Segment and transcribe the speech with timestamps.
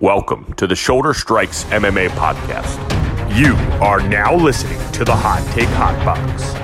[0.00, 2.78] Welcome to the Shoulder Strikes MMA podcast.
[3.36, 6.54] You are now listening to the Hot Take Hot Box.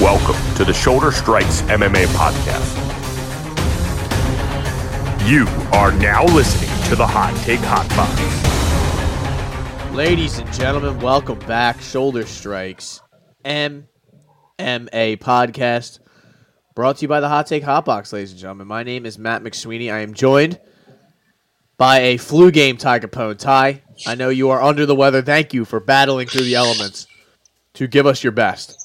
[0.00, 2.80] Welcome to the Shoulder Strikes MMA podcast.
[5.28, 8.18] You are now listening to the Hot Take Hot Box.
[9.94, 11.82] Ladies and gentlemen, welcome back.
[11.82, 13.02] Shoulder Strikes
[13.44, 13.86] MMA
[14.58, 15.98] podcast
[16.74, 18.66] brought to you by the Hot Take Hot Box, ladies and gentlemen.
[18.66, 19.92] My name is Matt McSweeney.
[19.92, 20.58] I am joined
[21.76, 23.38] by a flu game Ty Capone.
[23.38, 25.22] Ty, I know you are under the weather.
[25.22, 27.06] Thank you for battling through the elements
[27.74, 28.80] to give us your best.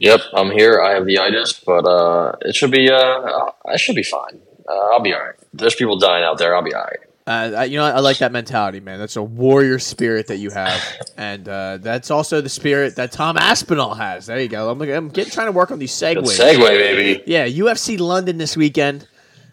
[0.00, 0.80] Yep, I'm here.
[0.80, 2.90] I have the itis, but uh, it should be.
[2.90, 4.40] Uh, I should be fine.
[4.68, 5.34] Uh, I'll be all right.
[5.52, 6.54] There's people dying out there.
[6.54, 7.00] I'll be all right.
[7.28, 8.98] Uh, I- you know, I like that mentality, man.
[8.98, 10.82] That's a warrior spirit that you have,
[11.18, 14.24] and uh, that's also the spirit that Tom Aspinall has.
[14.26, 14.70] There you go.
[14.70, 16.22] I'm, I'm getting trying to work on these segues.
[16.38, 17.22] segue, baby.
[17.26, 19.06] Yeah, UFC London this weekend.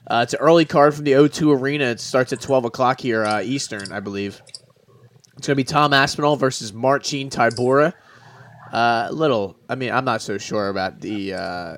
[0.08, 1.86] Uh, it's an early card from the O2 Arena.
[1.86, 4.40] It starts at 12 o'clock here uh, Eastern, I believe.
[5.38, 7.92] It's going to be Tom Aspinall versus Marcin Tybura.
[8.72, 11.78] Uh, little, I mean, I'm not so sure about the uh,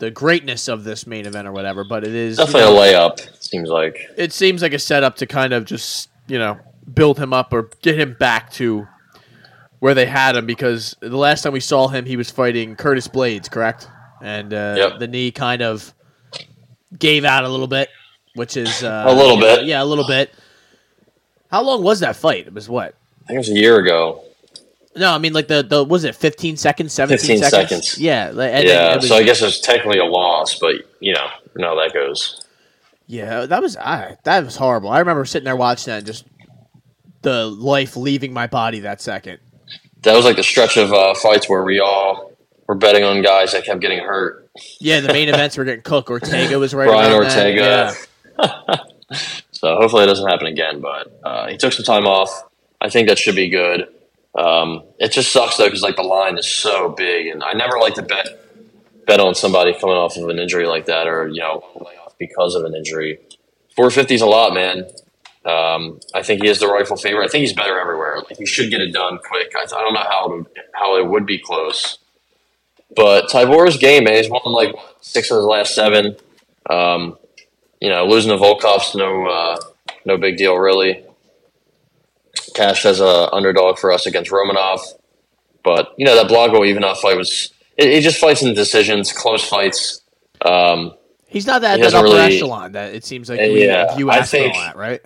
[0.00, 3.10] the greatness of this main event or whatever, but it is you Definitely know, a
[3.10, 3.42] layup.
[3.44, 3.98] Seems like.
[4.16, 6.58] it seems like a setup to kind of just you know
[6.92, 8.86] build him up or get him back to
[9.78, 13.08] where they had him because the last time we saw him he was fighting Curtis
[13.08, 13.88] Blaydes, correct?
[14.22, 14.98] And uh, Yep.
[14.98, 15.94] the knee kind of
[16.98, 17.88] gave out a little bit,
[18.34, 19.64] which is uh, A little you know, bit.
[19.66, 20.30] yeah, a little bit.
[21.50, 22.46] How long was that fight?
[22.46, 22.94] It was what?
[23.24, 24.22] I think it was a year ago.
[24.96, 27.70] No, I mean like the the was it 15 seconds, 17 15 seconds?
[27.70, 27.98] seconds.
[27.98, 31.26] Yeah, like, and yeah, was- so I guess it's technically a loss, but you know,
[31.56, 32.44] you know how that goes.
[33.06, 34.90] Yeah, that was I, that was horrible.
[34.90, 36.24] I remember sitting there watching that and just
[37.22, 39.38] the life leaving my body that second.
[40.02, 42.32] That was like the stretch of uh, fights where we all
[42.66, 44.48] were betting on guys that kept getting hurt.
[44.80, 46.08] Yeah, the main events were getting cooked.
[46.10, 47.12] Ortega was right Brian.
[47.12, 47.94] Ortega.
[48.38, 48.76] Yeah.
[49.52, 50.80] So hopefully it doesn't happen again.
[50.80, 52.44] But uh, he took some time off.
[52.80, 53.88] I think that should be good.
[54.34, 57.78] Um, it just sucks though because like the line is so big, and I never
[57.78, 58.28] like to bet
[59.06, 61.64] bet on somebody coming off of an injury like that, or you know,
[62.18, 63.18] because of an injury.
[63.74, 64.84] Four fifty is a lot, man.
[65.44, 67.24] Um, I think he is the rightful favorite.
[67.24, 68.18] I think he's better everywhere.
[68.18, 69.52] Like he should get it done quick.
[69.56, 71.98] I, I don't know how it would, how it would be close,
[72.94, 74.14] but Tybura's game, man.
[74.14, 76.16] He's won like six of his last seven.
[76.68, 77.16] Um,
[77.80, 79.58] you know, losing to Volkov's no uh,
[80.04, 81.04] no big deal really.
[82.54, 84.80] Cash as a underdog for us against Romanov,
[85.64, 89.44] but you know that Blagoy Ivanov fight was it, it just fights in decisions, close
[89.46, 90.00] fights.
[90.44, 90.94] Um,
[91.28, 94.10] He's not that, He that upper really- echelon that it seems like we yeah, view
[94.10, 95.00] I think- at, right?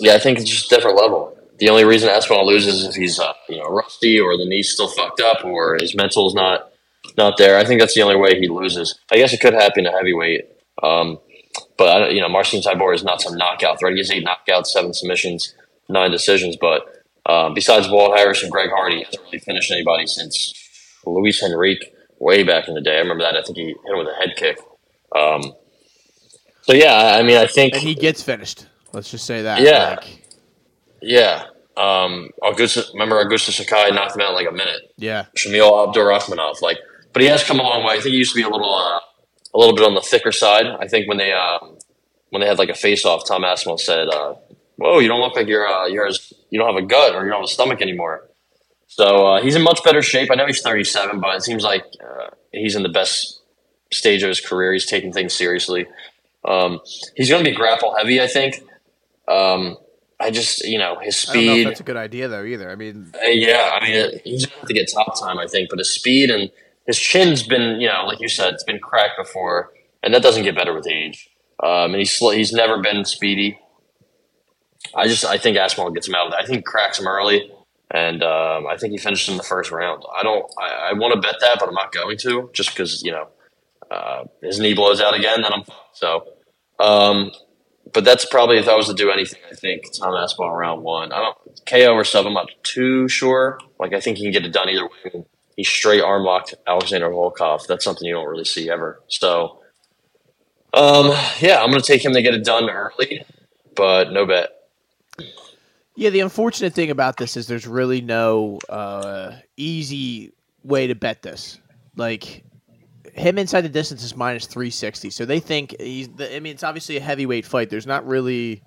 [0.00, 1.36] yeah, I think it's just a different level.
[1.58, 4.72] The only reason Aspinall loses is if he's uh, you know rusty or the knee's
[4.72, 6.70] still fucked up or his mental's not
[7.16, 7.56] not there.
[7.58, 8.98] I think that's the only way he loses.
[9.12, 10.48] I guess it could happen to heavyweight,
[10.82, 11.18] um,
[11.76, 13.92] but I don't- you know Marcin Tybura is not some knockout threat.
[13.92, 15.54] He has eight knockouts, seven submissions,
[15.92, 16.56] nine decisions.
[16.60, 16.82] But
[17.26, 20.54] uh, besides Walt Harris and Greg Hardy, he hasn't really finished anybody since
[21.06, 22.96] Luis Henrique way back in the day.
[22.96, 23.36] I remember that.
[23.36, 24.58] I think he hit him with a head kick.
[25.14, 25.54] Um,
[26.62, 28.66] so yeah, I I mean, I think And he gets finished.
[28.92, 29.60] Let's just say that.
[29.60, 29.96] Yeah.
[30.00, 30.28] Like,
[31.00, 31.44] Yeah.
[31.76, 34.92] Um, Augusta, remember Augusto Sakai knocked him out in like a minute.
[34.98, 35.24] yeah.
[35.36, 36.76] Shamil Abdurakhimov, like,
[37.14, 37.94] but he has come a long way.
[37.94, 39.00] I think he used to be a little, uh,
[39.54, 40.66] a little bit on the thicker side.
[40.66, 41.58] I think when they, uh,
[42.28, 44.34] when they had like a face off, Tom Aspinall said, uh,
[44.82, 47.24] "Whoa, you don't look like you're, uh, you're, as, you don't have a gut or
[47.24, 48.28] you don't have a stomach anymore."
[48.86, 50.30] So uh, he's in much better shape.
[50.30, 53.40] I know he's 37, but it seems like uh, he's in the best
[53.90, 54.72] stage of his career.
[54.72, 55.86] He's taking things seriously.
[56.44, 56.80] Um,
[57.16, 58.62] he's going to be grapple heavy, I think.
[59.28, 59.78] Um,
[60.20, 61.66] I just, you know, his I don't know if speed.
[61.68, 62.70] that's a good idea though either.
[62.70, 65.38] I mean, Uh, yeah, I mean, it, he's going to have to get top time,
[65.38, 65.70] I think.
[65.70, 66.50] But his speed and
[66.86, 69.72] his chin's been, you know, like you said, it's been cracked before,
[70.02, 71.28] and that doesn't get better with age.
[71.62, 73.58] Um, and he's he's never been speedy.
[74.94, 76.34] I just I think Aspinall gets him out.
[76.34, 77.50] I think cracks him early,
[77.90, 80.02] and um, I think he finished in the first round.
[80.14, 80.44] I don't.
[80.60, 83.28] I, I want to bet that, but I'm not going to, just because you know
[83.90, 85.42] uh, his knee blows out again.
[85.42, 86.26] Then I'm so.
[86.78, 87.30] Um,
[87.92, 91.12] but that's probably if I was to do anything, I think Tom Aspinall round one.
[91.12, 92.26] I don't KO or sub.
[92.26, 93.58] I'm not too sure.
[93.78, 95.24] Like I think he can get it done either way.
[95.56, 97.66] He straight arm locked Alexander Volkov.
[97.66, 99.02] That's something you don't really see ever.
[99.08, 99.60] So,
[100.72, 101.10] um,
[101.40, 103.24] yeah, I'm gonna take him to get it done early,
[103.76, 104.50] but no bet.
[106.02, 106.10] Yeah.
[106.10, 110.32] The unfortunate thing about this is there's really no uh, easy
[110.64, 111.60] way to bet this.
[111.96, 112.44] Like
[113.14, 115.10] him inside the distance is minus three sixty.
[115.10, 116.08] So they think he's.
[116.18, 117.70] I mean, it's obviously a heavyweight fight.
[117.70, 118.62] There's not really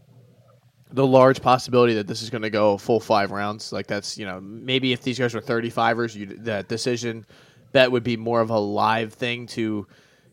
[0.91, 3.73] the large possibility that this is going to go full five rounds.
[3.73, 7.25] Like that's you know maybe if these guys were 35ers, you that decision
[7.73, 9.87] bet would be more of a live thing to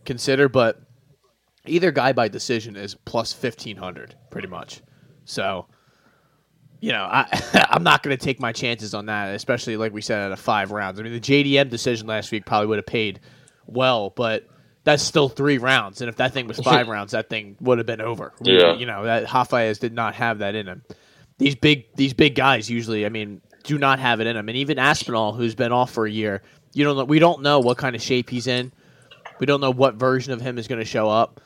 [0.05, 0.49] consider.
[0.49, 0.81] But
[1.67, 4.83] either guy by decision is plus fifteen hundred, pretty much.
[5.25, 5.67] So,
[6.83, 7.27] you know, I
[7.71, 10.37] I'm not going to take my chances on that, especially like we said at a
[10.37, 11.01] five rounds.
[11.01, 13.21] I mean, the JDM decision last week probably would have paid
[13.67, 14.49] well, but
[14.85, 16.01] that's still three rounds.
[16.03, 18.35] And if that thing was five rounds, that thing would have been over.
[18.43, 18.75] Yeah.
[18.75, 20.83] you know that Hafez did not have that in him.
[21.39, 24.49] These big these big guys usually, I mean, do not have it in them.
[24.49, 26.43] And even Aspinall, who's been off for a year,
[26.75, 27.05] you don't know.
[27.05, 28.73] We don't know what kind of shape he's in.
[29.39, 31.41] We don't know what version of him is going to show up.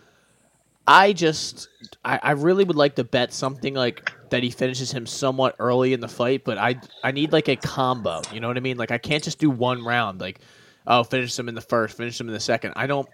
[0.87, 1.69] I just,
[2.05, 5.93] I, I really would like to bet something like that he finishes him somewhat early
[5.93, 8.23] in the fight, but I, I need like a combo.
[8.33, 8.77] You know what I mean?
[8.77, 10.21] Like I can't just do one round.
[10.21, 10.41] Like,
[10.87, 12.75] oh, finish him in the first, finish him in the second.
[12.77, 13.09] I don't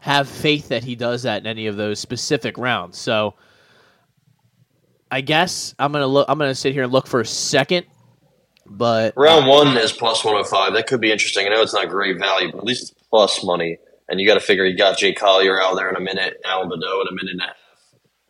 [0.00, 2.98] have faith that he does that in any of those specific rounds.
[2.98, 3.34] So,
[5.10, 6.26] I guess I'm gonna look.
[6.28, 7.86] I'm gonna sit here and look for a second,
[8.66, 10.74] but Round one is plus 105.
[10.74, 11.46] That could be interesting.
[11.46, 13.78] I know it's not great value, but at least it's plus money.
[14.08, 16.68] And you got to figure you got Jake Collier out there in a minute, Alan
[16.68, 17.54] Baudot in a minute and a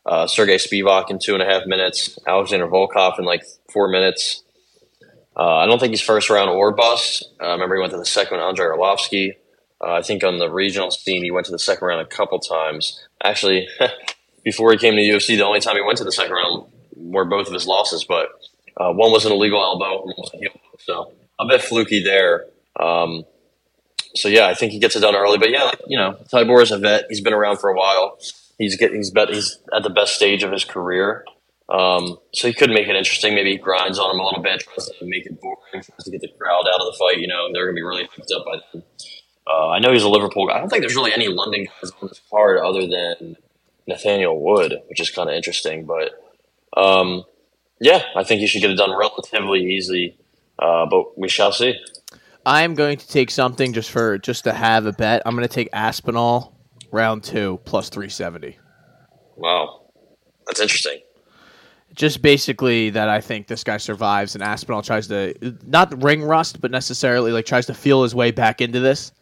[0.06, 4.42] uh, Sergey Spivak in two and a half minutes, Alexander Volkov in like four minutes.
[5.36, 7.24] Uh, I don't think he's first round or bust.
[7.42, 9.32] Uh, remember, he went to the second with Andrei Arlovsky.
[9.80, 12.38] Uh, I think on the regional scene, he went to the second round a couple
[12.38, 13.02] times.
[13.22, 13.66] Actually,
[14.44, 16.66] before he came to UFC, the only time he went to the second round
[16.96, 18.28] were both of his losses, but
[18.76, 20.06] uh, one was an illegal elbow.
[20.78, 22.46] So a bit fluky there.
[22.78, 23.24] Um,
[24.14, 25.38] so yeah, I think he gets it done early.
[25.38, 27.06] But yeah, like, you know, Tybura is a vet.
[27.08, 28.18] He's been around for a while.
[28.58, 31.24] He's getting he's bet he's at the best stage of his career.
[31.68, 33.34] Um, so he could make it interesting.
[33.34, 36.10] Maybe he grinds on him a little bit, tries to make it boring, tries to
[36.10, 37.18] get the crowd out of the fight.
[37.18, 38.82] You know, they're going to be really hyped up by then.
[39.46, 40.56] Uh, I know he's a Liverpool guy.
[40.56, 43.36] I don't think there's really any London guys on this card other than
[43.86, 45.86] Nathaniel Wood, which is kind of interesting.
[45.86, 46.12] But
[46.76, 47.24] um,
[47.80, 50.16] yeah, I think he should get it done relatively easily.
[50.58, 51.74] Uh, but we shall see.
[52.46, 55.22] I'm going to take something just for just to have a bet.
[55.24, 56.53] I'm going to take Aspinall
[56.94, 58.58] round two plus 370.
[59.36, 59.86] Wow,
[60.46, 61.00] that's interesting.
[61.94, 65.34] Just basically that I think this guy survives and Aspinall tries to
[65.66, 69.12] not ring rust, but necessarily like tries to feel his way back into this.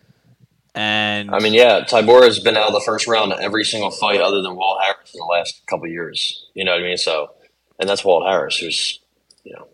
[0.74, 4.20] And I mean, yeah, Tybura has been out of the first round every single fight
[4.22, 6.46] other than Walt Harris in the last couple of years.
[6.54, 6.96] You know what I mean?
[6.96, 7.32] So,
[7.78, 9.00] and that's Walt Harris, who's
[9.44, 9.68] you know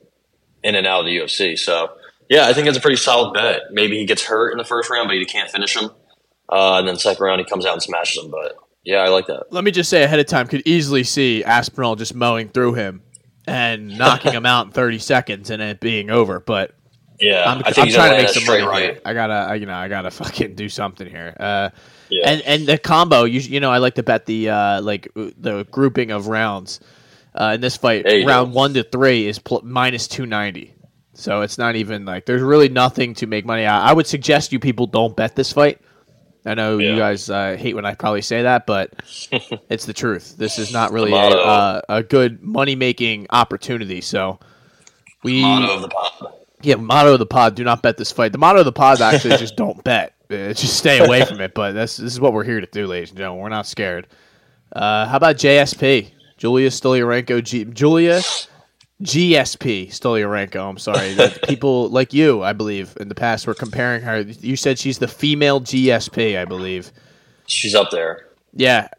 [0.64, 1.56] in and out of the UFC.
[1.56, 1.92] So,
[2.28, 3.62] yeah, I think it's a pretty solid bet.
[3.70, 5.90] Maybe he gets hurt in the first round, but he can't finish him.
[6.50, 8.30] Uh, and then second round, he comes out and smashes him.
[8.30, 9.44] But yeah, I like that.
[9.50, 13.02] let me just say ahead of time, could easily see Aspinall just mowing through him
[13.46, 16.40] and knocking him out in 30 seconds and it being over.
[16.40, 16.74] But
[17.20, 18.82] Yeah, I'm, I think I'm trying gonna make some money right.
[18.82, 19.00] here.
[19.04, 21.36] I gotta, I, you know, I gotta fucking do something here.
[21.38, 21.70] Uh,
[22.08, 22.30] Yeah.
[22.30, 25.30] and and the combo, you you know, I like to bet the uh, like uh,
[25.38, 26.80] the grouping of rounds.
[27.34, 28.56] Uh, in this fight, round go.
[28.56, 30.74] one to three is pl- minus two ninety.
[31.12, 33.82] So it's not even like there's really nothing to make money out.
[33.82, 35.78] I would suggest you people don't bet this fight.
[36.46, 38.93] I know you guys uh, hate when I probably say that, but
[39.69, 40.37] it's the truth.
[40.37, 44.00] This is not really a, uh, a good money making opportunity.
[44.00, 44.38] So
[45.23, 46.32] we Motto of the pod.
[46.62, 48.32] yeah, motto of the pod: Do not bet this fight.
[48.32, 50.14] The motto of the pod actually is just don't bet.
[50.31, 51.55] Uh, just stay away from it.
[51.55, 53.43] But this this is what we're here to do, ladies and gentlemen.
[53.43, 54.06] We're not scared.
[54.73, 56.11] Uh, how about JSP?
[56.37, 58.20] Julia Stoliarenko, G- Julia
[59.02, 60.68] GSP Stoliarenko.
[60.70, 64.20] I'm sorry, that people like you, I believe, in the past were comparing her.
[64.20, 66.90] You said she's the female GSP, I believe.
[67.46, 68.26] She's up there.
[68.52, 68.88] Yeah.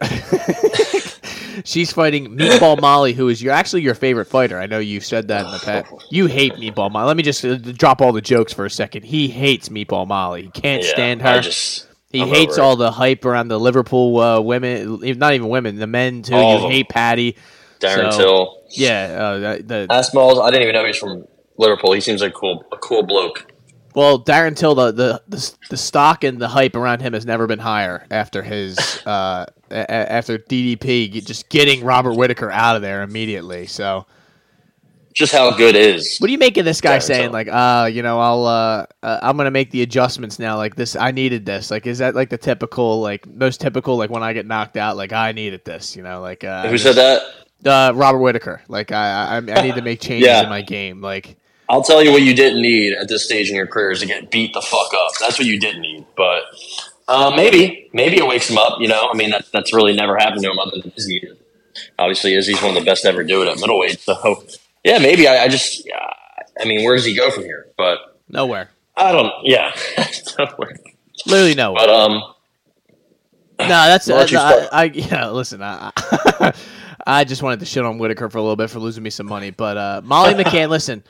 [1.64, 4.58] She's fighting Meatball Molly, who is your actually your favorite fighter.
[4.58, 5.92] I know you've said that in the past.
[6.10, 7.06] You hate Meatball Molly.
[7.06, 9.02] Let me just uh, drop all the jokes for a second.
[9.04, 10.44] He hates Meatball Molly.
[10.44, 11.40] He can't Yeah, stand her.
[11.40, 15.76] just he I'm hates all the hype around the Liverpool uh, women, not even women,
[15.76, 16.34] the men too.
[16.34, 17.36] All you hate Patty.
[17.80, 18.56] Darren so- Till.
[18.70, 21.24] Yeah, uh, the, I didn't even know he's from
[21.58, 21.92] Liverpool.
[21.92, 23.50] He seems like a cool, a cool bloke.
[23.94, 27.48] Well, Darren Till, the, the the the stock and the hype around him has never
[27.48, 33.02] been higher after his uh, a- after DDP just getting Robert Whitaker out of there
[33.02, 33.66] immediately.
[33.66, 34.06] So,
[35.12, 36.18] Just how good is.
[36.20, 37.32] what do you make of this guy Darren saying Till.
[37.32, 40.56] like, uh, you know, I'll uh, uh, I'm gonna make the adjustments now.
[40.56, 41.72] Like this, I needed this.
[41.72, 44.96] Like, is that like the typical, like most typical, like when I get knocked out,
[44.96, 45.96] like I needed this.
[45.96, 47.22] You know, like uh, Who said that?
[47.64, 48.62] Uh, Robert Whitaker.
[48.68, 50.42] Like I, I I need to make changes Yeah.
[50.42, 51.00] in my game.
[51.00, 51.36] Like.
[51.68, 54.06] I'll tell you what you didn't need at this stage in your career is to
[54.06, 55.12] get beat the fuck up.
[55.20, 56.04] That's what you didn't need.
[56.16, 56.42] But
[57.06, 58.80] uh, maybe, maybe it wakes him up.
[58.80, 61.28] You know, I mean, that, that's really never happened to him other than Izzy.
[61.96, 64.00] Obviously, Izzy's one of the best to ever do it at middleweight.
[64.00, 64.42] So,
[64.82, 65.28] yeah, maybe.
[65.28, 66.12] I, I just, yeah,
[66.60, 67.68] I mean, where does he go from here?
[67.76, 67.98] But
[68.28, 68.70] Nowhere.
[68.96, 69.32] I don't.
[69.44, 69.72] Yeah,
[70.40, 70.76] nowhere.
[71.24, 71.86] Literally nowhere.
[71.86, 72.12] but um,
[73.60, 74.68] No, that's you I.
[74.72, 75.28] I, yeah.
[75.30, 75.92] Listen, I,
[77.06, 79.26] I just wanted to shit on Whitaker for a little bit for losing me some
[79.26, 80.68] money, but uh, Molly McCann.
[80.70, 81.02] listen,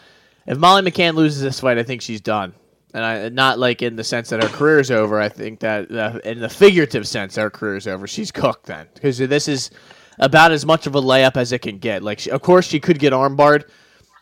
[0.47, 2.53] if Molly McCann loses this fight, I think she's done.
[2.95, 5.21] and I not like in the sense that her career is over.
[5.21, 8.07] I think that uh, in the figurative sense, her career is over.
[8.07, 9.71] She's cooked then because this is
[10.19, 12.03] about as much of a layup as it can get.
[12.03, 13.65] Like, she, of course, she could get armbarred,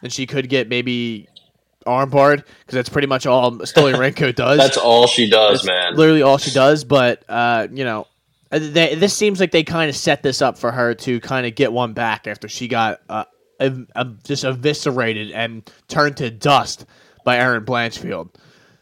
[0.03, 1.29] and she could get maybe
[1.87, 4.59] armbarred because that's pretty much all Stoliarenko does.
[4.59, 5.97] That's all she does, That's man.
[5.97, 6.85] Literally all she does.
[6.85, 8.07] But uh, you know,
[8.51, 11.55] they, this seems like they kind of set this up for her to kind of
[11.55, 13.25] get one back after she got uh,
[13.61, 13.87] ev-
[14.25, 16.87] just eviscerated and turned to dust
[17.25, 18.35] by Erin Blanchfield.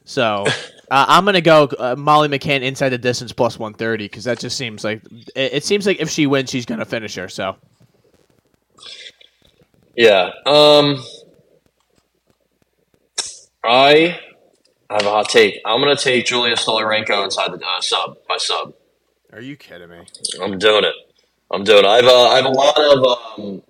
[0.04, 0.44] So
[0.90, 4.56] uh, I'm gonna go uh, Molly McCann inside the distance plus 130 because that just
[4.56, 5.02] seems like
[5.34, 7.28] it, it seems like if she wins, she's gonna finish her.
[7.28, 7.56] So
[9.96, 10.30] Yeah.
[10.44, 11.02] Um,
[13.64, 14.20] I
[14.90, 15.60] have a hot take.
[15.64, 18.74] I'm going to take Julia Stoliarenko inside the uh, sub by sub.
[19.36, 20.00] Are you kidding me?
[20.42, 20.94] I'm doing it.
[21.50, 21.88] I'm doing it.
[21.88, 23.38] I've uh, I have a lot of.
[23.38, 23.62] Um,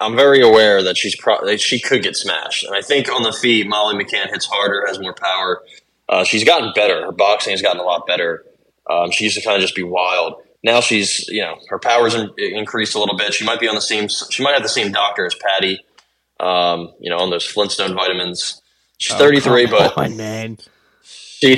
[0.00, 3.22] I'm very aware that she's pro- that she could get smashed, and I think on
[3.22, 5.62] the feet, Molly McCann hits harder, has more power.
[6.08, 7.04] Uh, she's gotten better.
[7.04, 8.44] Her boxing has gotten a lot better.
[8.88, 10.42] Um, she used to kind of just be wild.
[10.64, 13.34] Now she's, you know, her power's in, increased a little bit.
[13.34, 14.08] She might be on the same.
[14.08, 15.84] She might have the same doctor as Patty.
[16.40, 18.62] Um, you know, on those Flintstone vitamins.
[18.96, 20.58] She's 33, Come but on, man.
[21.40, 21.56] She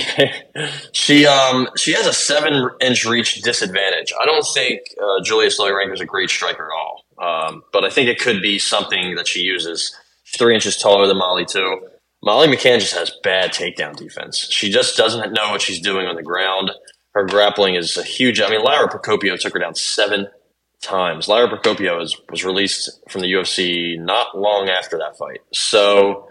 [0.92, 4.12] she um she has a seven inch reach disadvantage.
[4.20, 7.90] I don't think uh, Julia Stoliarenko is a great striker at all, um, but I
[7.90, 9.96] think it could be something that she uses.
[10.36, 11.80] Three inches taller than Molly too.
[12.22, 14.46] Molly McCann just has bad takedown defense.
[14.50, 16.70] She just doesn't know what she's doing on the ground.
[17.14, 18.40] Her grappling is a huge.
[18.40, 20.28] I mean, Lyra Procopio took her down seven
[20.82, 21.26] times.
[21.26, 25.40] Lyra Procopio was was released from the UFC not long after that fight.
[25.52, 26.26] So.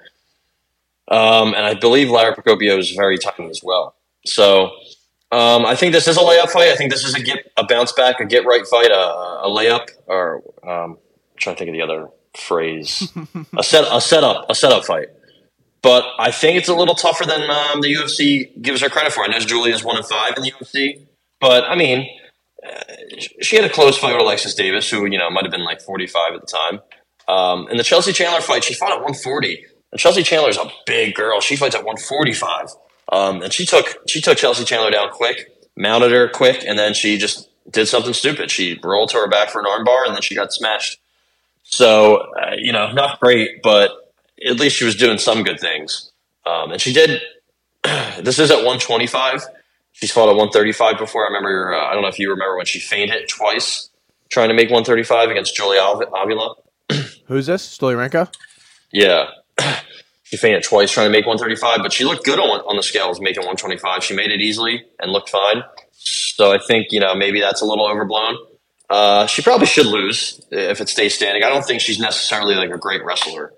[1.09, 3.95] Um, and I believe Lara Procopio is very tiny as well.
[4.25, 4.71] So
[5.31, 6.69] um, I think this is a layup fight.
[6.69, 9.47] I think this is a get a bounce back, a get right fight, a, a
[9.47, 10.97] layup, or um, I'm
[11.37, 13.11] trying to think of the other phrase,
[13.57, 15.07] a set a setup a setup fight.
[15.81, 19.23] But I think it's a little tougher than um, the UFC gives her credit for.
[19.23, 21.05] I know Julia's one and five in the UFC,
[21.39, 22.09] but I mean,
[22.67, 22.83] uh,
[23.41, 25.81] she had a close fight with Alexis Davis, who you know might have been like
[25.81, 26.81] 45 at the time.
[27.27, 29.63] Um, in the Chelsea Chandler fight, she fought at 140.
[29.91, 31.41] And Chelsea is a big girl.
[31.41, 32.69] She fights at 145.
[33.11, 36.93] Um, and she took she took Chelsea Chandler down quick, mounted her quick, and then
[36.93, 38.51] she just did something stupid.
[38.51, 40.99] She rolled to her back for an armbar, and then she got smashed.
[41.63, 44.13] So uh, you know, not great, but
[44.47, 46.11] at least she was doing some good things.
[46.45, 47.21] Um, and she did.
[48.21, 49.43] this is at 125.
[49.93, 51.23] She's fought at 135 before.
[51.23, 51.73] I remember.
[51.73, 52.79] Uh, I don't know if you remember when she
[53.09, 53.89] it twice,
[54.29, 56.55] trying to make 135 against Julia Avila.
[57.25, 57.77] Who's this?
[57.77, 58.31] Stoliarenko?
[58.91, 59.29] Yeah.
[60.23, 63.19] She fainted twice trying to make 135, but she looked good on, on the scales
[63.19, 64.03] making 125.
[64.03, 65.63] She made it easily and looked fine.
[65.91, 68.37] So I think, you know, maybe that's a little overblown.
[68.89, 71.43] Uh, she probably should lose if it stays standing.
[71.43, 73.53] I don't think she's necessarily like a great wrestler.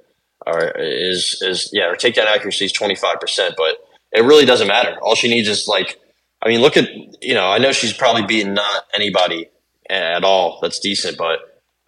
[0.45, 3.77] Or is is yeah, her takedown accuracy is 25%, but
[4.11, 4.97] it really doesn't matter.
[5.01, 5.99] All she needs is like
[6.41, 6.89] I mean, look at
[7.21, 9.49] you know, I know she's probably beaten not anybody
[9.89, 11.39] at all that's decent, but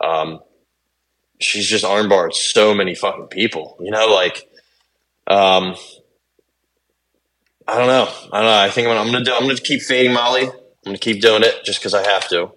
[0.06, 0.40] um,
[1.44, 3.78] she's just armbarred so many fucking people.
[3.80, 4.48] You know, like,
[5.28, 5.76] um,
[7.68, 8.10] I don't know.
[8.32, 8.60] I don't know.
[8.60, 9.34] I think I'm gonna, I'm gonna do.
[9.34, 10.44] I'm gonna keep fading Molly.
[10.44, 12.52] I'm gonna keep doing it just because I have to.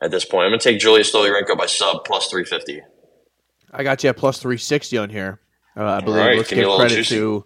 [0.00, 2.82] At this point, I'm gonna take Julia Stoliarenko by sub plus 350.
[3.72, 5.40] I got you at plus 360 on here.
[5.76, 6.20] Uh, I believe.
[6.20, 7.44] right, Let's give give credit to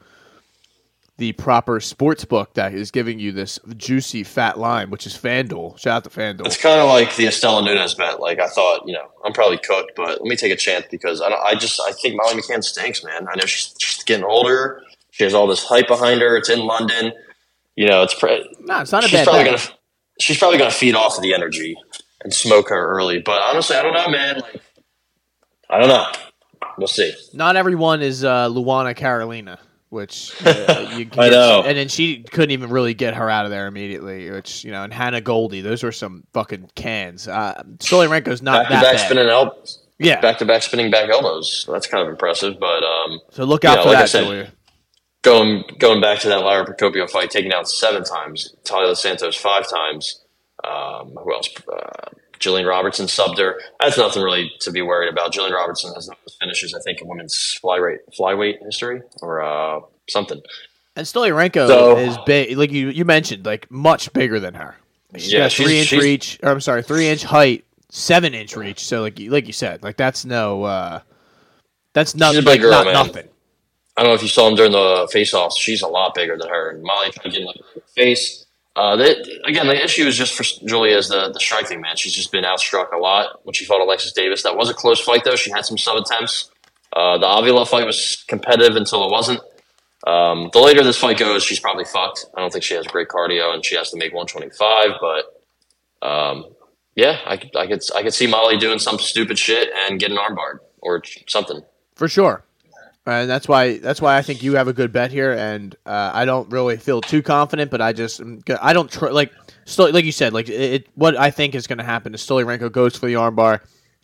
[1.18, 5.78] the proper sports book that is giving you this juicy fat line, which is FanDuel.
[5.78, 6.46] Shout out to FanDuel.
[6.46, 8.18] It's kind of like the Estella Nunez bet.
[8.20, 11.20] Like I thought, you know, I'm probably cooked, but let me take a chance because
[11.20, 13.28] I, don't, I just I think Molly McCann stinks, man.
[13.30, 14.82] I know she's, she's getting older.
[15.10, 16.36] She has all this hype behind her.
[16.36, 17.12] It's in London.
[17.76, 19.60] You know, it's pre- no, it's not a she's bad probably bet.
[19.60, 19.78] gonna
[20.20, 21.76] she's probably gonna feed off of the energy
[22.24, 23.20] and smoke her early.
[23.20, 24.40] But honestly, I don't know, man.
[24.40, 24.62] Like,
[25.70, 26.06] I don't know.
[26.78, 27.12] We'll see.
[27.34, 29.58] Not everyone is uh, Luana Carolina,
[29.92, 31.62] which uh, you I get- know.
[31.64, 34.30] and then she couldn't even really get her out of there immediately.
[34.30, 37.28] Which you know, and Hannah Goldie, those were some fucking cans.
[37.28, 39.04] Uh, Stoliarenko's not Back to back bad.
[39.04, 39.82] spinning elbows.
[39.98, 41.66] yeah, Back to back spinning back elbows.
[41.70, 42.58] That's kind of impressive.
[42.58, 44.52] But um, so look out for like that, said, Julia.
[45.22, 49.68] going going back to that Lara Procopio fight, taking out seven times, Taila Santos five
[49.68, 50.20] times.
[50.64, 51.48] Um, who else?
[51.70, 52.10] Uh,
[52.42, 53.58] Jillian Robertson subbed her.
[53.80, 55.32] That's nothing really to be worried about.
[55.32, 59.80] Jillian Robertson has the most finishes, I think, in women's flyweight flyweight history or uh,
[60.08, 60.40] something.
[60.96, 64.76] And Stoliarenko So- is big, like you you mentioned, like much bigger than her.
[65.16, 66.38] She's Yeah, three inch reach.
[66.42, 68.84] Or I'm sorry, three inch height, seven inch reach.
[68.84, 71.00] So like you- like you said, like that's no, uh,
[71.94, 72.94] that's not, She's a big like, girl, not man.
[72.94, 73.28] nothing.
[73.96, 75.58] I don't know if you saw him during the face-offs.
[75.58, 76.70] She's a lot bigger than her.
[76.70, 78.41] And Molly trying to get in like, her face.
[78.74, 78.96] Uh,
[79.44, 81.96] again, the issue is just for Julia is the, the striking, man.
[81.96, 84.42] She's just been outstruck a lot when she fought Alexis Davis.
[84.44, 85.36] That was a close fight, though.
[85.36, 86.50] She had some sub attempts.
[86.92, 89.40] Uh, the Avila fight was competitive until it wasn't.
[90.06, 92.26] Um, the later this fight goes, she's probably fucked.
[92.34, 94.98] I don't think she has great cardio, and she has to make 125.
[95.00, 96.46] But um,
[96.96, 100.58] yeah, I I could, I could see Molly doing some stupid shit and getting armbarred
[100.80, 101.62] or something.
[101.94, 102.44] For sure.
[103.04, 106.12] And that's why that's why I think you have a good bet here, and uh,
[106.14, 108.20] I don't really feel too confident, but I just
[108.60, 109.32] I don't tr- like
[109.64, 112.70] still like you said like it, what I think is going to happen is Stoliarenko
[112.70, 113.60] goes for the armbar,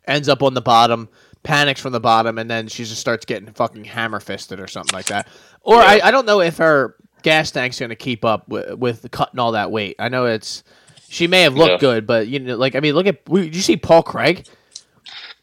[0.08, 1.08] ends up on the bottom,
[1.44, 4.96] panics from the bottom, and then she just starts getting fucking hammer fisted or something
[4.96, 5.28] like that.
[5.62, 5.86] Or yeah.
[5.86, 9.38] I, I don't know if her gas tank's going to keep up with, with cutting
[9.38, 9.94] all that weight.
[10.00, 10.64] I know it's
[11.08, 11.78] she may have looked yeah.
[11.78, 14.46] good, but you know, like I mean, look at did you see Paul Craig?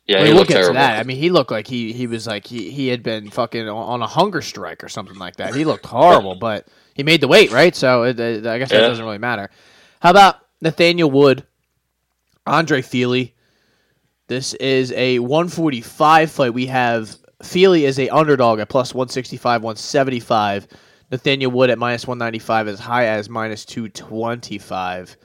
[0.06, 1.00] Yeah, he look into that.
[1.00, 4.02] I mean, he looked like he he was like he, he had been fucking on
[4.04, 5.56] a hunger strike or something like that.
[5.56, 7.76] He looked horrible, but he made the weight, right?
[7.76, 8.82] So it, it, I guess yeah.
[8.82, 9.50] that doesn't really matter.
[10.00, 11.46] How about Nathaniel Wood,
[12.46, 13.34] Andre Fili?
[14.28, 16.54] This is a 145 fight.
[16.54, 20.68] We have Fili as a underdog at plus 165, 175.
[21.12, 25.18] Nathaniel Wood at minus 195, as high as minus 225.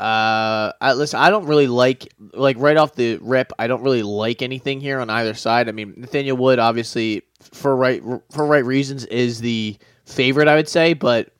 [0.00, 3.52] Uh, I, listen, I don't really like like right off the rip.
[3.58, 5.68] I don't really like anything here on either side.
[5.68, 10.46] I mean, Nathaniel Wood, obviously for right for right reasons, is the favorite.
[10.46, 11.32] I would say, but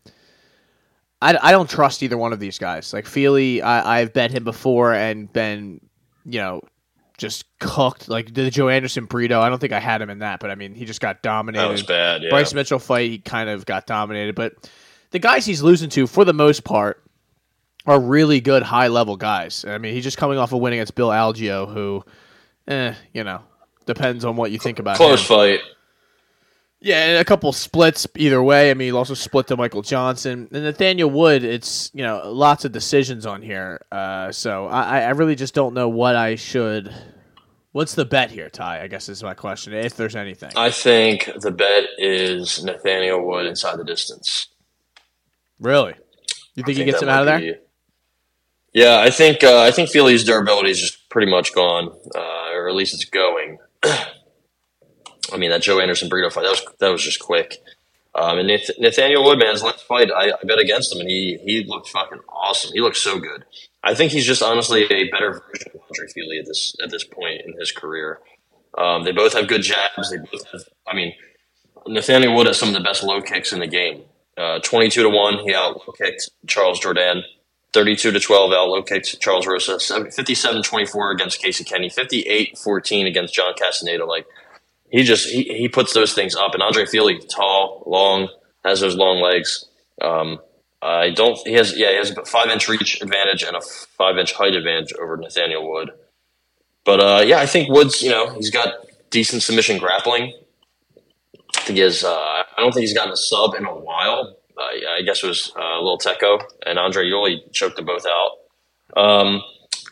[1.22, 2.92] I, I don't trust either one of these guys.
[2.92, 5.80] Like Fili, I, I've bet him before and been,
[6.24, 6.62] you know,
[7.16, 8.08] just cooked.
[8.08, 9.40] Like the Joanderson Brito.
[9.40, 11.64] I don't think I had him in that, but I mean, he just got dominated.
[11.64, 12.22] That was bad.
[12.22, 12.30] Yeah.
[12.30, 14.68] Bryce Mitchell fight, he kind of got dominated, but
[15.10, 17.04] the guys he's losing to, for the most part
[17.88, 19.64] are really good high level guys.
[19.66, 22.04] I mean, he's just coming off a win against Bill Algeo, who,
[22.68, 23.40] eh, you know,
[23.86, 24.98] depends on what you think about.
[24.98, 25.26] Close him.
[25.26, 25.60] fight.
[26.80, 28.70] Yeah, a couple splits either way.
[28.70, 31.42] I mean, he also split to Michael Johnson and Nathaniel Wood.
[31.42, 33.80] It's you know lots of decisions on here.
[33.90, 36.94] Uh, so I, I really just don't know what I should.
[37.72, 38.82] What's the bet here, Ty?
[38.82, 39.72] I guess is my question.
[39.72, 44.46] If there's anything, I think the bet is Nathaniel Wood inside the distance.
[45.58, 45.94] Really?
[46.54, 47.38] You think, think he gets him out of there?
[47.40, 47.54] Be,
[48.72, 52.68] yeah, I think uh, I think Fili's durability is just pretty much gone, uh, or
[52.68, 53.58] at least it's going.
[53.84, 57.62] I mean, that Joanderson Brito fight that was that was just quick.
[58.14, 61.64] Um, and Nath- Nathaniel Woodman's last fight, I, I, bet against him, and he he
[61.64, 62.72] looked fucking awesome.
[62.72, 63.44] He looked so good.
[63.84, 67.04] I think he's just honestly a better version of Andre Fili at this at this
[67.04, 68.20] point in his career.
[68.76, 70.10] Um, they both have good jabs.
[70.10, 70.62] They both have.
[70.86, 71.14] I mean,
[71.86, 74.02] Nathaniel Wood has some of the best low kicks in the game.
[74.36, 77.22] Uh, Twenty-two to one, he out low kicked Charles Jourdain.
[77.72, 83.52] 32 to 12 out low kicked Charles Rosa, 57-24 against Casey Kenny, 58-14 against John
[83.54, 84.04] Castaneda.
[84.04, 84.26] Like
[84.90, 88.28] he just he, he puts those things up, and Andre Fili, tall, long,
[88.64, 89.66] has those long legs.
[90.00, 90.38] Um,
[90.80, 91.36] I don't.
[91.46, 91.90] He has yeah.
[91.90, 95.68] He has a five inch reach advantage and a five inch height advantage over Nathaniel
[95.68, 95.90] Wood.
[96.84, 98.00] But uh, yeah, I think Woods.
[98.00, 98.74] You know, he's got
[99.10, 100.32] decent submission grappling.
[101.56, 102.04] I think he has.
[102.04, 104.37] Uh, I don't think he's gotten a sub in a while.
[104.60, 109.00] I guess it was uh, Lil Tecco and Andre Ewell choked them both out.
[109.00, 109.42] Um,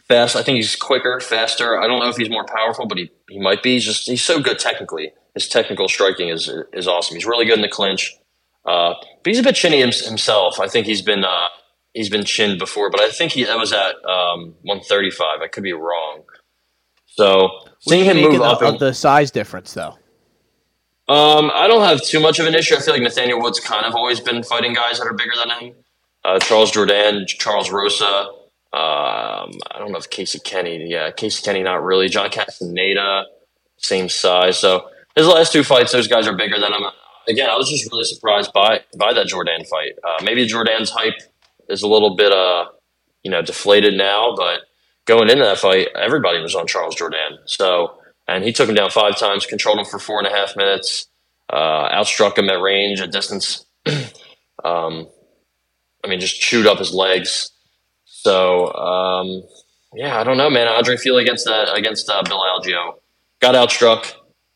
[0.09, 0.37] fast.
[0.37, 1.79] I think he's quicker, faster.
[1.79, 3.74] I don't know if he's more powerful, but he, he might be.
[3.74, 5.12] He's just he's so good technically.
[5.35, 7.16] His technical striking is is awesome.
[7.16, 8.16] He's really good in the clinch.
[8.64, 10.59] Uh, but he's a bit chinny himself.
[10.59, 11.48] I think he's been uh,
[11.92, 15.42] he's been chinned before, but I think he that was at um, 135.
[15.42, 16.22] I could be wrong.
[17.07, 17.48] So
[17.81, 19.96] seeing him move up, the size difference though.
[21.09, 22.75] Um, I don't have too much of an issue.
[22.75, 25.51] I feel like Nathaniel Woods kind of always been fighting guys that are bigger than
[25.51, 25.75] him.
[26.25, 28.29] Uh, Charles Jourdain, Charles Rosa,
[28.77, 32.09] um, I don't know if Casey Kenny, yeah, Casey Kenny, not really.
[32.09, 33.25] John Castaneda,
[33.79, 34.59] same size.
[34.59, 36.83] So his last two fights, those guys are bigger than him.
[37.29, 39.92] Again, I was just really surprised by by that Jourdain fight.
[40.05, 41.14] Uh, maybe Jourdain's hype
[41.71, 42.66] is a little bit, uh,
[43.23, 44.61] you know, deflated now, but
[45.07, 47.38] going into that fight, everybody was on Charles Jordan.
[47.47, 50.57] So, and he took him down five times, controlled him for four and a half
[50.57, 51.07] minutes,
[51.51, 53.65] uh, outstruck him at range, at distance.
[54.65, 55.09] um,
[56.05, 57.51] I mean, just chewed up his legs.
[58.05, 59.43] So um,
[59.95, 60.69] yeah, I don't know, man.
[60.69, 62.95] Andre Fili against that against uh, Bill Algeo
[63.41, 64.12] got outstruck.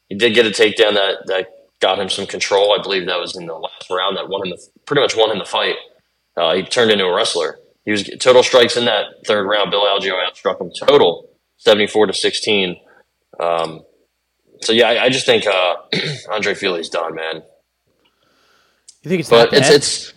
[0.09, 1.47] He did get a takedown that that
[1.81, 2.79] got him some control.
[2.79, 5.31] I believe that was in the last round that won him the pretty much won
[5.31, 5.77] him the fight.
[6.37, 7.59] Uh, he turned into a wrestler.
[7.85, 9.71] He was total strikes in that third round.
[9.71, 12.77] Bill Algeo outstruck him total seventy four to sixteen.
[13.41, 13.85] Um,
[14.63, 15.77] so yeah, I, I just think uh,
[16.31, 17.43] Andre Fili's done, man.
[19.03, 20.13] You think it's but it's it's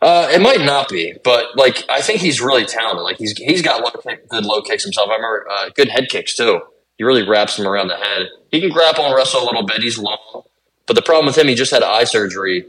[0.00, 3.02] uh, it might not be, but like I think he's really talented.
[3.02, 5.08] Like he's he's got low kick, good low kicks himself.
[5.10, 6.60] I remember uh, good head kicks too.
[6.96, 8.28] He really wraps him around the head.
[8.50, 9.82] He can grapple and wrestle a little bit.
[9.82, 10.44] He's long,
[10.86, 12.66] but the problem with him, he just had eye surgery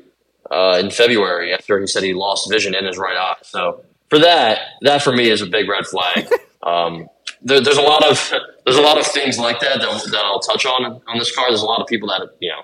[0.49, 3.37] uh, in February after he said he lost vision in his right eye.
[3.43, 6.27] So for that, that for me is a big red flag.
[6.63, 7.09] Um,
[7.41, 8.33] there, there's a lot of
[8.65, 11.51] there's a lot of things like that, that that I'll touch on on this card.
[11.51, 12.61] There's a lot of people that you know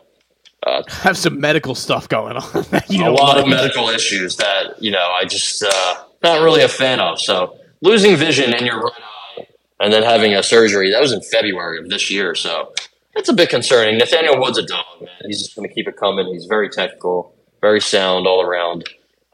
[0.65, 2.65] uh, Have some medical stuff going on.
[2.89, 6.99] a lot of medical issues that you know I just uh, not really a fan
[6.99, 7.19] of.
[7.19, 8.93] So losing vision in your right
[9.37, 9.47] eye
[9.79, 12.33] and then having a surgery that was in February of this year.
[12.35, 12.73] So
[13.15, 13.97] it's a bit concerning.
[13.97, 15.09] Nathaniel Wood's a dog, man.
[15.25, 16.27] He's just going to keep it coming.
[16.27, 18.89] He's very technical, very sound all around.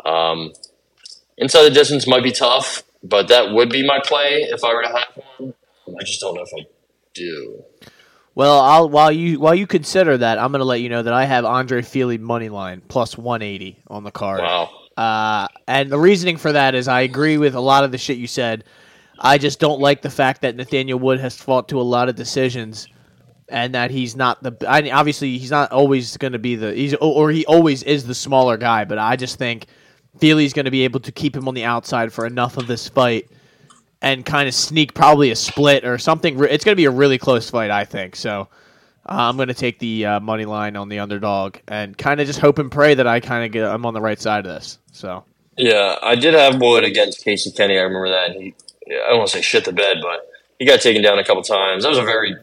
[0.05, 0.51] Um,
[1.37, 4.83] inside the distance might be tough, but that would be my play if I were
[4.83, 5.53] to have one.
[5.99, 6.65] I just don't know if I
[7.13, 7.63] do.
[8.35, 11.13] Well, I'll, while you while you consider that, I'm going to let you know that
[11.13, 14.41] I have Andre Fili money line plus 180 on the card.
[14.41, 14.69] Wow.
[14.97, 18.17] Uh, and the reasoning for that is I agree with a lot of the shit
[18.17, 18.63] you said.
[19.19, 22.15] I just don't like the fact that Nathaniel Wood has fought to a lot of
[22.15, 22.87] decisions,
[23.49, 24.55] and that he's not the.
[24.67, 26.73] I, obviously, he's not always going to be the.
[26.73, 28.85] He's or he always is the smaller guy.
[28.85, 29.67] But I just think
[30.19, 32.89] Fili's going to be able to keep him on the outside for enough of this
[32.89, 33.29] fight,
[34.03, 36.37] and kind of sneak probably a split or something.
[36.43, 38.15] It's going to be a really close fight, I think.
[38.15, 38.49] So.
[39.05, 42.25] Uh, I'm going to take the uh, money line on the underdog and kind of
[42.25, 44.53] just hope and pray that I kind of get I'm on the right side of
[44.53, 44.79] this.
[44.93, 45.25] So
[45.57, 47.77] Yeah, I did have Wood against Casey Kenny.
[47.77, 48.31] I remember that.
[48.31, 48.55] He,
[48.87, 51.41] I don't want to say shit the bed, but he got taken down a couple
[51.41, 51.83] times.
[51.83, 52.35] That was a very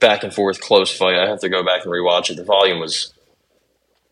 [0.00, 1.18] back and forth close fight.
[1.18, 2.36] I have to go back and rewatch it.
[2.36, 3.13] The volume was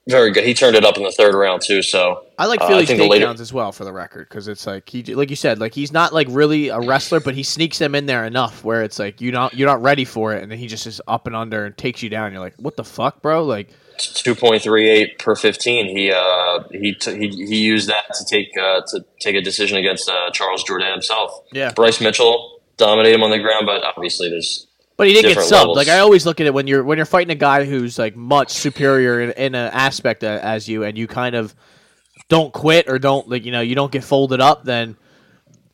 [0.08, 0.44] very good.
[0.44, 1.82] He turned it up in the third round too.
[1.82, 4.88] So I like Uh, I takedowns later- as well for the record because it's like
[4.88, 7.94] he, like you said, like he's not like really a wrestler, but he sneaks them
[7.94, 10.58] in there enough where it's like you're not you're not ready for it, and then
[10.58, 12.32] he just is up and under and takes you down.
[12.32, 13.44] You're like, what the fuck, bro?
[13.44, 15.86] Like, two point three eight per fifteen.
[15.96, 19.78] He uh, he, t- he he used that to take uh, to take a decision
[19.78, 21.30] against uh, Charles Jourdain himself.
[21.52, 21.72] Yeah.
[21.72, 24.66] Bryce Mitchell dominated him on the ground, but obviously there's
[25.02, 25.50] but he didn't get subbed.
[25.52, 25.76] levels.
[25.76, 28.16] Like I always look at it when you're when you're fighting a guy who's like
[28.16, 31.54] much superior in, in an aspect a- as you, and you kind of
[32.28, 34.96] don't quit or don't like you know you don't get folded up, then.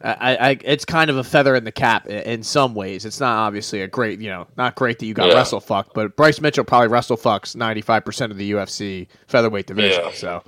[0.01, 3.05] I, I, it's kind of a feather in the cap in, in some ways.
[3.05, 5.35] It's not obviously a great, you know, not great that you got Yeah.
[5.35, 9.67] wrestle fucked, but Bryce Mitchell probably wrestle fucks ninety five percent of the UFC featherweight
[9.67, 10.05] division.
[10.05, 10.13] Yeah.
[10.13, 10.45] So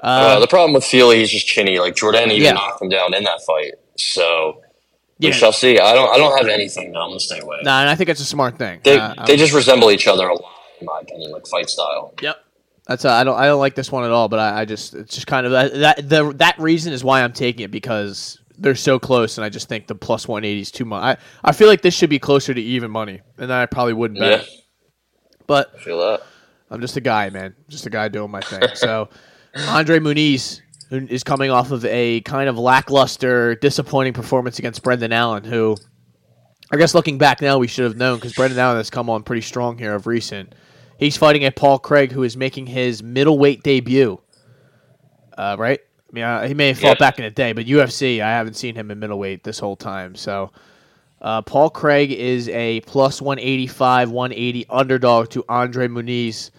[0.00, 1.20] uh, the problem with Fili.
[1.20, 1.78] He's just chinny.
[1.78, 2.52] Like Jourdain even Yeah.
[2.54, 3.74] knocked him down in that fight.
[3.96, 4.60] So
[5.24, 5.78] yeah, we shall see.
[5.78, 6.88] I don't I don't have anything.
[6.88, 7.58] I'm gonna stay away.
[7.62, 8.80] no, and I think it's a smart thing.
[8.84, 12.14] They Uh, they just resemble each other a lot, in my opinion, like fight style.
[12.22, 12.36] Yep.
[12.86, 14.94] That's uh, I don't I don't like this one at all, but I, I just
[14.94, 18.38] it's just kind of that that the that reason is why I'm taking it because
[18.58, 21.02] they're so close, and I just think the plus one eighty is too much.
[21.02, 21.16] I,
[21.48, 24.40] I feel like this should be closer to even money, and I probably wouldn't bet.
[24.40, 24.46] Yeah.
[25.46, 26.22] But I feel that.
[26.70, 28.62] I'm just a guy, man, just a guy doing my thing.
[28.74, 29.08] So
[29.68, 30.60] Andre Muniz
[30.94, 35.76] who is coming off of a kind of lackluster, disappointing performance against Brendan Allen, who
[36.72, 39.22] I guess looking back now we should have known because Brendan Allen has come on
[39.22, 40.54] pretty strong here of recent.
[40.98, 44.20] He's fighting a Paul Craig who is making his middleweight debut.
[45.36, 45.80] Uh, right?
[45.80, 46.98] I mean, uh, he may have fought Yep.
[46.98, 50.14] back in the day, but UFC, I haven't seen him in middleweight this whole time.
[50.14, 50.52] So,
[51.20, 56.50] uh, Paul Craig is a plus 185, 180 underdog to Andre Muniz.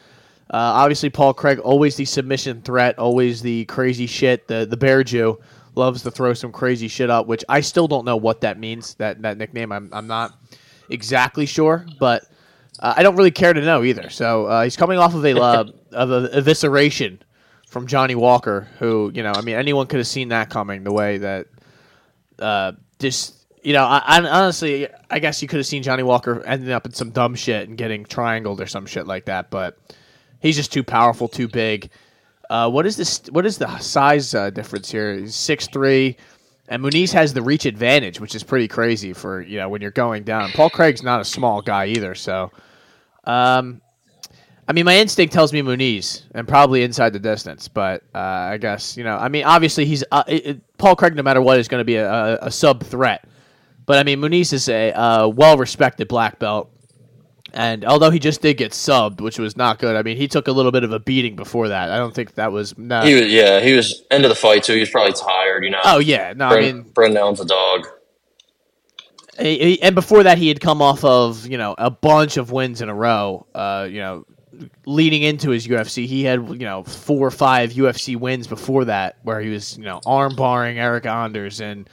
[0.49, 4.47] Uh, obviously, Paul Craig always the submission threat, always the crazy shit.
[4.47, 5.39] The the Bear Jew
[5.75, 8.93] loves to throw some crazy shit up, which I still don't know what that means.
[8.95, 10.37] That that nickname, I'm I'm not
[10.89, 12.25] exactly sure, but
[12.79, 14.09] uh, I don't really care to know either.
[14.09, 17.19] So uh, he's coming off of a uh, of a evisceration
[17.67, 20.83] from Johnny Walker, who you know, I mean, anyone could have seen that coming.
[20.83, 21.47] The way that
[22.37, 26.43] uh, just you know, I, I honestly, I guess you could have seen Johnny Walker
[26.45, 29.77] ending up in some dumb shit and getting triangled or some shit like that, but
[30.39, 31.89] he's just too powerful, too big.
[32.49, 33.21] Uh, what is this?
[33.31, 35.17] What is the size uh, difference here?
[35.17, 36.17] He's six three,
[36.67, 39.91] and Muniz has the reach advantage, which is pretty crazy for you know when you're
[39.91, 40.51] going down.
[40.51, 42.51] Paul Craig's not a small guy either, so.
[43.23, 43.81] Um,
[44.67, 47.67] I mean, my instinct tells me Muniz, and probably inside the distance.
[47.67, 49.15] But uh, I guess you know.
[49.15, 51.15] I mean, obviously he's uh, it, Paul Craig.
[51.15, 53.27] No matter what, is going to be a, a, a sub threat.
[53.85, 56.71] But I mean, Muniz is a uh, well-respected black belt,
[57.55, 59.95] and although he just did get subbed, which was not good.
[59.95, 61.89] I mean, he took a little bit of a beating before that.
[61.89, 62.77] I don't think that was.
[62.77, 63.01] No.
[63.01, 63.61] He was yeah.
[63.61, 64.73] He was end of the fight too.
[64.73, 65.63] He was probably tired.
[65.63, 65.79] You know.
[65.85, 66.47] oh yeah, no.
[66.47, 67.87] I Brendan, mean, Brendan Allen's a dog.
[69.39, 72.51] He- he- and before that, he had come off of you know a bunch of
[72.51, 73.45] wins in a row.
[73.55, 74.25] Uh, you know,
[74.85, 79.17] leading into his UFC, he had you know four or five UFC wins before that,
[79.23, 81.89] where he was you know arm barring Eryk Anders and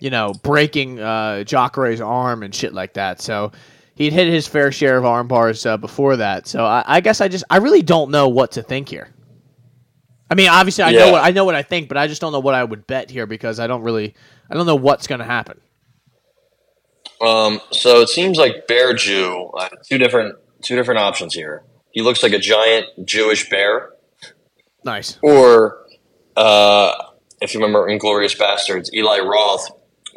[0.00, 3.20] you know breaking uh, Jacare's arm and shit like that.
[3.20, 3.52] So
[3.96, 6.46] he'd hit his fair share of arm bars uh, before that.
[6.46, 9.08] So I, I guess I just I really don't know what to think here.
[10.30, 12.32] I mean, obviously, I know what I know what I think, but I just don't
[12.32, 14.14] know what I would bet here because I don't really
[14.48, 15.60] I don't know what's going to happen.
[17.20, 19.50] Um, so it seems like Bear Jew.
[19.56, 21.64] Uh, two different two different options here.
[21.90, 23.90] He looks like a giant Jewish bear,
[24.84, 25.18] Nice.
[25.22, 25.86] or
[26.36, 26.92] uh,
[27.40, 29.70] if you remember Inglourious Basterds, Eli Roth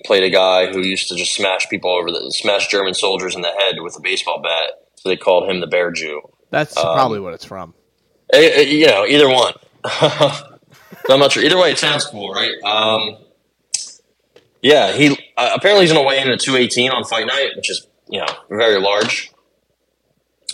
[0.05, 3.41] played a guy who used to just smash people over the smash German soldiers in
[3.41, 4.71] the head with a baseball bat.
[4.95, 6.21] So they called him the Bear Jew.
[6.51, 7.73] That's Um, probably what it's from.
[8.33, 9.53] Eh, eh, you know, either one.
[11.09, 11.43] I'm not sure.
[11.43, 12.53] Either way, it sounds cool, right?
[12.63, 13.17] Um,
[14.61, 17.69] yeah, he uh, apparently he's going to weigh in at 218 on fight night, which
[17.69, 19.31] is you know very large,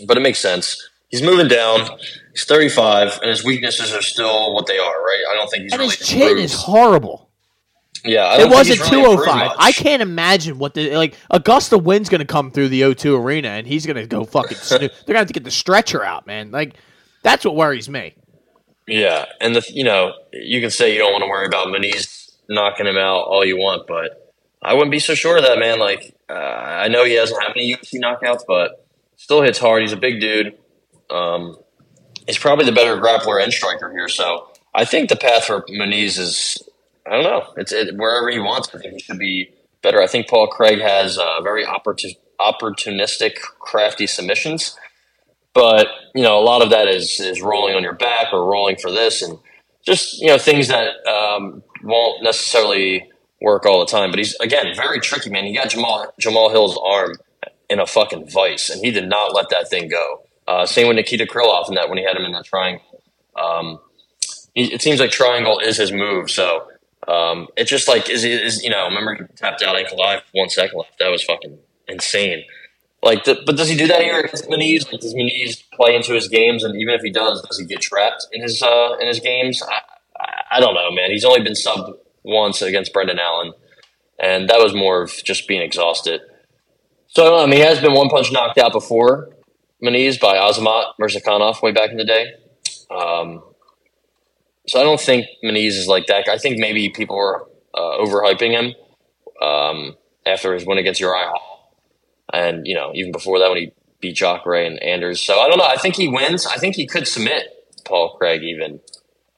[0.05, 0.89] but it makes sense.
[1.09, 1.87] He's moving down.
[2.33, 5.23] He's 35, and his weaknesses are still what they are, right?
[5.31, 6.41] I don't think he's and really his chin improved.
[6.41, 7.24] is horrible.
[8.05, 9.51] Yeah, I It wasn't really 205.
[9.57, 13.49] I can't imagine what the like Augusta Wynn's going to come through the O2 arena
[13.49, 16.03] and he's going to go fucking snoo- They're going to have to get the stretcher
[16.03, 16.51] out, man.
[16.51, 16.75] Like
[17.23, 18.13] that's what worries me.
[18.87, 22.31] Yeah, and the you know you can say you don't want to worry about Muniz
[22.47, 25.79] knocking him out all you want, but I wouldn't be so sure of that man.
[25.79, 29.81] Like uh, I know he hasn't had any UFC knockouts, but still hits hard.
[29.81, 30.57] He's a big dude.
[31.09, 31.57] Um,
[32.27, 34.07] he's probably the better grappler and striker here.
[34.07, 36.61] So I think the path for Muniz is
[37.07, 37.53] I don't know.
[37.57, 38.73] It's it, wherever he wants.
[38.73, 40.01] I think he should be better.
[40.01, 44.75] I think Paul Craig has uh, very opportun- opportunistic, crafty submissions
[45.55, 48.75] but you know a lot of that is is rolling on your back or rolling
[48.77, 49.39] for this and
[49.83, 53.09] just you know things that um, won't necessarily
[53.41, 56.79] work all the time but he's again very tricky man he got jamal jamal hill's
[56.85, 57.15] arm
[57.69, 60.95] in a fucking vice and he did not let that thing go uh, same with
[60.95, 63.03] nikita krylov in that when he had him in that triangle
[63.41, 63.79] um,
[64.55, 66.67] it seems like triangle is his move so
[67.07, 70.49] um, it just like is is you know remember he tapped out ankle live one
[70.49, 72.43] second left that was fucking insane
[73.05, 74.91] like, the, but does he do that here against Muniz?
[74.91, 76.63] Like, does Muniz play into his games?
[76.63, 79.61] And even if he does, does he get trapped in his uh, in his games?
[79.61, 81.11] I, I, don't know, man.
[81.11, 83.53] He's only been subbed once against Brendan Allen,
[84.19, 86.21] and that was more of just being exhausted.
[87.07, 87.37] So.
[87.37, 89.29] I mean, he has been one punch knocked out before
[89.83, 92.33] Muniz by Azamat Murzakanov way back in the day.
[92.89, 93.43] Um,
[94.67, 96.27] so I don't think Muniz is like that.
[96.29, 98.73] I think maybe people were uh, overhyping him
[99.41, 101.73] um, after his win against Uriah Hall,
[102.33, 105.21] and you know even before that when he beat Jacare and Anders.
[105.21, 105.65] So I don't know.
[105.65, 106.45] I think he wins.
[106.45, 107.43] I think he could submit
[107.85, 108.79] Paul Craig even.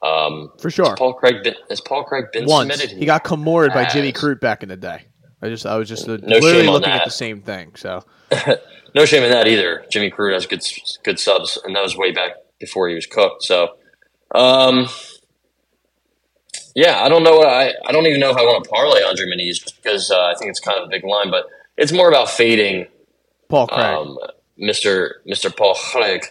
[0.04, 0.96] Um, For sure.
[0.96, 2.98] Paul Craig been, has Paul Craig been Once submitted?
[2.98, 4.14] he got comorted by Jimmy.
[4.14, 5.06] Crute back in the day.
[5.42, 7.76] I just I was just uh, No literally looking at the same thing.
[7.76, 8.04] So
[8.96, 9.86] no shame in that either.
[9.92, 10.62] Jimmy Crute has good
[11.04, 13.44] good subs, and that was way back before he was cooked.
[13.44, 13.76] So,
[14.34, 14.88] um,
[16.78, 19.02] yeah, I don't know what I, I don't even know if I want to parlay
[19.02, 22.08] Andre Muniz because uh, I think it's kind of a big line, but it's more
[22.08, 22.86] about fading
[23.50, 24.20] Paul Craig, um,
[24.62, 25.14] Mr.
[25.28, 25.54] Mr.
[25.58, 26.24] Paul Craig.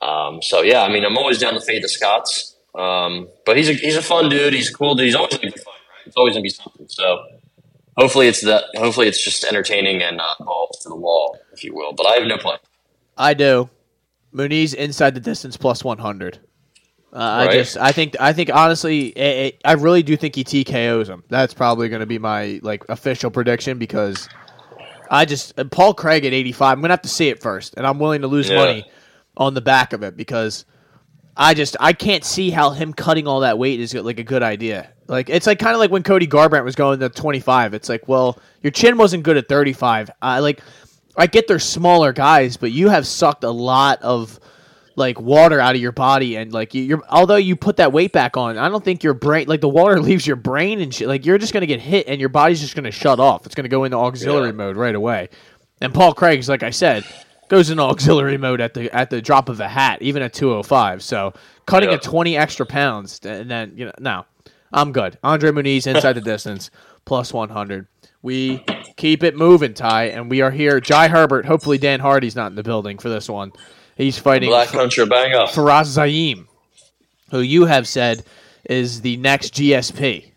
[0.00, 3.68] Um, so yeah, I mean, I'm always down to fade the Scots, um, but he's
[3.68, 4.52] a he's a fun dude.
[4.52, 5.06] He's a cool dude.
[5.06, 5.74] He's always gonna be fun.
[5.74, 6.06] Right?
[6.06, 6.86] It's always gonna be something.
[6.88, 7.24] So
[7.96, 8.66] hopefully it's that.
[8.76, 11.94] Hopefully it's just entertaining and not balls to the wall, if you will.
[11.94, 12.60] But I have no plan.
[13.18, 13.68] I do.
[14.32, 16.38] Muniz inside the distance plus 100.
[17.12, 17.48] Uh, right.
[17.48, 21.08] I just, I think, I think honestly, it, it, I really do think he TKOs
[21.08, 21.24] him.
[21.28, 24.28] That's probably going to be my like official prediction because
[25.10, 26.78] I just uh, Paul Craig at 85.
[26.78, 28.56] I'm gonna have to see it first, and I'm willing to lose yeah.
[28.56, 28.90] money
[29.36, 30.64] on the back of it because
[31.36, 34.42] I just I can't see how him cutting all that weight is like a good
[34.42, 34.90] idea.
[35.08, 37.74] Like it's like kind of like when Cody Garbrandt was going to 25.
[37.74, 40.10] It's like, well, your chin wasn't good at 35.
[40.22, 40.60] I like
[41.16, 44.38] I get they're smaller guys, but you have sucked a lot of
[45.00, 48.12] like water out of your body and like you- you're although you put that weight
[48.12, 51.08] back on, I don't think your brain like the water leaves your brain and shit.
[51.08, 53.46] Like you're just going to get hit and your body's just going to shut off.
[53.46, 54.52] It's going to go into auxiliary Yeah.
[54.52, 55.30] mode right away.
[55.80, 57.02] And Paul Craig's like I said,
[57.48, 61.02] goes into auxiliary mode at the at the drop of a hat, even at 205.
[61.02, 61.32] So
[61.66, 61.96] cutting Yeah.
[61.96, 64.26] a 20 extra pounds and then you know no,
[64.72, 65.18] I'm good.
[65.24, 66.70] Andre Muniz inside the distance
[67.04, 67.88] plus 100.
[68.22, 68.62] We
[68.98, 70.78] keep it moving, Ty, and we are here.
[70.78, 71.46] Jai Herbert.
[71.46, 73.50] Hopefully Dan Hardy's not in the building for this one.
[74.00, 75.50] He's fighting Black Country bang up.
[75.50, 76.46] Fares Ziam,
[77.30, 78.24] who you have said
[78.64, 80.32] is the next GSP.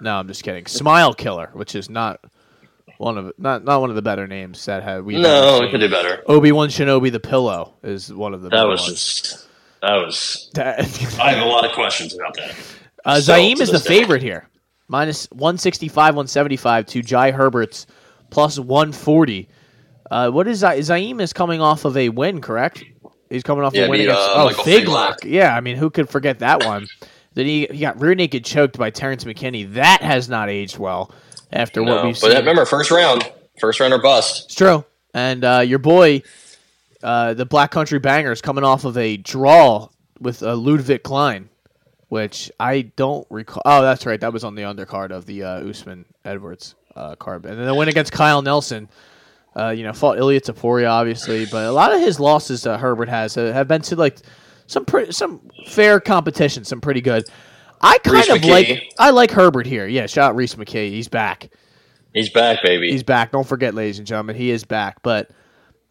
[0.00, 0.66] No, I'm just kidding.
[0.66, 2.20] Smile Killer, which is not
[2.98, 5.16] one of not not one of the better names that have we.
[5.16, 6.22] No, we could do better.
[6.26, 8.48] Obi Wan Shinobi the Pillow is one of the.
[8.48, 8.92] That better was ones.
[8.94, 9.48] just.
[9.80, 10.50] That was.
[10.58, 12.54] I have a lot of questions about that.
[13.04, 13.84] Uh, Still, Ziam is the day.
[13.84, 14.48] favorite here.
[14.88, 17.86] Minus 165, 175 to Jai Herbert's
[18.30, 19.48] plus 140.
[20.10, 22.82] Uh, what is Za- Ziam is coming off of a win, correct?
[23.28, 25.16] He's coming off Yeah, a win against uh, oh Figlak.
[25.24, 26.86] Yeah, I mean, who could forget that one?
[27.34, 29.74] then he he got rear naked choked by Terrence McKinney.
[29.74, 31.12] That has not aged well
[31.52, 32.36] after what we've but seen.
[32.38, 34.46] remember, first round, first round or bust.
[34.46, 34.84] It's true.
[35.14, 36.22] And uh, your boy,
[37.02, 39.88] uh, the Black Country Bangers, coming off of a draw
[40.20, 41.48] with uh, Ludovit Klein,
[42.08, 43.62] which I don't recall.
[43.64, 44.20] Oh, that's right.
[44.20, 47.44] That was on the undercard of the uh, Usman Edwards uh, card.
[47.46, 48.88] And then the win against Kyle Nelson.
[49.58, 53.08] Uh, you know, fought Ilia Topuria, obviously, but a lot of his losses that Herbert
[53.08, 54.18] has uh, have been to like
[54.66, 57.28] some pre- some fair competition, some pretty good.
[57.80, 58.50] I kind of McKee.
[58.50, 59.86] like I like Herbert here.
[59.86, 60.90] Yeah, shout out Reese McKay.
[60.90, 61.50] He's back.
[62.14, 62.90] He's back, baby.
[62.90, 63.32] He's back.
[63.32, 65.02] Don't forget, ladies and gentlemen, he is back.
[65.02, 65.30] But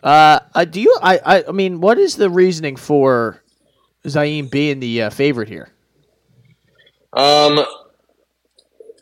[0.04, 0.98] uh, uh do you?
[1.02, 3.44] I, I I mean, what is the reasoning for
[4.06, 5.70] Ziam being the uh, favorite here?
[7.14, 7.66] Um,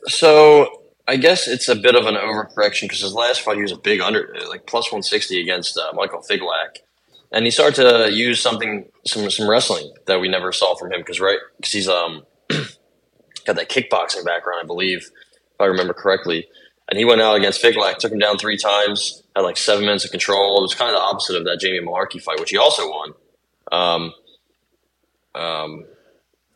[0.08, 3.71] so I guess it's a bit of an overcorrection because his last fight he was
[3.71, 6.79] a big under, like plus one sixty against uh, Michael Figlak,
[7.31, 11.01] and he started to use something, some some wrestling that we never saw from him
[11.01, 12.23] because right because he's um
[13.45, 16.47] got that kickboxing background, I believe, if I remember correctly.
[16.89, 20.05] And he went out against Figlak, took him down three times, had like seven minutes
[20.05, 20.59] of control.
[20.59, 23.13] It was kind of the opposite of that Jamie Mullarkey fight, which he also won.
[23.71, 24.13] Um,
[25.33, 25.85] um,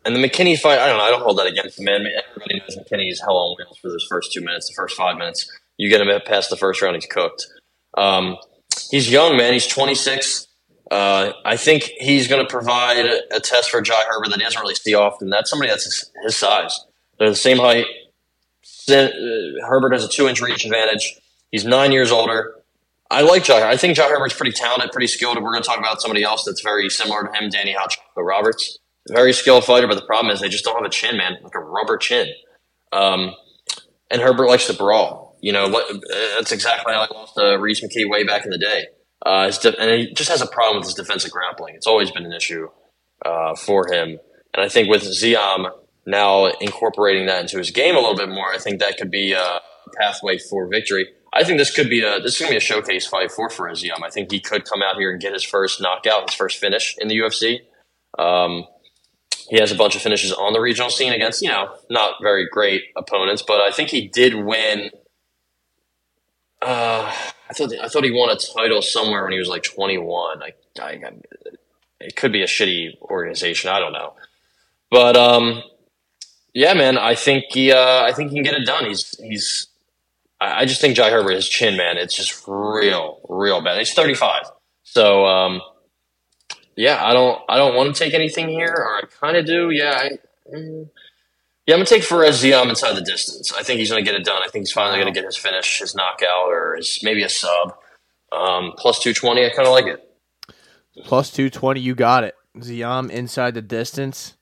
[0.09, 1.03] and the McKinney fight, I don't know.
[1.03, 2.05] I don't hold that against him, man.
[2.31, 5.49] Everybody knows McKinney's hell on wheels for those first two minutes, the first five minutes.
[5.77, 7.45] You get him past the first round, he's cooked.
[7.95, 8.37] Um,
[8.89, 9.53] he's young, man.
[9.53, 10.47] He's 26.
[10.91, 14.43] Uh, I think he's going to provide a, a, test for Jai Herbert that he
[14.43, 15.29] doesn't really see often.
[15.29, 16.79] That's somebody that's his, his size.
[17.19, 17.85] They're the same height.
[18.89, 19.07] Uh,
[19.67, 21.15] Herbert has a two inch reach advantage.
[21.51, 22.55] He's nine years older.
[23.11, 23.69] I like Jai.
[23.69, 25.37] I think Jai Herbert's pretty talented, pretty skilled.
[25.37, 27.95] And we're going to talk about somebody else that's very similar to him, Danny Hot
[28.15, 28.79] Roberts.
[29.07, 31.55] Very skilled fighter, but the problem is they just don't have a chin, man, like
[31.55, 32.27] a rubber chin.
[32.91, 33.33] Um,
[34.11, 35.37] and Herbert likes to brawl.
[35.41, 35.69] You know,
[36.35, 38.87] that's exactly how I lost to Rhys McKee way back in the day.
[39.25, 41.75] Uh, de- and he just has a problem with his defensive grappling.
[41.75, 42.67] It's always been an issue
[43.25, 44.19] uh, for him.
[44.53, 45.71] And I think with Ziam
[46.05, 49.33] now incorporating that into his game a little bit more, I think that could be
[49.33, 49.59] a
[49.99, 51.07] pathway for victory.
[51.33, 53.83] I think this could be a this is gonna be a showcase fight for Fares
[53.83, 54.03] Ziam.
[54.03, 56.95] I think he could come out here and get his first knockout, his first finish
[56.99, 57.59] in the UFC.
[58.17, 58.65] Um,
[59.49, 62.47] he has a bunch of finishes on the regional scene against you know not very
[62.47, 64.91] great opponents, but I think he did win.
[66.61, 67.11] Uh,
[67.49, 70.43] I thought I thought he won a title somewhere when he was like 21.
[70.43, 70.99] I, I,
[71.99, 73.69] it could be a shitty organization.
[73.69, 74.13] I don't know,
[74.91, 75.63] but um,
[76.53, 78.85] yeah, man, I think he uh, I think he can get it done.
[78.85, 79.67] He's he's
[80.39, 83.77] I, I just think Jai Herbert, his chin, man, it's just real, real bad.
[83.77, 84.43] He's 35,
[84.83, 85.61] so um,
[86.79, 89.69] yeah, I don't I don't want to take anything here, or I kind of do.
[89.69, 90.09] Yeah, I,
[90.55, 90.89] mm,
[91.67, 93.51] yeah, I'm gonna take Fares Ziam inside the distance.
[93.51, 94.41] I think he's gonna get it done.
[94.41, 97.75] I think he's finally gonna get his finish, his knockout, or his maybe a sub.
[98.31, 100.09] Um, plus two twenty, I kind of like it.
[101.03, 102.35] Plus two twenty, you got it.
[102.59, 104.37] Ziam inside the distance.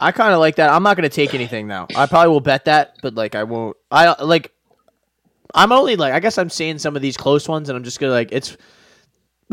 [0.00, 0.70] I kind of like that.
[0.70, 1.86] I'm not going to take anything now.
[1.94, 3.76] I probably will bet that, but like I won't.
[3.92, 4.52] I like.
[5.54, 8.00] I'm only like I guess I'm seeing some of these close ones, and I'm just
[8.00, 8.56] gonna like it's.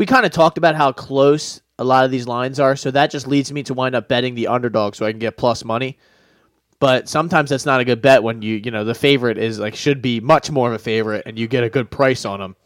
[0.00, 3.10] We kind of talked about how close a lot of these lines are, so that
[3.10, 5.98] just leads me to wind up betting the underdog so I can get plus money.
[6.78, 9.74] But sometimes that's not a good bet when you you know the favorite is like
[9.74, 12.56] should be much more of a favorite, and you get a good price on them.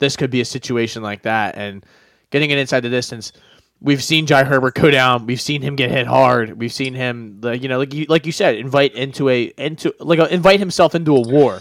[0.00, 1.86] This could be a situation like that, and
[2.30, 3.32] getting it inside the distance
[3.80, 5.26] we've seen Jai Herbert go down.
[5.26, 6.58] We've seen him get hit hard.
[6.58, 10.18] We've seen him, you know, like you, like you said, invite into a into like
[10.18, 11.60] a, invite himself into a war.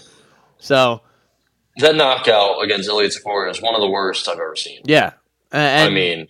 [0.57, 1.01] So
[1.77, 4.81] that knockout against Ilia Topuria is one of the worst I've ever seen.
[4.85, 5.13] Yeah,
[5.51, 6.27] and, I mean,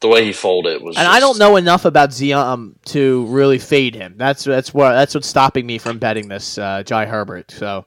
[0.00, 0.96] the way he folded was.
[0.96, 1.16] And just...
[1.16, 4.14] I don't know enough about Ziam to really fade him.
[4.16, 7.50] That's that's what that's what's stopping me from betting this uh, Jai Herbert.
[7.50, 7.84] So.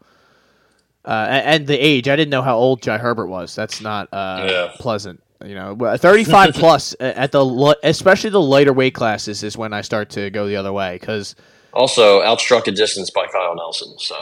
[1.04, 3.56] Uh, and, the age, I didn't know how old Jai Herbert was.
[3.56, 4.72] That's not uh, yeah.
[4.76, 5.20] pleasant.
[5.44, 10.12] You know, 35 plus at the especially the lighter weight classes is when I start
[10.12, 11.36] to go the other way because
[11.74, 13.98] also outstruck a distance by Kyle Nelson.
[13.98, 14.16] So,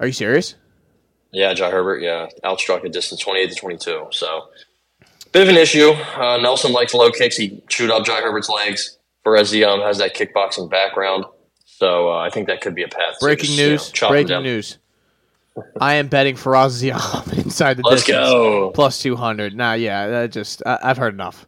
[0.00, 0.54] are you serious?
[1.32, 2.00] Yeah, Jai Herbert.
[2.00, 4.06] Yeah, outstruck a distance 28 to 22.
[4.12, 4.48] So,
[5.32, 5.90] bit of an issue.
[5.90, 7.36] Uh, Nelson likes low kicks.
[7.36, 8.98] He chewed up Jai Herbert's legs.
[9.28, 11.26] Whereas Ziam has that kickboxing background,
[11.66, 13.16] so uh, I think that could be a path.
[13.20, 13.92] Breaking just, news!
[13.94, 14.78] You know, breaking news!
[15.80, 18.30] I am betting Fares Ziam inside the Let's distance.
[18.30, 18.70] go.
[18.70, 19.54] Plus 200.
[19.54, 21.46] Nah, yeah, that just, I, have heard enough.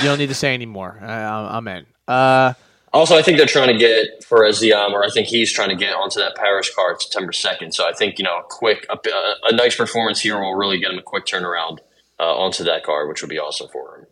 [0.00, 0.98] You don't need to say anymore.
[1.00, 1.86] I, am in.
[2.08, 2.54] Uh,
[2.92, 5.76] also, I think they're trying to get Fares Ziam, or I think he's trying to
[5.76, 7.72] get onto that Paris card September 2nd.
[7.72, 8.98] So I think, you know, a quick, a,
[9.44, 11.78] a nice performance here will really get him a quick turnaround
[12.18, 14.06] uh, onto that card, which would be awesome for him.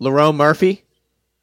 [0.00, 0.84] Lerone Murphy,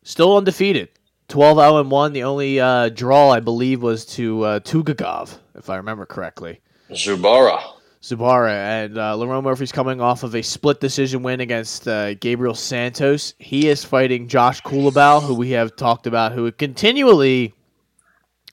[0.04, 0.90] still undefeated.
[1.30, 2.14] 12 0 1.
[2.14, 6.62] The only uh, draw, I believe, was to uh, Tukhugov, if I remember correctly.
[6.92, 7.64] Zubaira.
[8.02, 12.54] Zubaira and uh, Lerone Murphy's coming off of a split decision win against uh, Gabriel
[12.54, 13.34] Santos.
[13.40, 17.54] He is fighting Josh Culibao, who we have talked about, who continually,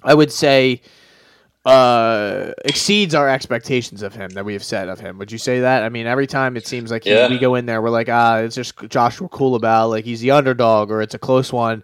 [0.04, 0.82] I would say,
[1.64, 5.18] uh, exceeds our expectations of him that we have set of him.
[5.18, 5.82] Would you say that?
[5.82, 7.28] I mean, every time it seems like he, yeah.
[7.28, 10.90] we go in there, we're like, ah, it's just Joshua Culibao, like he's the underdog
[10.90, 11.82] or it's a close one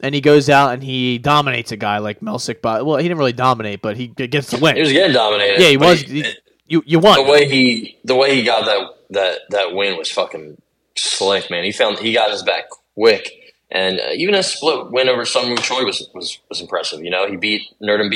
[0.00, 2.60] and he goes out and he dominates a guy like Melsik.
[2.60, 4.76] But well, he didn't really dominate, but he gets the win.
[4.76, 5.60] He was getting dominated.
[5.60, 6.02] Yeah, he was.
[6.02, 6.24] He,
[6.66, 7.24] you you won.
[7.24, 10.60] The way he the way he got that that that win was fucking
[10.96, 11.64] slick, man.
[11.64, 12.64] He found he got his back
[12.94, 13.30] quick,
[13.70, 17.02] and uh, even a split win over Sung Choi was was was impressive.
[17.02, 18.10] You know, he beat Nerdin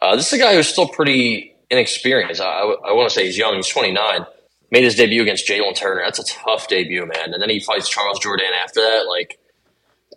[0.00, 2.40] Uh, this is a guy who's still pretty inexperienced.
[2.40, 3.54] I, I, want to say he's young.
[3.56, 4.26] He's 29.
[4.70, 6.02] Made his debut against Jalin Turner.
[6.04, 7.34] That's a tough debut, man.
[7.34, 9.06] And then he fights Charles Jourdain after that.
[9.08, 9.38] Like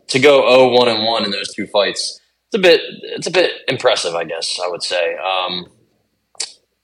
[0.07, 3.31] to go 0 1 and 1 in those two fights, it's a bit it's a
[3.31, 5.17] bit impressive, I guess I would say.
[5.17, 5.67] Um,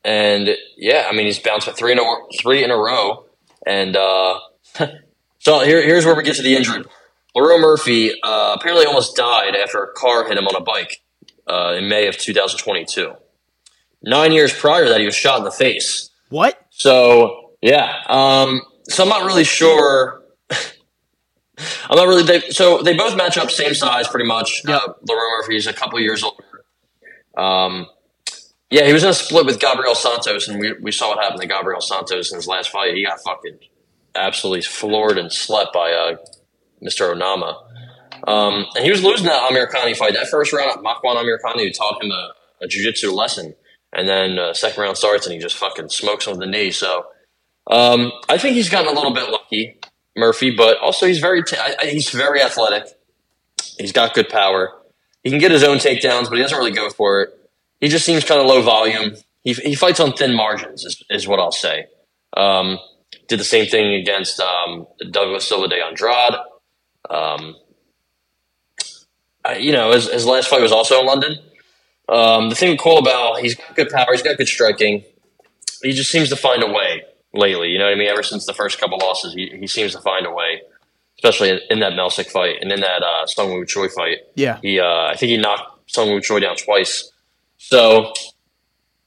[0.04, 2.04] and yeah, I mean he's bounced for three in a
[2.42, 3.26] three in a row,
[3.68, 4.40] and uh,
[5.40, 6.84] so here, here's where we get to the injury.
[7.38, 11.02] Lerone Murphy uh, apparently almost died after a car hit him on a bike
[11.50, 13.14] uh, in May of 2022.
[14.04, 16.10] Nine years prior to that, he was shot in the face.
[16.30, 16.60] What?
[16.70, 20.24] So yeah, um, so I'm not really sure.
[20.50, 22.24] I'm not really.
[22.24, 24.62] They, so they both match up same size, pretty much.
[24.66, 24.82] Yep.
[24.82, 24.94] Uh,
[25.42, 26.44] is he's a couple years older.
[27.38, 27.88] Um,
[28.70, 31.42] yeah, he was in a split with Gabriel Santos, and we, we saw what happened
[31.42, 32.94] to Gabriel Santos in his last fight.
[32.94, 33.58] He got fucking
[34.16, 36.18] absolutely floored and slept by uh,
[36.84, 37.14] Mr.
[37.14, 37.56] Onama.
[38.28, 40.14] Um, and he was losing that Amirkhani fight.
[40.14, 43.56] That first round, Makwan Amirkhani taught him a, a jiu-jitsu lesson.
[43.92, 46.72] And then uh, second round starts, and he just fucking smokes him with the knee.
[46.72, 47.08] So
[47.70, 49.80] um, I think he's gotten a little bit lucky,
[50.16, 52.88] Murphy, but also he's very t- I, I, he's very athletic.
[53.80, 54.74] He's got good power.
[55.24, 57.30] He can get his own takedowns, but he doesn't really go for it.
[57.80, 59.16] He just seems kind of low volume.
[59.44, 61.88] He, he fights on thin margins, is, is what I'll say.
[62.36, 62.78] Um,
[63.28, 66.36] did the same thing against um, Douglas Silva de Andrade.
[67.10, 67.56] Um,
[69.60, 71.38] you know, his, his last fight was also in London.
[72.08, 75.04] Um, the thing cool about he's got good power, he's got good striking.
[75.84, 77.70] He just seems to find a way lately.
[77.70, 78.08] You know what I mean?
[78.08, 80.62] Ever since the first couple losses, he, he seems to find a way,
[81.18, 84.18] especially in, in that Melsik fight and in that uh, Sung Woo Choi fight.
[84.36, 84.60] Yeah.
[84.62, 87.12] He, uh, I think he knocked Sung Woo Choi down twice.
[87.58, 88.14] So,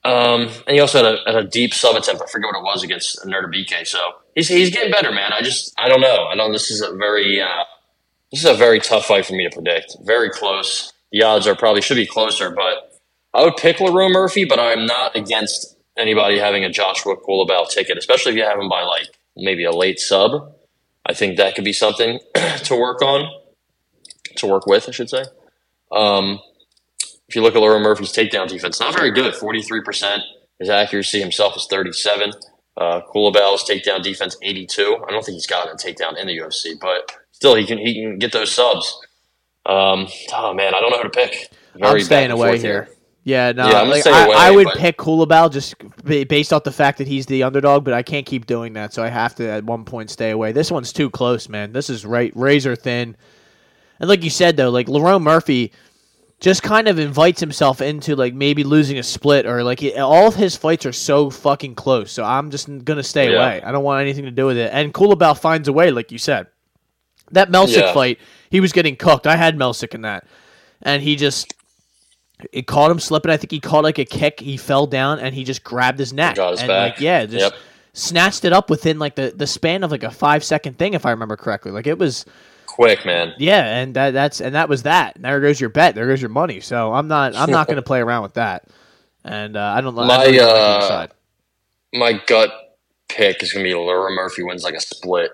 [0.04, 2.22] um, and he also had a, had a deep sub attempt.
[2.22, 3.86] I forget what it was against Nerda BK.
[3.86, 3.98] So
[4.34, 5.32] he's he's getting better, man.
[5.32, 6.26] I just I don't know.
[6.26, 7.64] I know this is a very uh,
[8.32, 9.96] this is a very tough fight for me to predict.
[10.02, 10.92] Very close.
[11.12, 12.98] The odds are probably should be closer, but
[13.34, 17.98] I would pick Lerone Murphy, but I'm not against anybody having a Joshua Culibao ticket,
[17.98, 20.54] especially if you have him by like maybe a late sub.
[21.04, 22.20] I think that could be something
[22.64, 23.30] to work on,
[24.36, 25.24] to work with, I should say.
[25.90, 26.40] Um,
[27.28, 29.34] if you look at Lerone Murphy's takedown defense, not very good.
[29.34, 30.22] Forty three percent.
[30.58, 32.32] His accuracy himself is thirty seven.
[32.76, 35.02] Uh, Culibao's takedown defense eighty two.
[35.06, 37.12] I don't think he's gotten a takedown in the UFC, but
[37.42, 38.86] still he can he can get those subs.
[39.66, 41.50] Um, oh man, I don't know who to pick.
[41.82, 42.88] I'm staying away here.
[43.24, 45.74] Yeah, no, Yeah, like, I, away, I would but- pick Culibao just
[46.04, 49.02] based off the fact that he's the underdog, but I can't keep doing that, so
[49.02, 50.50] I have to at one point stay away.
[50.52, 51.72] This one's too close, man.
[51.72, 53.16] This is right razor thin,
[54.00, 55.72] and like you said though, like Lerone Murphy
[56.40, 60.26] just kind of invites himself into like maybe losing a split or like it, all
[60.26, 62.10] of his fights are so fucking close.
[62.10, 63.36] So I'm just gonna stay Yeah.
[63.36, 63.62] away.
[63.62, 64.70] I don't want anything to do with it.
[64.72, 66.48] And Culibao finds a way, like you said.
[67.32, 67.92] That Melsik Yeah.
[67.94, 68.18] fight,
[68.50, 69.26] he was getting cooked.
[69.26, 70.24] I had Melsik in that,
[70.82, 71.54] and he just
[72.52, 73.30] it caught him slipping.
[73.30, 74.40] I think he caught like a kick.
[74.40, 76.92] He fell down and he just grabbed his neck Got his and back.
[76.94, 77.60] like yeah, just Yep.
[77.94, 81.06] snatched it up within like the the span of like a five second thing, if
[81.06, 81.70] I remember correctly.
[81.72, 82.24] Like it was
[82.66, 83.34] Quick, man.
[83.38, 85.16] yeah, and that, that's and that was that.
[85.16, 85.94] And there goes your bet.
[85.94, 86.60] There goes your money.
[86.60, 88.64] So I'm not I'm not going to play around with that.
[89.24, 91.06] And uh, I don't I My, don't uh,
[91.94, 92.50] my gut
[93.08, 95.30] pick is going to be Laura Murphy wins like a split.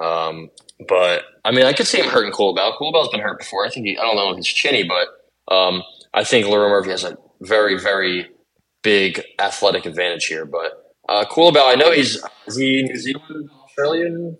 [0.00, 0.50] Um,
[0.88, 2.76] but I mean, I could see him hurting Culibao.
[2.78, 3.66] Culibao's been hurt before.
[3.66, 5.82] I think he, I don't know if he's chinny, but um,
[6.14, 8.30] I think Laura Murphy has a very, very
[8.82, 10.44] big athletic advantage here.
[10.46, 14.38] But uh, Culibao, I know he's is he New Zealand, Australian,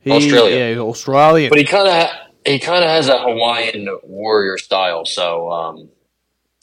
[0.00, 0.56] He- Australia.
[0.56, 1.50] yeah, he's Australian.
[1.50, 2.10] but he kind of
[2.44, 5.04] he kind of has a Hawaiian warrior style.
[5.04, 5.90] So um,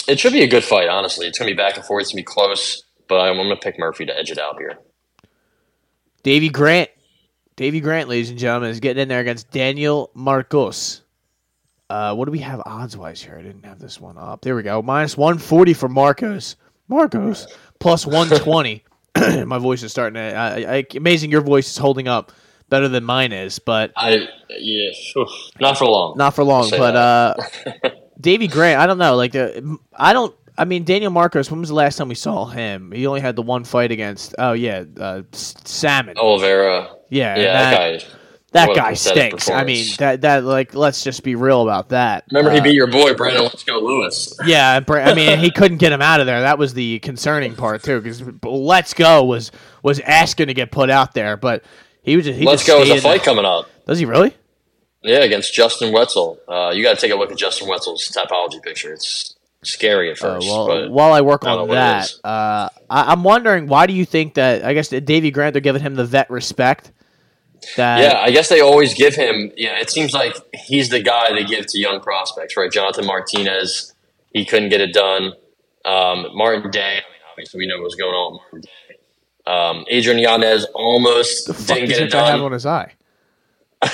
[0.07, 0.89] it should be a good fight.
[0.89, 2.01] Honestly, it's going to be back and forth.
[2.01, 2.83] It's going to be close.
[3.07, 4.77] But I'm, I'm going to pick Murphy to edge it out here.
[6.21, 6.89] Davy Grant.
[7.59, 11.01] Davy Grant, ladies and gentlemen, is getting in there against Daniel Marcos.
[11.89, 13.35] Uh, what do we have odds wise here?
[13.37, 14.39] I didn't have this one up.
[14.39, 14.81] There we go.
[14.81, 16.55] Minus 140 for Marcos.
[16.87, 17.47] Marcos.
[17.77, 18.85] Plus 120.
[19.45, 20.33] My voice is starting to.
[20.33, 22.31] I, I, amazing your voice is holding up
[22.69, 24.25] better than mine is, but I
[24.57, 24.91] yeah,
[25.59, 26.17] not for long.
[26.17, 26.69] not for long.
[26.69, 27.83] But that.
[27.83, 27.89] uh,
[28.21, 29.17] Davy Grant, I don't know.
[29.17, 30.33] Like, the, I don't.
[30.59, 31.49] I mean, Daniel Marcos.
[31.49, 32.91] When was the last time we saw him?
[32.91, 34.35] He only had the one fight against.
[34.37, 36.17] Oh yeah, uh, Saimon.
[36.17, 36.89] Oliveira.
[37.09, 38.05] yeah, Yeah, that, that, guy.
[38.51, 39.49] that guy stinks.
[39.49, 42.25] I mean, that that like let's just be real about that.
[42.31, 43.43] Remember, he Uh, beat your boy Brandon.
[43.43, 44.37] Let's go, Lewis.
[44.45, 46.41] Yeah, I mean, he couldn't get him out of there.
[46.41, 49.51] That was the concerning part too, because Let's Go was
[49.81, 51.63] was asking to get put out there, but
[52.01, 52.83] he was just he Let's just go.
[52.83, 53.25] Is a fight there.
[53.25, 53.69] coming up.
[53.87, 54.35] Does he really?
[55.03, 56.37] Yeah, against Justin Wetzel.
[56.47, 58.91] Uh, you got to take a look at Justin Wetzel's Tapology picture.
[58.91, 63.11] It's scary at Uh, first, well, but while I work I on that, uh, I,
[63.11, 64.63] I'm wondering why do you think that?
[64.63, 66.91] I guess that Davy Grant they're giving him the vet respect.
[67.75, 69.51] That yeah, I guess they always give him.
[69.57, 72.71] Yeah, it seems like he's the guy they give to young prospects, right?
[72.71, 73.93] Jonathan Martinez,
[74.33, 75.33] he couldn't get it done.
[75.83, 78.33] Um, Martin Day, I mean, obviously we know what was going on.
[78.33, 78.69] Martin Day.
[79.45, 82.39] Um, Adrian Yanez almost didn't get it done.
[82.39, 82.93] on his eye?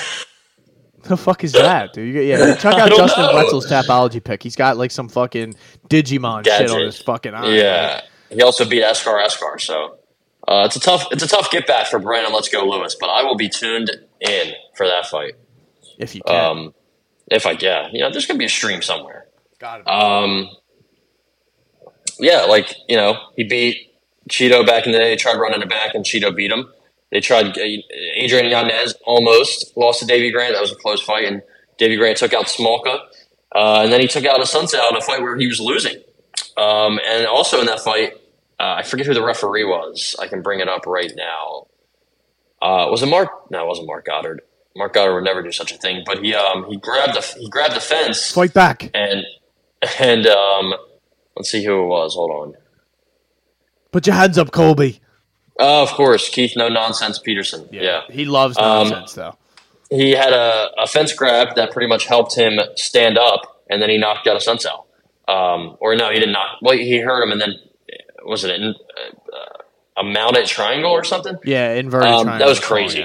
[1.08, 2.14] The fuck is that, dude?
[2.14, 3.34] You, yeah, check out Justin know.
[3.34, 4.42] Wetzel's Tapology pick.
[4.42, 5.54] He's got like some fucking
[5.88, 7.54] Digimon shit on his fucking eye.
[7.54, 8.00] Yeah,
[8.30, 9.98] he also beat Escar Escar, so
[10.48, 12.32] uh, it's a tough it's a tough get back for Brandon.
[12.32, 13.90] Let's go Lewis, but I will be tuned
[14.20, 15.34] in for that fight.
[15.98, 16.44] if you can.
[16.44, 16.74] Um,
[17.28, 19.26] if I yeah, you know, there's gonna be a stream somewhere.
[19.58, 19.88] Got it.
[19.88, 20.48] Um,
[22.18, 23.92] yeah, like you know, he beat
[24.30, 25.10] Chito back in the day.
[25.10, 26.72] He tried running it back, and Chito beat him.
[27.16, 27.56] They tried.
[27.56, 27.62] uh,
[28.16, 30.52] Adrian Yanez almost lost to Davy Grant.
[30.52, 31.40] That was a close fight, and
[31.78, 32.98] Davy Grant took out Smolka,
[33.54, 35.96] uh, and then he took out Assunção in a fight where he was losing.
[36.58, 38.12] Um, and also in that fight,
[38.60, 40.14] uh, I forget who the referee was.
[40.20, 41.68] I can bring it up right now.
[42.60, 43.50] Uh, was it Mark?
[43.50, 44.42] No, it wasn't Marc Goddard.
[44.76, 46.02] Marc Goddard would never do such a thing.
[46.04, 48.90] But he um, he grabbed the he grabbed the fence Fight back.
[48.92, 49.24] and
[49.98, 50.74] and um,
[51.34, 52.12] let's see who it was.
[52.14, 52.54] Hold on.
[53.90, 55.00] Put your hands up, Colby.
[55.58, 57.68] Oh, of course, Keith No Nonsense Peterson.
[57.72, 59.36] Yeah, He loves Um, nonsense, though.
[59.90, 63.88] he had a, a fence grab that pretty much helped him stand up, and then
[63.90, 64.84] he knocked out Assunção.
[65.28, 66.58] Um, or no, he didn't knock.
[66.62, 67.54] Well, he hurt him, and then
[68.24, 68.74] was it an,
[69.32, 71.36] uh, a mounted triangle or something?
[71.44, 73.04] Yeah, inverted Um, triangle that was crazy.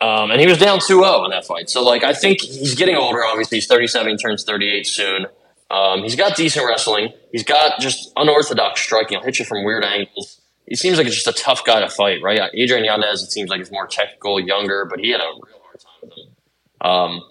[0.00, 1.70] Um, and he was down 2-0 in that fight.
[1.70, 3.24] So, like, I think he's getting older.
[3.24, 5.26] Obviously, he's 37, he turns 38 soon.
[5.70, 7.08] Um, he's got decent wrestling.
[7.32, 9.18] He's got just unorthodox striking.
[9.18, 10.40] He'll hit you from weird angles.
[10.66, 12.40] He seems like it's just a tough guy to fight, right?
[12.54, 15.80] Adrian Yanez, it seems like he's more technical, younger, but he had a real hard
[15.80, 16.34] time with him.
[16.80, 17.22] Um,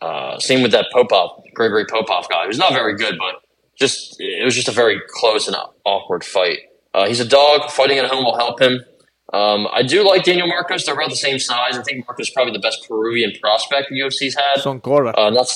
[0.00, 3.42] uh, same with that Popov, Gregory Popov guy, who's not very good, but
[3.78, 6.58] just it was just a very close and awkward fight.
[6.94, 7.70] Uh, he's a dog.
[7.70, 8.84] Fighting at home will help him.
[9.32, 10.84] Um, I do like Daniel Marcos.
[10.84, 11.78] They're about the same size.
[11.78, 14.60] I think Marcos is probably the best Peruvian prospect the UFC's had.
[14.60, 15.14] Son Cora.
[15.16, 15.46] Uh, not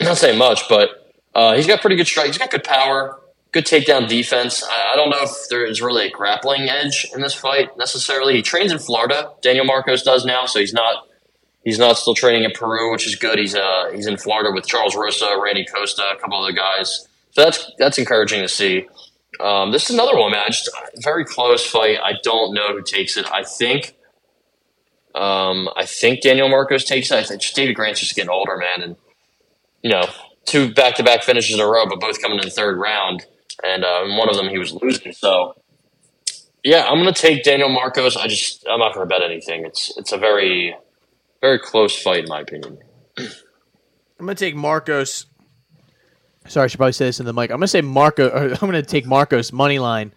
[0.00, 2.26] not saying much, but uh, he's got pretty good strike.
[2.26, 3.20] He's got good power,
[3.52, 4.64] good takedown defense.
[4.64, 8.34] I, I don't know if there's really a grappling edge in this fight necessarily.
[8.34, 9.30] He trains in Florida.
[9.42, 11.06] Daniel Marcos does now, so he's not
[11.64, 13.38] he's not still training in Peru, which is good.
[13.38, 17.06] He's uh he's in Florida with Charles Rosa, Randy Costa, a couple other guys.
[17.30, 18.86] So that's that's encouraging to see.
[19.40, 20.44] Um, this is another one, man.
[20.48, 20.68] Just
[21.02, 21.98] very close fight.
[22.02, 23.26] I don't know who takes it.
[23.32, 23.96] I think,
[25.14, 27.16] um, I think Daniel Marcos takes it.
[27.16, 28.96] I think David Grant's just getting older, man, and
[29.82, 30.04] you know,
[30.44, 33.26] two back-to-back finishes in a row, but both coming in the third round,
[33.62, 35.12] and uh, in one of them he was losing.
[35.12, 35.54] So,
[36.62, 38.16] yeah, I'm going to take Daniel Marcos.
[38.16, 39.64] I just I'm not going to bet anything.
[39.64, 40.74] It's it's a very
[41.42, 42.78] very close fight in my opinion.
[43.18, 45.26] I'm gonna take Marcos.
[46.46, 47.50] Sorry, I should probably say this in the mic.
[47.50, 48.30] I'm gonna say Marco.
[48.52, 50.12] I'm gonna take Marcos money line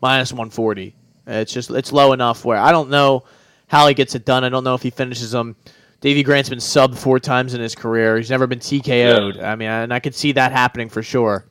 [0.00, 0.96] minus 140.
[1.26, 3.24] It's just it's low enough where I don't know
[3.66, 4.44] how he gets it done.
[4.44, 5.56] I don't know if he finishes them.
[6.00, 8.16] Davy Grant's been subbed four times in his career.
[8.16, 9.38] He's never been TKO'd.
[9.38, 11.46] I mean, and I could see that happening for sure.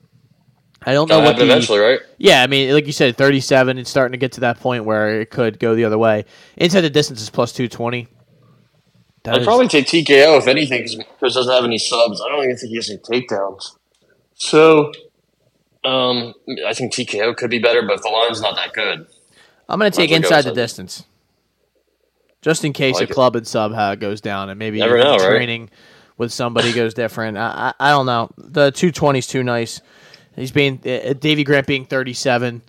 [0.85, 1.99] I don't know what the eventually, right?
[2.17, 2.41] yeah.
[2.41, 3.77] I mean, like you said, 37.
[3.77, 6.25] It's starting to get to that point where it could go the other way.
[6.55, 8.07] Inside the distance is plus 220.
[9.23, 12.21] That I'd is- probably take TKO if anything, because Marcos doesn't have any subs.
[12.21, 13.71] I don't even think he has any takedowns.
[14.35, 14.93] So,
[15.83, 16.33] um,
[16.65, 19.05] I think TKO could be better, but the line's not that good.
[19.67, 21.03] I'm going to take Might go inside the distance,
[22.41, 23.13] just in case like a it.
[23.13, 25.29] club and sub uh, goes down, and maybe Never even know, right?
[25.29, 25.69] training
[26.17, 27.37] with somebody goes different.
[27.37, 28.29] I, I I don't know.
[28.37, 29.81] The 220 is too nice.
[30.39, 32.61] He's being uh, Davy Grant being 37.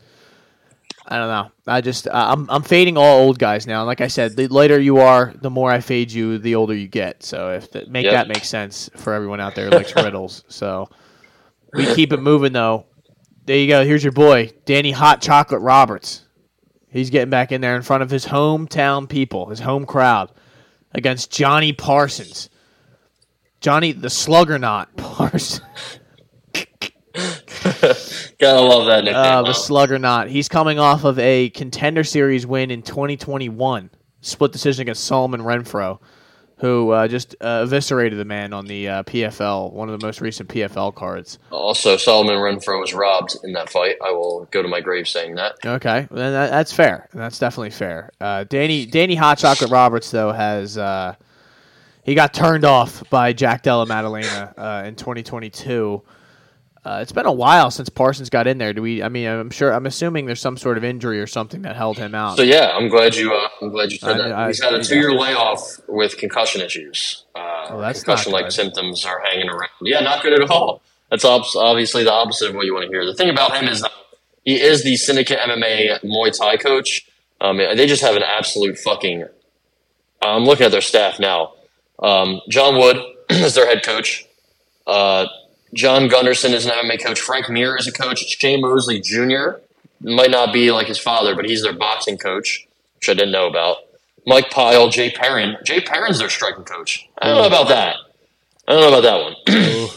[1.07, 1.51] I don't know.
[1.67, 3.81] I just uh, I'm I'm fading all old guys now.
[3.81, 6.75] And like I said, the later you are, the more I fade you, the older
[6.75, 7.23] you get.
[7.23, 8.13] So if that, make Yep.
[8.13, 10.45] that make sense for everyone out there who likes riddles.
[10.49, 10.89] So
[11.73, 12.87] we keep it moving though.
[13.47, 13.85] There you go.
[13.85, 16.25] Here's your boy, Danny Hot Chocolate Roberts.
[16.91, 20.31] He's getting back in there in front of his hometown people, his home crowd,
[20.93, 22.51] against Johnny Parsons.
[23.61, 25.61] Johnny the Sluggernaut Parsons.
[28.39, 29.17] Gotta love that nickname.
[29.17, 29.59] Uh, the huh?
[29.59, 30.29] Sluggernaut.
[30.29, 33.91] He's coming off of a contender series win in 2021,
[34.21, 36.01] split decision against Solomon Renfro,
[36.59, 40.21] who uh, just uh, eviscerated the man on the uh, PFL, one of the most
[40.21, 41.39] recent PFL cards.
[41.51, 43.97] also, Solomon Renfro was robbed in that fight.
[44.05, 45.57] I will go to my grave saying that.
[45.65, 47.09] Okay, then that, that's fair.
[47.15, 48.11] That's definitely fair.
[48.21, 51.15] Uh, Danny Danny Hot Chocolate Roberts though has uh,
[52.03, 56.03] he got turned off by Jack Della Maddalena uh, in 2022.
[56.83, 58.73] Uh, it's been a while since Parsons got in there.
[58.73, 59.03] Do we?
[59.03, 59.71] I mean, I'm sure.
[59.73, 62.39] I'm assuming there's some sort of injury or something that held him out.
[62.39, 63.35] So yeah, I'm glad you.
[63.35, 64.33] Uh, I'm glad you said I- that.
[64.33, 67.25] I- He's had a two-year layoff with concussion issues.
[67.35, 69.69] Uh, Oh, that's concussion-like symptoms are hanging around.
[69.83, 70.81] Yeah, not good at all.
[71.11, 73.05] That's ob- obviously the opposite of what you want to hear.
[73.05, 73.93] The thing about him is that
[74.45, 77.07] he is the Syndicate MMA Muay Thai coach.
[77.43, 79.27] Um, they just have an absolute fucking.
[80.23, 81.53] I'm looking at their staff now.
[82.03, 82.97] Um, John Wood
[83.31, 84.25] is their head coach.
[84.87, 85.27] Uh,
[85.75, 87.21] John Gunderson is an MMA coach.
[87.21, 88.25] Frank Mir is a coach.
[88.27, 89.61] Shane Mosley Jr.
[90.01, 92.67] might not be like his father, but he's their boxing coach,
[92.97, 93.79] which I didn't know about.
[94.27, 95.57] Mike Pyle, Jay Perrin.
[95.65, 97.09] Jay Perrin's their striking coach.
[97.19, 97.97] I don't know about that.
[98.67, 99.89] I don't know about that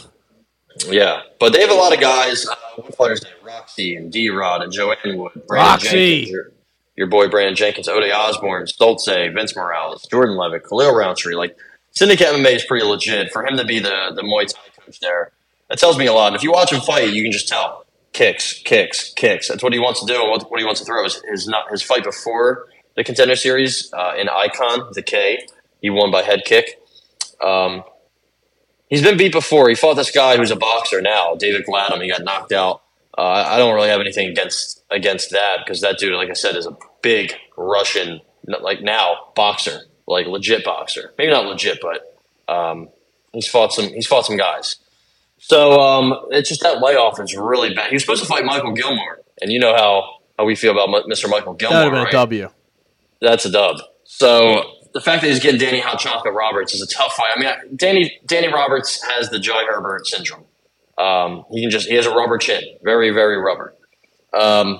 [0.79, 0.89] one.
[0.93, 2.47] yeah, but they have a lot of guys.
[2.47, 3.23] Uh, what players?
[3.43, 5.89] Roxy and D Rod and Joanne Wood, Brandon Roxy.
[5.89, 6.51] Jenkins, your,
[6.95, 11.35] your boy Brandon Jenkins, Ode Osborne, Stoltze, Vince Morales, Jordan Leavitt, Khalil Rountree.
[11.35, 11.57] Like
[11.91, 13.31] Syndicate MMA is pretty legit.
[13.31, 15.31] For him to be the the Muay Thai coach there,
[15.69, 16.35] that tells me a lot.
[16.35, 19.47] If you watch him fight, you can just tell kicks, kicks, kicks.
[19.47, 21.69] That's what he wants to do, what, what he wants to throw is his not
[21.69, 25.45] his fight before the Contender Series uh, in Icon, the K.
[25.81, 26.79] He won by head kick.
[27.41, 27.83] Um,
[28.89, 29.67] he's been beat before.
[29.69, 32.01] He fought this guy who's a boxer now, David Gladham.
[32.01, 32.81] He got knocked out.
[33.17, 36.55] Uh, I don't really have anything against against that because that dude, like I said,
[36.55, 41.13] is a big Russian, like now boxer, like legit boxer.
[41.17, 42.17] Maybe not legit, but
[42.51, 42.89] um,
[43.33, 43.89] he's fought some.
[43.89, 44.77] He's fought some guys.
[45.45, 47.89] So um, it's just that layoff is really bad.
[47.89, 51.05] He was supposed to fight Michael Gilmore, and you know how how we feel about
[51.05, 51.29] Mr.
[51.29, 52.07] Michael That would Gilmore, have right?
[52.07, 52.49] a W.
[53.19, 53.75] That's a dub.
[54.05, 54.63] So
[54.93, 57.31] the fact that he's getting Danny Hot Roberts is a tough fight.
[57.35, 60.45] I mean, Danny Danny Roberts has the Jai Herbert syndrome.
[60.97, 63.75] Um, he can just he has a rubber chin, very very rubber.
[64.33, 64.79] Um,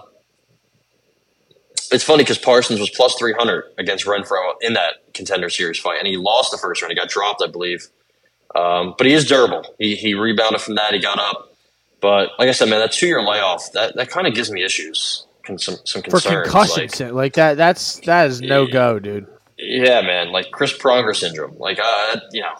[1.92, 5.98] it's funny because Parsons was plus three hundred against Renfro in that contender series fight,
[6.00, 6.94] and he lost the first round.
[6.94, 7.88] He got dropped, I believe.
[8.56, 9.64] Um, but he is durable.
[9.80, 10.94] He he rebounded from that.
[10.94, 11.50] He got up.
[12.02, 14.64] But like I said, man, that two year layoff that that kind of gives me
[14.64, 16.50] issues, con- some some For concerns.
[16.52, 19.28] concussions, like- like, that, that's that is no go, dude.
[19.58, 21.58] yeah, man, like Chris Pronger syndrome.
[21.58, 22.54] Like, uh, you know,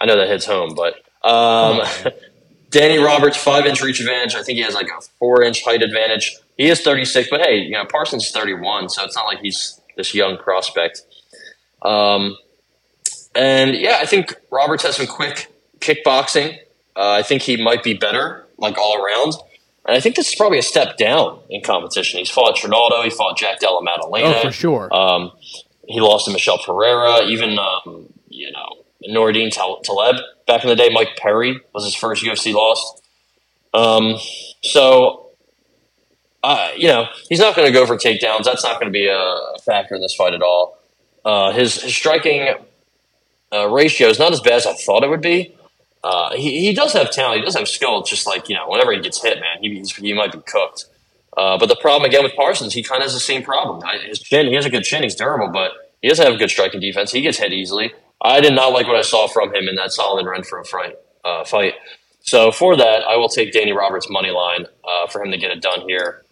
[0.00, 0.94] I know that hits home, but
[1.28, 1.82] um,
[2.70, 4.34] Danny Roberts, five inch reach advantage.
[4.34, 6.36] I think he has like a four inch height advantage.
[6.56, 9.80] He is 36, but hey, you know, Parsons is 31, so it's not like he's
[9.96, 11.02] this young prospect.
[11.82, 12.36] Um,
[13.34, 16.58] and yeah, I think Roberts has some quick kickboxing.
[16.94, 19.34] Uh, I think he might be better, like all around.
[19.86, 22.18] And I think this is probably a step down in competition.
[22.18, 24.34] He's fought Trinaldo, he fought Jack Della Maddalena.
[24.36, 24.94] Oh, for sure.
[24.94, 25.32] Um,
[25.88, 30.16] he lost to Michel Pereira, even um, you know Nordine Tal- Taleb
[30.46, 30.88] back in the day.
[30.90, 33.00] Mike Perry was his first UFC loss.
[33.74, 34.16] Um,
[34.62, 35.30] so,
[36.42, 38.44] uh, you know, he's not going to go for takedowns.
[38.44, 40.78] That's not going to be a factor in this fight at all.
[41.24, 42.54] Uh, his, his striking
[43.52, 45.54] uh, ratio is not as bad as I thought it would be.
[46.04, 47.40] Uh, he, he does have talent.
[47.40, 48.00] He does have skill.
[48.00, 50.86] It's just like you know, whenever he gets hit, man, he, he might be cooked.
[51.36, 53.82] Uh, but the problem again with Parsons, he kind of has the same problem.
[54.06, 55.02] His chin, he has a good chin.
[55.02, 55.72] He's durable, but
[56.02, 57.12] he doesn't have good striking defense.
[57.12, 57.92] He gets hit easily.
[58.20, 60.96] I did not like what I saw from him in that Solomon Renfro fight.
[61.24, 61.74] Uh, fight.
[62.20, 65.50] So for that, I will take Danny Roberts' money line uh, for him to get
[65.50, 66.22] it done here.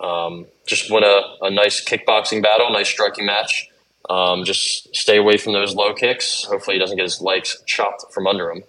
[0.00, 3.68] Um, just win a, a nice kickboxing battle, nice striking match.
[4.08, 6.44] Um, just stay away from those low kicks.
[6.44, 8.62] Hopefully, he doesn't get his legs chopped from under him.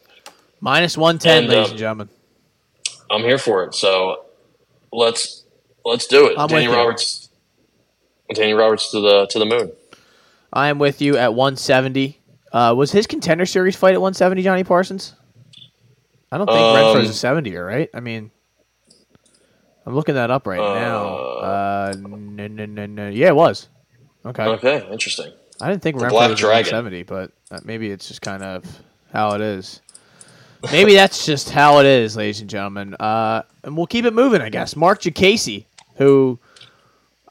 [0.60, 2.10] Minus 110, And, ladies um, and gentlemen.
[3.12, 3.74] I'm here for it.
[3.76, 4.26] So
[4.92, 5.44] let's
[5.86, 6.38] let's do it.
[6.38, 6.68] I'm Danny.
[6.68, 7.30] Roberts.
[8.34, 9.72] Danny Roberts to the to the moon.
[10.52, 12.20] I am with you at 170.
[12.52, 15.14] Uh, was his contender series fight at 170, Johnny Parsons?
[16.32, 17.90] I don't think Um, Renfro's a 70 right?
[17.94, 18.32] I mean,
[19.86, 21.08] I'm looking that up right now.
[21.16, 23.10] Uh, no, no, no, no.
[23.10, 23.70] Yeah, it was.
[24.28, 24.44] Okay.
[24.44, 25.32] Okay, interesting.
[25.60, 26.70] I didn't think The Renfro Black was Dragon.
[26.70, 28.64] 70, but uh, maybe it's just kind of
[29.12, 29.82] how it is.
[30.72, 32.96] Maybe that's just how it is, ladies and gentlemen.
[32.96, 34.76] Uh, and we'll keep it moving, I guess.
[34.76, 35.66] Marc Diakiese,
[35.96, 36.40] who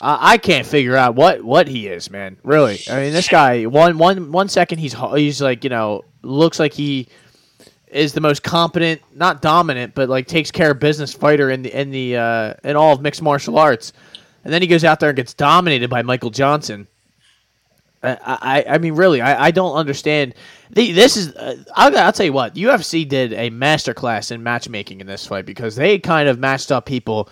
[0.01, 2.37] I I can't figure out what, what he is, man.
[2.43, 3.65] Really, I mean, this guy.
[3.65, 7.09] One one one second he's he's like you know looks like he
[7.89, 11.79] is the most competent, not dominant, but like takes care of business fighter in the
[11.79, 13.93] in the uh, in all of mixed martial arts,
[14.47, 16.87] and then he goes out there and gets dominated by Michael Johnson.
[18.01, 20.35] I, I, I mean, really, I, I don't understand.
[20.71, 25.01] The, this is, uh, I'll, I'll tell you what, UFC did a masterclass in matchmaking
[25.01, 27.29] in this fight because they kind of matched up people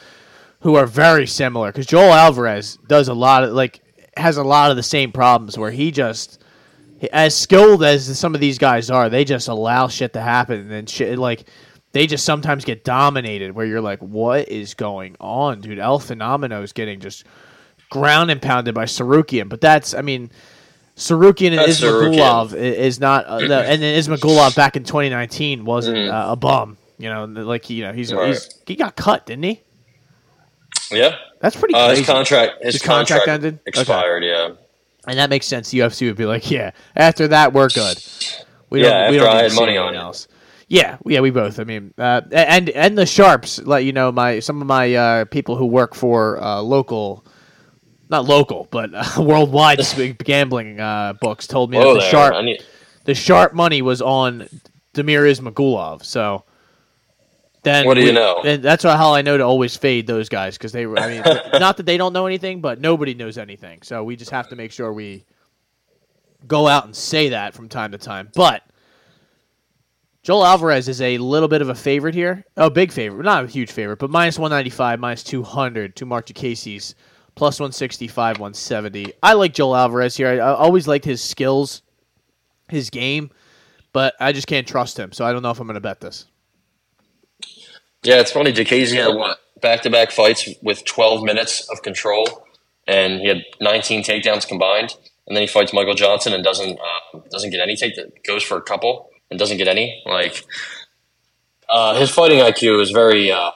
[0.58, 1.68] who are very similar.
[1.70, 3.80] Because Joel Alvarez does a lot of, like,
[4.16, 6.42] has a lot of the same problems where he just,
[7.12, 10.72] as skilled as some of these guys are, they just allow shit to happen.
[10.72, 11.44] And shit, like,
[11.94, 15.78] they just sometimes get dominated where you're like, what is going on, dude?
[15.78, 17.24] El Fenomeno is getting just
[17.88, 19.48] ground and pounded by Tsarukyan.
[19.48, 20.30] But that's, I mean,
[20.96, 25.64] Tsarukyan and That's Ismagulov i- is not, uh, the, and then Ismagulov back in 2019
[25.64, 26.76] wasn't uh, a bum.
[26.98, 28.12] You know, like you know, he's.
[28.12, 28.28] Right.
[28.28, 29.60] he's he got cut, didn't he?
[30.92, 33.54] Yeah, That's pretty uh, his contract his, His contract contract, ended?
[33.68, 33.80] Okay.
[33.80, 34.22] expired.
[34.22, 34.50] Yeah,
[35.08, 35.70] and that makes sense.
[35.70, 37.98] The UFC would be like, yeah, after that, we're good.
[38.70, 40.28] We Yeah, we after I need had to see money on else.
[40.68, 41.60] Yeah, yeah, we both.
[41.60, 45.24] I mean, uh, and and the sharps, let you know, my some of my uh,
[45.26, 47.24] people who work for uh, local,
[48.08, 49.80] not local, but uh, worldwide
[50.24, 52.10] gambling uh, books told me Whoa that the there.
[52.10, 52.64] sharp need,
[53.04, 54.48] the sharp money was on
[54.94, 56.04] Damir Ismagulov.
[56.04, 56.44] So
[57.62, 58.42] then, What do you know?
[58.44, 60.86] And that's how I know to always fade those guys because they.
[60.86, 61.22] were- I mean,
[61.60, 63.82] not that they don't know anything, but nobody knows anything.
[63.82, 65.24] So we just have to make sure we
[66.46, 68.30] go out and say that from time to time.
[68.34, 68.62] But
[70.24, 72.44] Joel Alvarez is a little bit of a favorite here.
[72.56, 75.96] Oh, big favorite, not a huge favorite, but minus one ninety five, minus two hundred
[75.96, 76.94] to Marc Diakiese's
[77.34, 79.12] plus one sixty five, one seventy.
[79.22, 80.28] I like Joel Alvarez here.
[80.28, 81.82] I, I always liked his skills,
[82.70, 83.30] his game,
[83.92, 85.12] but I just can't trust him.
[85.12, 86.24] So I don't know if I'm going to bet this.
[88.02, 88.50] Yeah, it's funny.
[88.50, 89.14] Diakiese had
[89.60, 92.46] back to back fights with 12 minutes of control,
[92.88, 94.94] and he had 19 takedowns combined.
[95.26, 98.42] And then he fights Michael Johnson and doesn't uh, doesn't get any take That goes
[98.42, 100.02] for a couple and doesn't get any.
[100.06, 100.44] Like
[101.68, 103.50] uh, his fighting IQ is very uh,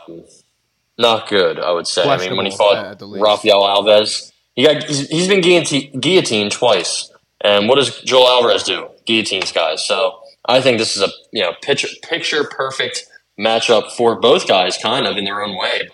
[0.96, 1.58] not good.
[1.58, 2.08] I would say.
[2.08, 7.10] I mean, when he fought Rafael Alves, he got he's, he's been guillotined, guillotined twice.
[7.40, 8.88] And what does Joel Alvarez do?
[9.06, 9.86] Guillotines guys.
[9.86, 13.06] So I think this is a you know picture picture perfect
[13.38, 15.88] matchup for both guys, kind of in their own way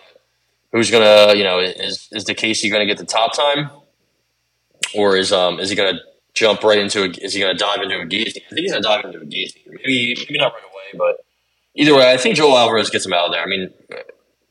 [0.75, 3.71] who's gonna, you know, is is the Casey gonna get the top time,
[4.95, 6.01] or is um is he gonna
[6.35, 8.43] jump right into a, is he gonna dive into a guillotine?
[8.51, 9.63] I think he's gonna dive into a guillotine.
[9.67, 11.25] Maybe maybe not right away, but
[11.75, 13.43] either way, I think Joel Alvarez gets him out of there.
[13.43, 13.71] I mean,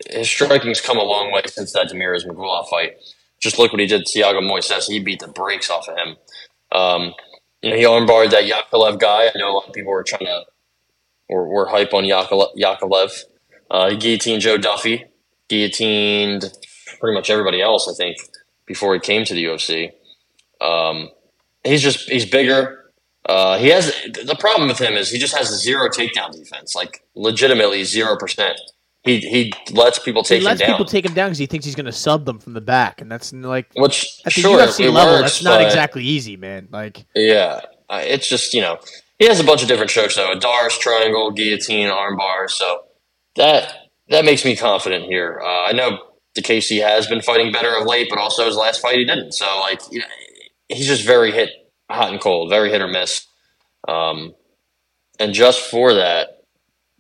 [0.09, 2.97] his striking's come a long way since that Damir Ismagulov fight.
[3.39, 4.87] Just look what he did to Thiago Moises.
[4.87, 6.15] He beat the brakes off of him.
[6.71, 7.13] Um,
[7.61, 9.27] you know, he armbarred that Yakovlev guy.
[9.27, 10.43] I know a lot of people were trying to,
[11.29, 13.23] or were hype on Yakovlev.
[13.69, 15.05] Uh, he guillotined Joe Duffy
[15.49, 16.51] guillotined
[16.99, 17.89] pretty much everybody else.
[17.89, 18.17] I think
[18.65, 19.91] before he came to the UFC.
[20.61, 21.09] Um,
[21.63, 22.79] he's just he's bigger.
[23.27, 23.93] Uh, he has
[24.25, 28.59] the problem with him is he just has zero takedown defense, like legitimately zero percent.
[29.03, 30.77] He he lets people take he lets him down.
[30.77, 33.01] people take him down because he thinks he's going to sub them from the back,
[33.01, 36.67] and that's like which at the sure, UFC level, works, that's not exactly easy, man.
[36.71, 38.79] Like yeah, uh, it's just you know
[39.19, 42.49] he has a bunch of different strokes though: a D'Arce triangle, guillotine, armbar.
[42.49, 42.83] So
[43.35, 43.73] that
[44.09, 45.41] that makes me confident here.
[45.43, 45.99] Uh, I know
[46.37, 49.33] Diakiese has been fighting better of late, but also his last fight he didn't.
[49.33, 50.05] So like you know,
[50.69, 51.49] he's just very hit
[51.89, 53.27] hot and cold, very hit or miss.
[53.87, 54.33] Um,
[55.19, 56.43] and just for that,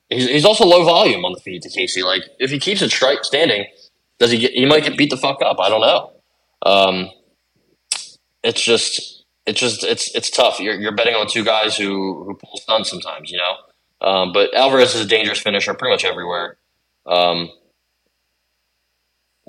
[0.09, 2.03] he's, he's also low volume on the feed to Casey.
[2.03, 3.65] like if he keeps it strike standing,
[4.19, 4.51] does he get?
[4.51, 5.57] He might get beat the fuck up.
[5.59, 6.11] I don't know.
[6.65, 7.09] Um,
[8.43, 10.59] it's just it's just it's it's tough.
[10.59, 14.07] You're you're betting on two guys who who pull stunts sometimes, you know.
[14.07, 16.57] Um, but Alvarez is a dangerous finisher pretty much everywhere.
[17.05, 17.49] Um,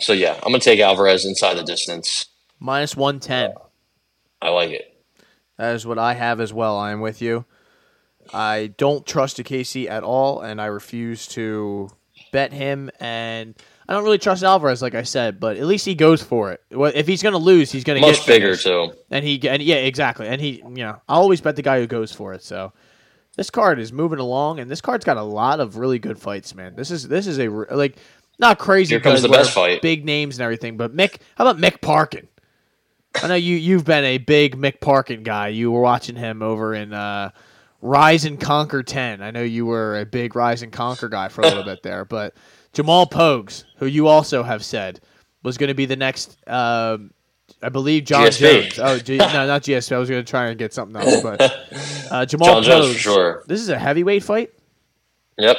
[0.01, 2.27] so yeah, I'm gonna take Alvarez inside the distance.
[2.59, 3.53] Minus one ten.
[4.45, 4.95] I like it.
[5.57, 6.77] That is what I have as well.
[6.77, 7.47] I am with you.
[8.33, 11.91] I don't trust Casey at all, and I refuse to
[12.33, 12.91] bet him.
[13.01, 13.55] And
[13.89, 16.63] I don't really trust Alvarez, like I said, but at least he goes for it.
[16.71, 18.93] If he's going to lose, he's going to get much bigger too.
[19.11, 20.27] And he, and yeah, exactly.
[20.27, 22.43] And he, you know, I always bet the guy who goes for it.
[22.43, 22.73] So
[23.37, 26.55] this card is moving along, and this card's got a lot of really good fights,
[26.55, 26.75] man.
[26.77, 27.97] This is this is a like
[28.39, 28.95] not crazy.
[28.95, 29.83] Here comes the best fight.
[29.83, 31.19] Big names and everything, but Mick.
[31.37, 32.29] How about Mick Parkin?
[33.23, 35.49] I know you you've been a big Mick Parkin guy.
[35.49, 37.31] You were watching him over in uh,
[37.81, 39.23] Rise and Conquer Ten.
[39.23, 42.05] I know you were a big Rise and Conquer guy for a little bit there,
[42.05, 42.35] but
[42.73, 45.01] Jamal Pogues, who you also have said
[45.43, 47.13] was going to be the next um,
[47.63, 48.73] I believe John GSP.
[48.73, 48.79] Jones.
[48.79, 49.93] Oh, G- no, not GSP.
[49.95, 51.41] I was going to try and get something else, but
[52.11, 52.93] uh, Jamal John Jones Pogues.
[52.95, 53.45] for sure.
[53.47, 54.51] This is a heavyweight fight.
[55.39, 55.57] Yep.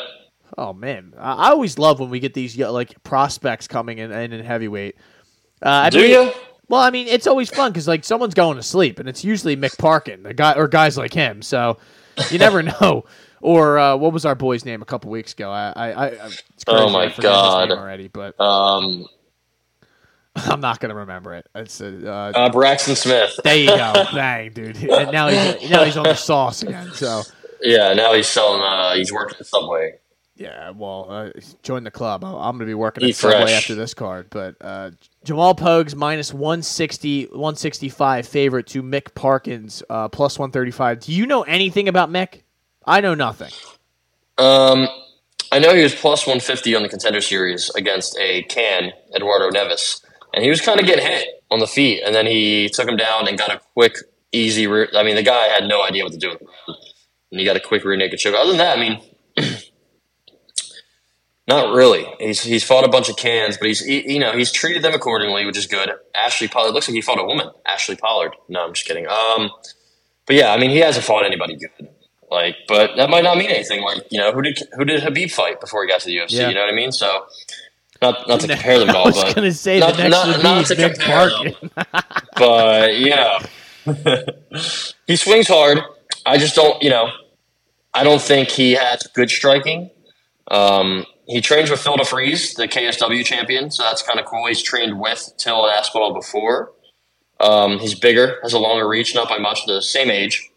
[0.58, 4.34] Oh man, I, I always love when we get these like prospects coming in, in,
[4.34, 4.96] in heavyweight.
[5.62, 6.32] Uh, I Do believe- you?
[6.68, 9.56] Well, I mean, it's always fun because like someone's going to sleep, and it's usually
[9.56, 11.42] Mick Parkin, the guy or guys like him.
[11.42, 11.78] So
[12.32, 13.06] you never know.
[13.42, 15.52] Or uh, what was our boy's name a couple weeks ago?
[15.52, 16.82] I, I, I it's crazy.
[16.82, 17.70] Oh, my I God.
[17.70, 19.06] name already, but Um,
[20.36, 21.48] I'm not gonna remember it.
[21.54, 23.40] It's uh, uh, uh, Braxton Smith.
[23.44, 24.78] there you go, bang, dude.
[24.78, 26.92] And now he's now he's on the sauce again.
[26.94, 27.22] So
[27.62, 28.62] Yeah, now he's selling.
[28.62, 30.00] Uh, he's working at Subway.
[30.38, 31.30] Yeah, well, uh,
[31.64, 32.24] join the club.
[32.26, 34.28] I'm gonna be working at Subway after this card.
[34.30, 34.92] But uh,
[35.24, 41.00] Jamal Pogues minus 160, 165 favorite to Mick Parkins uh, plus 135.
[41.00, 42.42] Do you know anything about Mick?
[42.86, 43.52] I know nothing.
[44.38, 44.90] Um,
[45.54, 50.04] I know he was plus 150 on the contender series against a can Eduardo Neves.
[50.34, 52.98] and he was kind of getting hit on the feet, and then he took him
[52.98, 53.96] down and got a quick,
[54.34, 54.68] easy.
[54.68, 56.50] I mean, the guy had no idea what to do with him,
[57.32, 58.36] and he got a quick rear naked choke.
[58.36, 59.02] Other than that, I mean.
[61.48, 62.06] Not really.
[62.20, 64.94] He's he's fought a bunch of cans, but he's he, you know he's treated them
[64.94, 65.92] accordingly, which is good.
[66.16, 67.50] Ashley Pollard looks like he fought a woman.
[67.68, 68.36] Ashley Pollard.
[68.50, 69.08] No, I'm just kidding.
[69.08, 69.52] Um,
[70.26, 71.90] but yeah, I mean he hasn't fought anybody good.
[72.32, 73.84] Like, but that might not mean anything.
[73.84, 76.32] Like, you know, who did who did Khabib fight before he got to the UFC?
[76.32, 76.50] Yeah.
[76.50, 76.92] You know what I mean?
[76.92, 77.26] So,
[78.02, 80.12] not not to compare them at I all, was but gonna say not, the next
[80.12, 81.72] not, not to compare them.
[82.38, 83.40] but yeah,
[85.08, 85.80] he swings hard.
[86.26, 87.10] I just don't, you know,
[87.94, 89.92] I don't think he has good striking.
[90.48, 94.48] Um, he trains with Phil De Fries, the KSW champion, so that's kind of cool.
[94.48, 96.72] He's trained with Till Aspinall before.
[97.40, 100.50] Um, he's bigger, has a longer reach, not by much, the same age.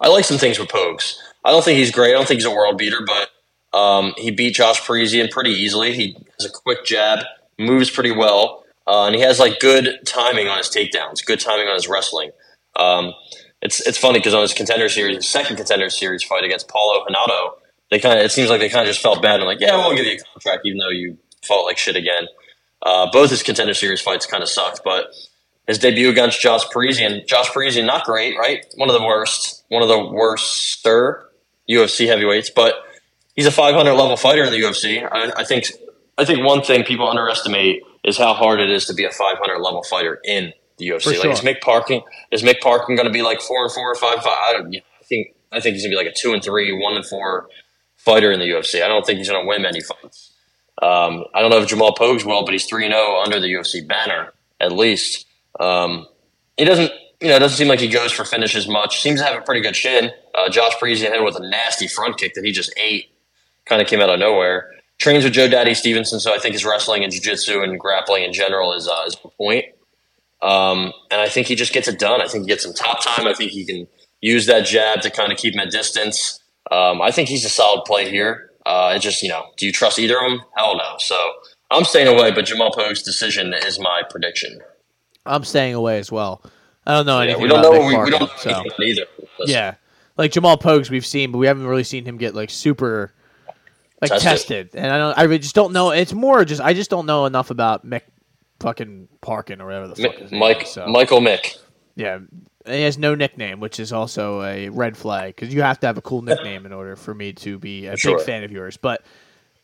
[0.00, 1.16] I like some things with Pogues.
[1.44, 2.10] I don't think he's great.
[2.10, 5.94] I don't think he's a world beater, but um, he beat Josh Parisian pretty easily.
[5.94, 7.20] He has a quick jab,
[7.58, 11.68] moves pretty well, uh, and he has like good timing on his takedowns, good timing
[11.68, 12.30] on his wrestling.
[12.76, 13.12] Um,
[13.60, 17.04] it's it's funny because on his contender series, his second contender series fight against Paulo
[17.04, 17.50] Hinato,
[17.90, 19.76] they kind of it seems like they kind of just felt bad and like, yeah,
[19.76, 22.26] we'll give you a contract even though you fought like shit again.
[22.82, 25.12] Uh, both his contender series fights kind of sucked, but
[25.66, 28.64] his debut against Josh Parisian, Josh Parisian, not great, right?
[28.76, 30.86] One of the worst, one of the worst
[31.68, 32.74] UFC heavyweights, but
[33.34, 35.06] he's a 500 level fighter in the UFC.
[35.10, 35.66] I, I think
[36.16, 39.58] I think one thing people underestimate is how hard it is to be a 500
[39.58, 41.14] level fighter in the UFC.
[41.14, 41.18] Sure.
[41.18, 43.94] Like is Mick Parkin is Mick Parkin going to be like four and four or
[43.94, 44.16] five?
[44.16, 44.26] five?
[44.26, 44.74] I don't.
[44.74, 47.04] I think I think he's going to be like a two and three, one and
[47.04, 47.48] four
[47.98, 48.82] fighter in the UFC.
[48.82, 50.32] I don't think he's going to win many fights.
[50.80, 53.48] Um, I don't know if Jamal Pogues will, but he's three and zero under the
[53.48, 55.26] UFC banner at least.
[55.60, 56.06] Um,
[56.56, 56.90] he doesn't,
[57.20, 59.00] you know, it doesn't seem like he goes for finishes much.
[59.02, 60.10] Seems to have a pretty good chin.
[60.34, 63.10] Uh, Josh Parisian hit him with a nasty front kick that he just ate.
[63.66, 64.70] Kind of came out of nowhere.
[64.98, 68.32] Trains with Joe Daddy Stevenson, so I think his wrestling and jiu-jitsu and grappling in
[68.32, 69.66] general is uh, is a point.
[70.42, 72.20] Um, and I think he just gets it done.
[72.20, 73.26] I think he gets some top time.
[73.26, 73.86] I think he can
[74.20, 76.40] use that jab to kind of keep him at distance.
[76.70, 78.50] Um, I think he's a solid play here.
[78.66, 80.40] Uh, it just, you know, do you trust either of them?
[80.56, 80.96] Hell no.
[80.98, 81.16] So
[81.70, 84.60] I'm staying away, but Jamal Pogue's decision is my prediction.
[85.24, 86.42] I'm staying away as well.
[86.86, 87.40] I don't know anything.
[87.40, 87.70] Yeah, we don't know.
[87.72, 88.62] We, we, don't know so.
[88.82, 89.04] either.
[89.38, 89.54] Listen.
[89.54, 89.74] Yeah,
[90.16, 93.12] like Jamal Pogues, we've seen, but we haven't really seen him get like super
[94.00, 94.70] like tested.
[94.70, 94.70] tested.
[94.74, 95.18] And I don't.
[95.18, 95.90] I just don't know.
[95.90, 98.02] It's more just I just don't know enough about Mick
[98.60, 100.32] fucking Parkin or whatever the fuck.
[100.32, 100.86] Mike is, so.
[100.86, 101.58] Michael Mick.
[101.94, 102.20] Yeah,
[102.68, 105.98] he has no nickname, which is also a red flag because you have to have
[105.98, 108.16] a cool nickname in order for me to be a sure.
[108.16, 108.76] big fan of yours.
[108.76, 109.02] But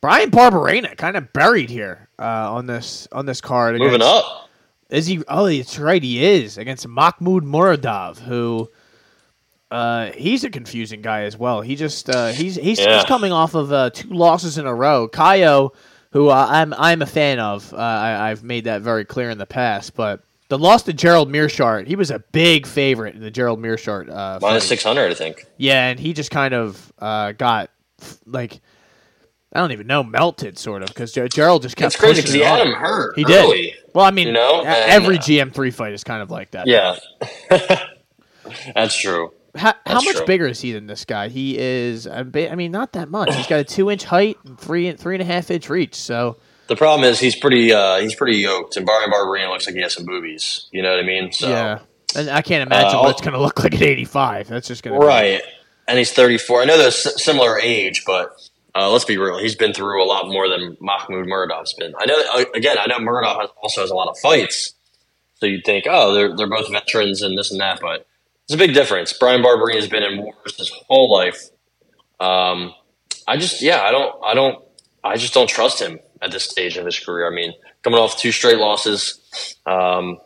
[0.01, 3.75] Bryan Barberena kind of buried here uh, on this on this card.
[3.79, 4.51] Moving against, up.
[4.91, 5.23] Is he?
[5.29, 6.03] Oh, that's right.
[6.03, 8.71] He is against Makhmud Muradov, who
[9.71, 11.61] uh, he's a confusing guy as well.
[11.61, 12.97] He just uh, he's he's, yeah.
[12.97, 15.09] he's coming off of uh, two losses in a row.
[15.09, 15.73] Caio,
[16.11, 17.73] who uh, I'm I'm a fan of.
[17.75, 20.23] Uh, I, have made that very clear in the past, but
[20.59, 24.39] the loss to Gerald Meerschaert, he was a big favorite in the Gerald Meerschaert uh,
[24.41, 25.47] minus six hundred, I think.
[25.57, 27.71] Yeah, and he just kind of got
[28.27, 28.61] like
[29.55, 31.95] I don't even know, melted sort of because Gerald just kept.
[31.95, 33.17] It's crazy because he had him hurt.
[33.17, 33.75] He early, did.
[33.95, 36.67] Well, I mean, you know, every GM three fight is kind of like that.
[36.67, 36.97] Yeah,
[38.75, 39.33] that's true.
[39.55, 40.27] How, how much true.
[40.27, 41.29] bigger is he than this guy?
[41.29, 42.09] He is.
[42.09, 43.33] I mean, not that much.
[43.37, 45.95] He's got a two inch height and three three and a half inch reach.
[45.95, 49.75] So the problem is he's pretty uh, he's pretty yoked, and Bryan Barberena looks like
[49.75, 50.69] he has some boobies.
[50.73, 51.33] You know what I mean?
[51.33, 51.81] So yeah,
[52.17, 54.49] and I can't imagine uh, what it's going to look like at eighty five.
[54.49, 55.43] That's just going to right.
[55.43, 55.49] Be...
[55.89, 56.63] And he's thirty four.
[56.63, 58.33] I know they're s- similar age, but
[58.75, 59.39] uh, let's be real.
[59.39, 61.95] He's been through a lot more than Makhmud Muradov's been.
[61.99, 62.23] I know.
[62.35, 64.75] Uh, again, I know Muradov also has a lot of fights,
[65.35, 68.07] so you'd think, oh, they're they're both veterans and this and that, but
[68.45, 69.13] it's a big difference.
[69.13, 71.49] Bryan Barberena has been in wars his whole life.
[72.21, 72.75] Um,
[73.27, 74.63] I just, yeah, I don't, I don't,
[75.03, 77.31] I just don't trust him at this stage of his career.
[77.31, 77.53] I mean,
[77.83, 79.21] coming off two straight losses.
[79.67, 80.19] Um,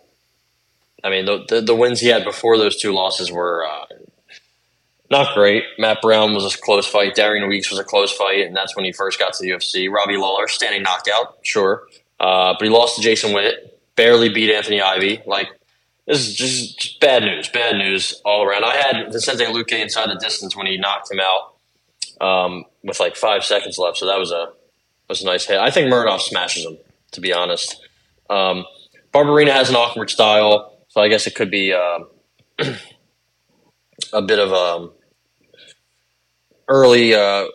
[1.03, 3.86] I mean, the, the, the wins he had before those two losses were uh,
[5.11, 5.64] not great.
[5.78, 7.14] Matt Brown was a close fight.
[7.14, 9.90] Darian Weeks was a close fight, and that's when he first got to the UFC.
[9.90, 11.84] Robbie Lawler, standing knockout, sure,
[12.20, 13.74] uh, but he lost to Jason Witt.
[13.96, 15.22] Barely beat Anthony Ivy.
[15.26, 15.49] Like
[16.07, 17.49] this is just, just bad news.
[17.49, 18.64] Bad news all around.
[18.64, 23.16] I had Vicente Luque inside the distance when he knocked him out um, with like
[23.16, 24.53] five seconds left, so that was a
[25.09, 25.59] was a nice hit.
[25.59, 26.78] I think Muradov smashes him.
[27.12, 27.80] To be honest,
[28.28, 28.66] um,
[29.14, 31.72] Barberena has an awkward style, so I guess it could be.
[31.72, 32.09] Um,
[34.12, 34.92] a bit of a um,
[36.68, 37.46] early uh,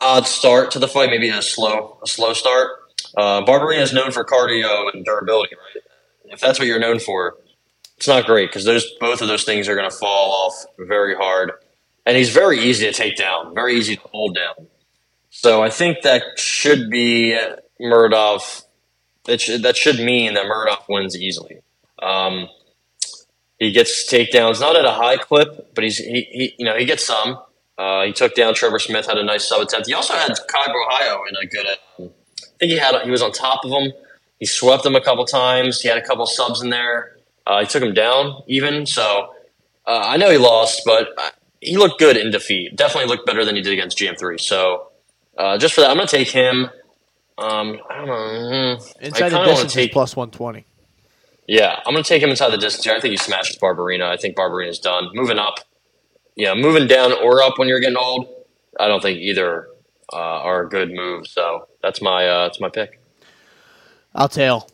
[0.00, 2.70] odd start to the fight, maybe a slow a slow start.
[3.16, 5.82] Uh, Barberena is known for cardio and durability, right?
[6.26, 7.36] If that's what you're known for,
[7.96, 11.14] it's not great because those both of those things are going to fall off very
[11.14, 11.52] hard.
[12.04, 14.66] And he's very easy to take down, very easy to hold down.
[15.34, 17.36] So I think that should be
[17.80, 18.64] Muradov.
[19.24, 21.62] That should, that should mean that Muradov wins easily.
[22.00, 22.48] Um,
[23.58, 26.84] he gets takedowns, not at a high clip, but he's he, he you know he
[26.84, 27.38] gets some.
[27.78, 29.86] Uh, he took down Trevor Smith, had a nice sub attempt.
[29.86, 31.66] He also had Kai Ohio in a good.
[31.66, 32.10] I
[32.58, 33.92] think he had he was on top of him.
[34.38, 35.80] He swept him a couple times.
[35.80, 37.16] He had a couple subs in there.
[37.46, 38.84] Uh, he took him down even.
[38.84, 39.32] So
[39.86, 41.08] uh, I know he lost, but
[41.60, 42.76] he looked good in defeat.
[42.76, 44.38] Definitely looked better than he did against GM3.
[44.38, 44.91] So
[45.36, 46.70] uh, just for that, I'm going to take him.
[47.38, 48.76] Um, I don't know.
[48.76, 49.04] Hmm.
[49.04, 50.66] Inside the distance take, plus 120.
[51.48, 52.94] Yeah, I'm going to take him inside the distance here.
[52.94, 54.04] I think he smashes Barberena.
[54.04, 55.08] I think Barberena's done.
[55.12, 55.60] Moving up,
[56.36, 58.28] yeah, moving down or up when you're getting old.
[58.78, 59.68] I don't think either
[60.12, 61.26] uh, are a good move.
[61.26, 63.00] So that's my uh, that's my pick.
[64.14, 64.68] I'll tail.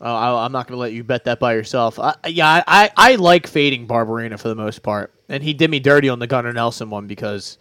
[0.00, 1.98] Oh, I, I'm not going to let you bet that by yourself.
[1.98, 5.80] I, yeah, I, I like fading Barberena for the most part, and he did me
[5.80, 7.58] dirty on the Gunnar Nelson one because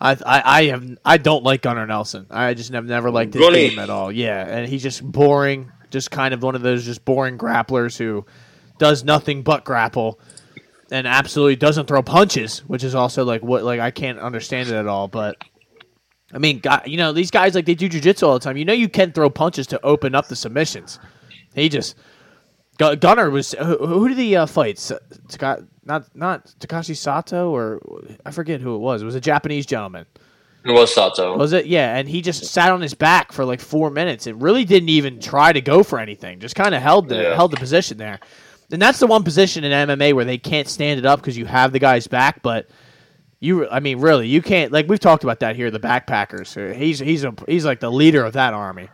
[0.00, 2.26] I I, I have I don't like Gunnar Nelson.
[2.30, 3.70] I just have never liked his Gunny.
[3.70, 4.10] game at all.
[4.12, 8.26] Yeah, and he's just boring, just kind of one of those just boring grapplers who
[8.78, 10.18] does nothing but grapple
[10.90, 14.74] and absolutely doesn't throw punches, which is also like what like I can't understand it
[14.74, 15.08] at all.
[15.08, 15.36] But
[16.32, 18.56] I mean, guy, you know, these guys like they do jujitsu all the time.
[18.56, 20.98] You know, you can throw punches to open up the submissions.
[21.54, 21.96] He just
[22.78, 24.76] Gu- Gunnar was who, who did he uh, fight?
[24.76, 24.92] S-
[25.28, 27.80] Taka- not not Takashi Sato or
[28.24, 29.02] I forget who it was.
[29.02, 30.06] It was a Japanese gentleman.
[30.64, 31.36] It was Sato.
[31.36, 31.66] Was it?
[31.66, 34.88] Yeah, and he just sat on his back for like four minutes and really didn't
[34.88, 36.40] even try to go for anything.
[36.40, 37.34] Just kind of held the Yeah.
[37.34, 38.18] held the position there.
[38.72, 41.44] And that's the one position in MMA where they can't stand it up because you
[41.44, 42.66] have the guy's back, but
[43.40, 44.72] you, I mean, really, you can't.
[44.72, 46.74] Like we've talked about that here, the backpackers.
[46.74, 48.88] He's he's a he's like the leader of that army,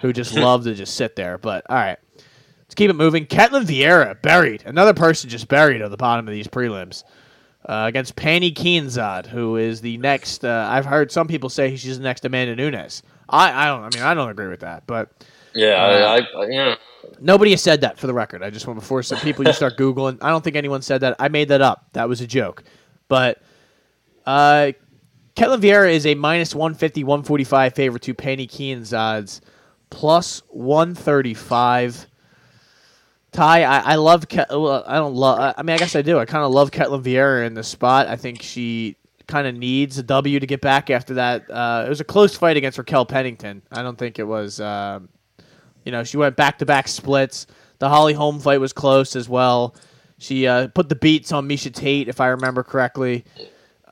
[0.00, 1.38] who just love to just sit there.
[1.38, 1.98] But all right,
[2.66, 3.26] let's keep it moving.
[3.26, 4.62] Ketlin Vieira buried.
[4.66, 7.04] Another person just buried at the bottom of these prelims
[7.68, 10.44] uh, against Pannie Kianzad, who is the next.
[10.44, 13.02] Uh, I've heard some people say she's the next Amanda Nunes.
[13.28, 13.82] I, I don't.
[13.82, 15.10] I mean, I don't agree with that, but
[15.54, 16.74] Yeah, I, I, I yeah.
[17.20, 18.42] nobody has said that for the record.
[18.42, 20.18] I just want before some people you start googling.
[20.22, 21.16] I don't think anyone said that.
[21.18, 21.86] I made that up.
[21.94, 22.62] That was a joke.
[23.08, 23.42] But
[24.26, 24.72] uh,
[25.34, 29.40] Ketlin Vieira is a minus 150, 145 favorite to Pannie Kianzad's
[29.90, 32.06] plus 135.
[33.36, 34.28] Ty, I, I love.
[34.28, 35.54] Ket, well, I don't love.
[35.56, 36.18] I mean, I guess I do.
[36.18, 38.08] I kind of love Ketlin Vieira in the spot.
[38.08, 41.50] I think she kind of needs a W to get back after that.
[41.50, 43.60] Uh, it was a close fight against Raquel Pennington.
[43.70, 44.58] I don't think it was.
[44.58, 45.10] Um,
[45.84, 47.46] you know, she went back to back splits.
[47.78, 49.76] The Holly Holm fight was close as well.
[50.18, 53.26] She uh, put the beats on Miesha Tate, if I remember correctly.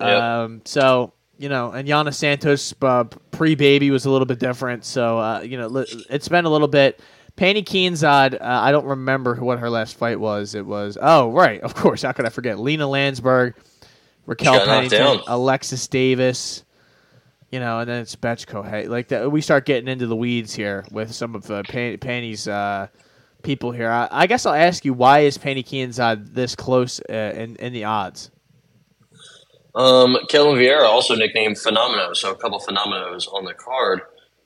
[0.01, 0.23] Yep.
[0.23, 4.87] Um, so you know, and Yana Santos uh, pre baby was a little bit different.
[4.87, 7.01] So uh, you know, it's been a little bit.
[7.37, 10.55] Pannie Kianzad, uh, I don't remember what her last fight was.
[10.55, 12.03] It was oh right, of course.
[12.03, 12.59] How could I forget?
[12.59, 13.55] Lina Lansberg,
[14.27, 15.21] Raquel Pennington.
[15.27, 16.65] Alexis Davis.
[17.51, 18.69] You know, and then it's Betchko.
[18.69, 21.99] Hey, like that, we start getting into the weeds here with some of uh, Pan-
[21.99, 22.89] Pannie's uh,
[23.43, 23.89] people here.
[23.89, 27.73] I, I guess I'll ask you, why is Pannie Kianzad this close uh, in in
[27.73, 28.33] the odds?
[29.77, 34.01] Um, Ketlin Vieira, also nicknamed Phenomeno, so a couple Phenomenos on the card.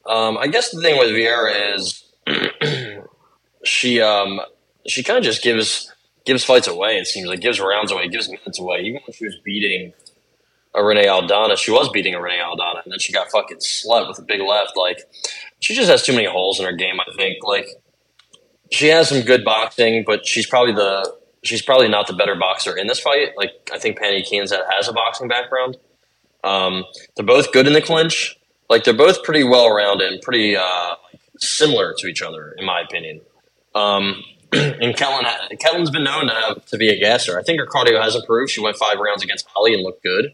[0.07, 2.07] Um, I guess the thing with Vieira is
[3.64, 4.41] she um,
[4.87, 5.93] she kind of just gives
[6.24, 6.99] gives fights away.
[6.99, 8.81] It seems like gives rounds away, gives minutes away.
[8.81, 9.93] Even when she was beating
[10.76, 14.22] Irene Aldana, she was beating Irene Aldana, and then she got fucking slut with a
[14.22, 14.76] big left.
[14.76, 14.99] Like
[15.61, 17.01] she just has too many holes in her game.
[17.01, 17.66] I think like
[18.70, 22.76] she has some good boxing, but she's probably the she's probably not the better boxer
[22.76, 23.31] in this fight.
[23.37, 25.76] Like I think Pannie Kianzad has a boxing background.
[26.45, 26.85] Um,
[27.16, 28.37] they're both good in the clinch.
[28.68, 30.95] Like they're both pretty well rounded and pretty uh,
[31.39, 33.20] similar to each other, in my opinion.
[33.74, 34.22] Um,
[34.53, 35.24] and Ketlin,
[35.59, 37.39] Ketlin's been known to, to be a gasser.
[37.39, 38.51] I think her cardio has improved.
[38.51, 40.32] She went five rounds against Holly and looked good.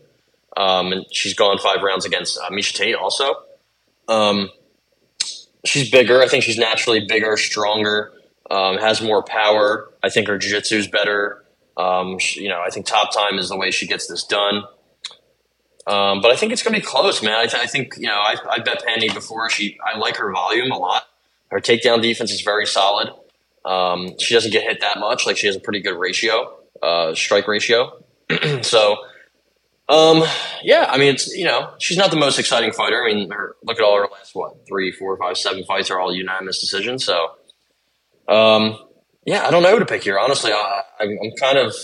[0.57, 3.35] Um, and she's gone five rounds against uh, Miesha Tate also.
[4.09, 4.51] Um,
[5.65, 6.23] she's bigger.
[6.23, 8.13] I think she's naturally bigger, stronger,
[8.51, 9.91] um, has more power.
[10.03, 11.45] I think her jiu-jitsu is better.
[11.77, 14.63] Um, she, you know, I think top time is the way she gets this done.
[15.87, 17.35] Um, but I think it's going to be close, man.
[17.35, 19.51] I, th- I think you know I, I bet Penny before.
[19.51, 21.05] She I like her volume a lot.
[21.51, 23.11] Her takedown defense is very solid.
[23.65, 25.27] Um, she doesn't get hit that much.
[25.27, 28.03] Like she has a pretty good ratio, uh, strike ratio.
[28.63, 28.97] so,
[29.89, 30.23] um,
[30.63, 33.05] yeah, I mean, it's you know she's not the most exciting fighter.
[33.05, 36.01] I mean, her, look at all her last what three, four, five, seven fights are
[36.01, 37.05] all unanimous decisions.
[37.05, 37.33] So,
[38.27, 38.79] um,
[39.27, 40.19] yeah, I don't know who to pick here.
[40.19, 41.75] Honestly, I, I'm, I'm kind of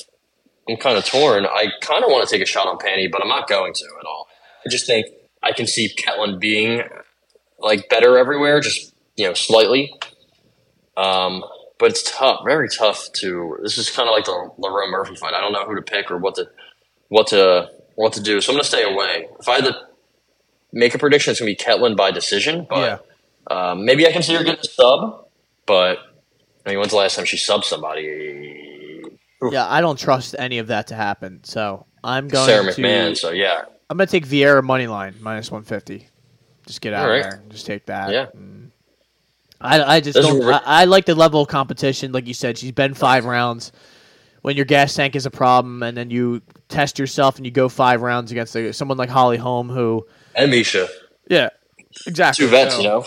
[0.69, 1.47] I'm kind of torn.
[1.47, 3.85] I kind of want to take a shot on Penny, but I'm not going to
[3.99, 4.29] at all.
[4.65, 5.07] I just think
[5.43, 6.83] I can see Ketlin being
[7.59, 9.93] like better everywhere, just you know, slightly.
[10.97, 11.45] Um,
[11.79, 13.59] but it's tough, very tough to.
[13.63, 15.35] This is kind of like the Lerone Murphy fight.
[15.35, 16.49] I don't know who to pick or what to
[17.09, 18.41] what to what to do.
[18.41, 19.29] So I'm going to stay away.
[19.41, 19.77] If I had to
[20.73, 22.67] make a prediction, it's going to be Ketlin by decision.
[22.69, 23.07] But
[23.51, 25.27] um, maybe I can see her get a sub.
[25.67, 25.99] But
[26.65, 28.70] I mean, when's the last time she subbed somebody?
[29.51, 31.41] Yeah, I don't trust any of that to happen.
[31.45, 32.81] So I'm going Sarah to.
[32.83, 33.17] McMahon.
[33.17, 36.07] So yeah, I'm going to take Vieira money line minus 150.
[36.67, 37.25] Just get out All right.
[37.25, 37.41] of there.
[37.41, 38.11] and Just take that.
[38.13, 38.27] Yeah.
[38.35, 38.71] And
[39.61, 40.45] I, I just This don't.
[40.45, 42.13] re- I, I like the level of competition.
[42.13, 43.73] Like you said, she's been five rounds.
[44.43, 47.69] When your gas tank is a problem, and then you test yourself and you go
[47.69, 50.89] five rounds against someone like Holly Holm, who and Miesha,
[51.29, 51.51] yeah,
[52.07, 52.47] exactly.
[52.47, 53.05] two vets, So- you know.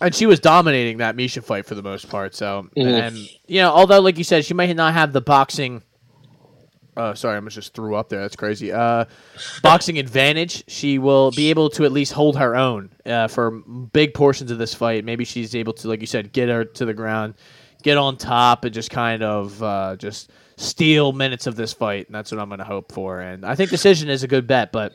[0.00, 2.34] And she was dominating that Miesha fight for the most part.
[2.34, 2.86] So, Mhm.
[3.06, 3.16] and
[3.46, 5.82] you know, although like you said, she might not have the boxing.
[6.96, 8.20] Uh, sorry, I almost just threw up there.
[8.22, 8.72] That's crazy.
[8.72, 9.04] Uh,
[9.62, 10.64] boxing advantage.
[10.66, 13.50] She will be able to at least hold her own uh, for
[13.92, 15.04] big portions of this fight.
[15.04, 17.34] Maybe she's able to, like you said, get her to the ground,
[17.82, 22.06] get on top and just kind of uh, just steal minutes of this fight.
[22.06, 23.20] And that's what I'm going to hope for.
[23.20, 24.94] And I think decision is a good bet, but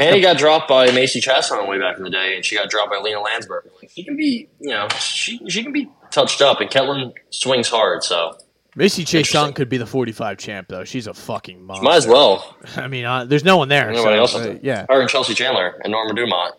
[0.00, 2.90] Pannie got dropped by Macy Chiasson way back in the day, and she got dropped
[2.90, 3.62] by Lina Lansberg.
[3.80, 7.68] Like, she can be, you know, she she can be touched up, and Ketlin swings
[7.68, 8.36] hard, so
[8.74, 10.84] Macy Chiasson could be the 45 champ though.
[10.84, 11.84] She's a fucking monster.
[11.84, 12.56] might as well.
[12.76, 13.92] I mean, uh, there's no one there.
[13.92, 14.34] Nobody so, else.
[14.34, 16.54] uh, yeah, her and Chelsea Chandler and Norma Dumont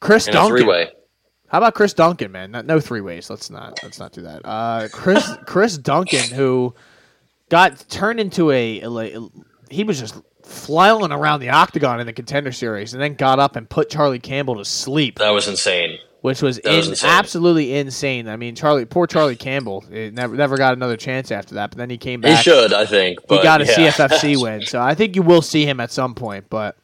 [0.00, 0.56] Chris in a Duncan.
[0.56, 0.90] three way.
[1.48, 2.52] How about Chris Duncan, man?
[2.52, 3.28] Not, no three ways.
[3.28, 3.80] Let's not.
[3.82, 4.42] Let's not do that.
[4.44, 6.74] Uh, Chris Chris Duncan, who
[7.48, 9.14] got turned into a, like,
[9.68, 10.14] he was just
[10.50, 14.18] flailing around the octagon in the contender series, and then got up and put Charlie
[14.18, 15.98] Campbell to sleep, That was insane.
[16.20, 17.10] which was, That was insane.
[17.10, 18.28] absolutely insane.
[18.28, 21.70] I mean, Charlie, poor Charlie Campbell, it never never got another chance after that.
[21.70, 22.36] But then he came back.
[22.38, 23.20] He should, I think.
[23.28, 23.90] He got a yeah.
[23.92, 26.46] CFFC win, so I think you will see him at some point.
[26.50, 26.76] But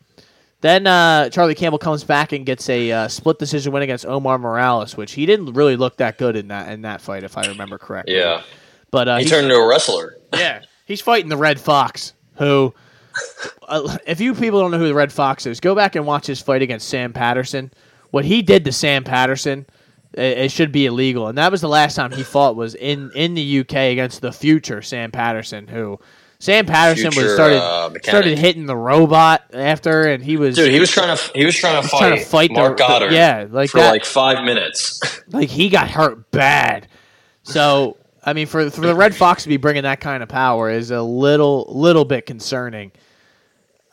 [0.62, 4.39] then uh, Charlie Campbell comes back and gets a uh, split decision win against Omar
[4.39, 7.47] Morales, which he didn't really look that good in that in that fight, if I
[7.47, 8.17] remember correctly.
[8.17, 8.43] Yeah,
[8.91, 10.17] but uh, he turned into a wrestler.
[10.33, 12.73] yeah, he's fighting the Red Fox, who.
[13.69, 16.27] Uh, if you people don't know who the Red Fox is, go back and watch
[16.27, 17.73] his fight against Sam Patterson.
[18.11, 19.67] What he did to Sam Patterson,
[20.14, 23.11] it, it should be illegal, and that was the last time he fought was in
[23.14, 25.99] in the UK against the future Sam Patterson, who
[26.39, 30.79] Sam Patterson was started uh, started hitting the robot after, and he was Dude, he
[30.79, 33.12] was trying to he was trying to fight, trying to fight the- Mark the- Goddard.
[33.12, 33.91] yeah, like for that.
[33.91, 35.01] like five minutes.
[35.33, 36.87] like he got hurt bad.
[37.43, 40.71] So I mean, for for the Red Fox to be bringing that kind of power
[40.71, 42.93] is a little little bit concerning.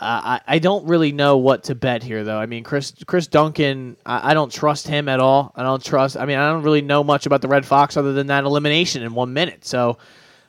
[0.03, 2.37] Uh, I I don't really know what to bet here though.
[2.37, 5.51] I mean, Chris Chris Duncan, I, I don't trust him at all.
[5.55, 6.17] I don't trust.
[6.17, 9.03] I mean, I don't really know much about the Red Fox other than that elimination
[9.03, 9.65] in one minute.
[9.65, 9.97] So.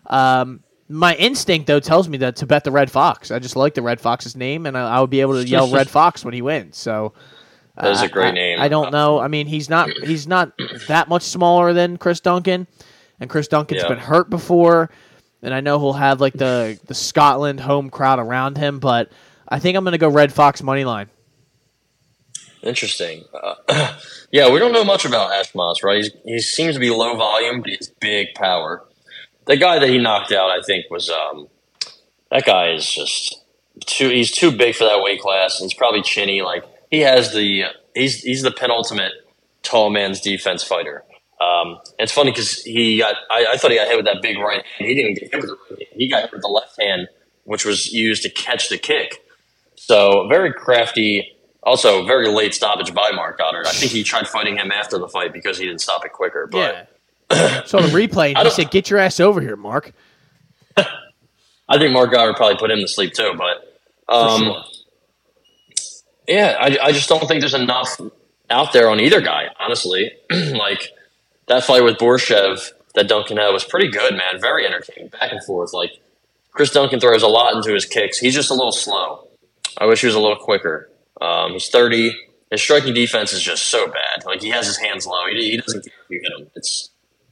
[0.07, 3.31] Um, my instinct though tells me that to bet the Red Fox.
[3.31, 5.71] I just like the Red Fox's name, and I, I would be able to yell
[5.71, 6.77] Red Fox when he wins.
[6.77, 7.15] So
[7.77, 8.61] That is a I- great I- name.
[8.61, 9.19] I don't know.
[9.19, 10.53] I mean, he's not he's not
[10.89, 12.67] that much smaller than Chris Duncan,
[13.19, 13.89] and Chris Duncan's Yeah.
[13.89, 14.91] been hurt before,
[15.43, 18.79] and I know he'll have like the the Scotland home crowd around him.
[18.79, 19.11] But
[19.49, 21.09] I think I'm going to go Red Fox money line.
[22.63, 23.25] Interesting.
[23.35, 23.97] Uh,
[24.33, 26.03] yeah, we don't know much about Ashmoz, right?
[26.03, 28.85] He's, he seems to be low volume, but he's big power.
[29.47, 31.49] The guy that he knocked out, I think, was um,
[32.31, 33.45] that guy is just
[33.81, 34.09] too.
[34.09, 35.61] He's too big for that weight class.
[35.61, 36.41] And he's probably chinny.
[36.41, 37.65] Like he has the
[37.95, 39.13] he's he's the penultimate
[39.63, 41.05] tall man's defense fighter.
[41.41, 43.15] Um, it's funny because he got.
[43.31, 44.89] I, I thought he got hit with that big right hand.
[44.89, 46.01] He didn't get hit with the right hand.
[46.01, 47.09] He got hit with the left hand,
[47.45, 49.24] which was used to catch the kick.
[49.87, 51.37] So very crafty.
[51.63, 53.67] Also, very late stoppage by Marc Goddard.
[53.67, 56.47] I think he tried fighting him after the fight because he didn't stop it quicker.
[56.51, 56.89] But
[57.67, 59.93] so the replay, he said, "Get your ass over here, Mark."
[60.77, 63.33] I think Marc Goddard probably put him to sleep too.
[63.37, 63.79] But
[64.13, 64.63] um, sure.
[66.29, 67.99] yeah, I, I just don't think there's enough
[68.51, 69.49] out there on either guy.
[69.59, 70.91] Honestly, like
[71.47, 74.41] that fight with Borshev that Duncan had was pretty good, man.
[74.41, 75.73] Very entertaining, back and forth.
[75.73, 75.93] Like
[76.53, 78.19] Chris Duncan throws a lot into his kicks.
[78.19, 79.24] He's just a little slow.
[79.79, 80.91] I wish he was a little quicker.
[81.21, 82.13] Um, he's 30.
[82.51, 84.25] His striking defense is just so bad.
[84.27, 85.27] Like he has his hands low.
[85.27, 86.51] He, he doesn't care if you hit him.
[86.55, 86.91] It's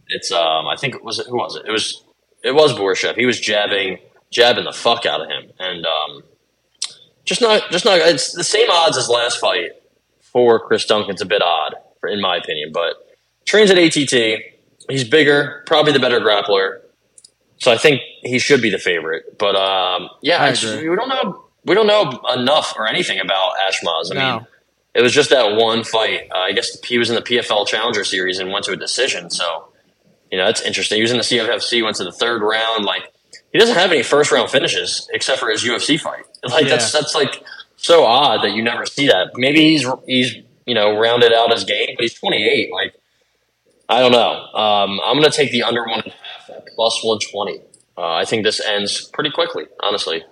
[0.08, 1.64] it's um I think it was it who was it?
[1.66, 2.02] It was
[2.42, 3.16] it was Borshev.
[3.16, 3.98] He was jabbing
[4.30, 6.22] jabbing the fuck out of him, and um,
[7.24, 7.98] just not just not.
[8.00, 9.70] It's the same odds as last fight
[10.20, 12.72] for Chris Duncan's a bit odd, for, in my opinion.
[12.72, 12.94] But
[13.44, 14.42] trains at ATT.
[14.88, 16.80] He's bigger, probably the better grappler.
[17.58, 19.38] So I think he should be the favorite.
[19.38, 20.88] But um, yeah, I it's- agree.
[20.88, 21.41] we don't know.
[21.64, 24.10] We don't know enough or anything about Ashmoz.
[24.10, 24.36] I No.
[24.38, 24.46] mean,
[24.94, 26.28] it was just that one fight.
[26.34, 29.30] Uh, I guess he was in the PFL Challenger Series and went to a decision.
[29.30, 29.68] So
[30.30, 30.96] you know that's interesting.
[30.96, 32.84] He was in the CFFC, went to the third round.
[32.84, 33.12] Like
[33.52, 36.24] he doesn't have any first round finishes except for his UFC fight.
[36.44, 37.44] Like that's that's like
[37.76, 39.30] so odd that you never see that.
[39.36, 40.34] Maybe he's he's
[40.66, 42.72] you know rounded out his game, but he's 28.
[42.72, 42.94] Like
[43.88, 44.32] I don't know.
[44.58, 47.60] Um, I'm gonna take the under one and a half at plus 120.
[47.96, 49.66] Uh, I think this ends pretty quickly.
[49.80, 50.24] Honestly,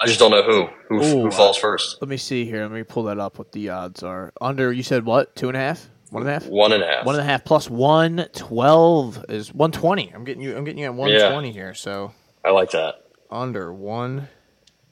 [0.00, 1.98] I just don't know who who, Ooh, who falls first.
[2.00, 2.62] Let me see here.
[2.62, 3.38] Let me pull that up.
[3.38, 4.72] What the odds are under?
[4.72, 5.36] You said what?
[5.36, 5.88] Two and a half?
[6.10, 6.46] One and a half?
[6.46, 7.04] One and a half.
[7.06, 10.10] One and a half plus one twelve is one twenty.
[10.14, 10.56] I'm getting you.
[10.56, 11.74] I'm getting you at one twenty here.
[11.74, 12.12] So
[12.44, 13.04] I like that.
[13.30, 14.28] under one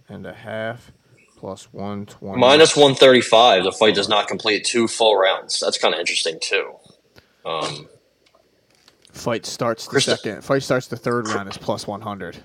[0.08, 0.92] and a half
[1.36, 2.38] plus one twenty.
[2.38, 3.64] Minus 135.
[3.64, 5.58] The fight does not complete two full rounds.
[5.58, 6.74] That's kind of interesting too.
[7.44, 7.88] Um,
[9.12, 10.44] Fight starts the second.
[10.44, 12.36] Fight starts the third round is plus one hundred.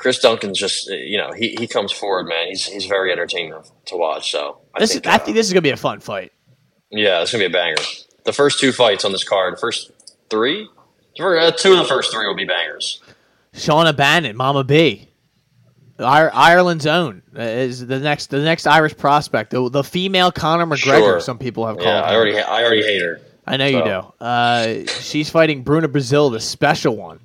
[0.00, 2.46] Chris Duncan's just you know he, he comes forward, man.
[2.48, 3.54] He's he's very entertaining
[3.86, 4.30] to watch.
[4.32, 6.32] So I This think, is, I uh, think this is gonna be a fun fight.
[6.90, 7.76] yeah, it's gonna be a banger.
[8.24, 9.90] The first two fights on this card, first
[10.30, 10.68] three,
[11.20, 13.02] uh, two of the first three will be bangers.
[13.54, 15.08] Shauna Bannon, Mama B,
[15.98, 19.50] Ireland's own uh, is the next the next Irish prospect.
[19.50, 20.78] The, the female Conor McGregor.
[20.98, 21.20] Sure.
[21.20, 21.86] Some people have called.
[21.88, 22.16] Yeah, I her.
[22.16, 23.20] already I already hate her.
[23.46, 24.24] I know you do.
[24.24, 27.18] Uh, she's fighting Bruna Brasil, the special one,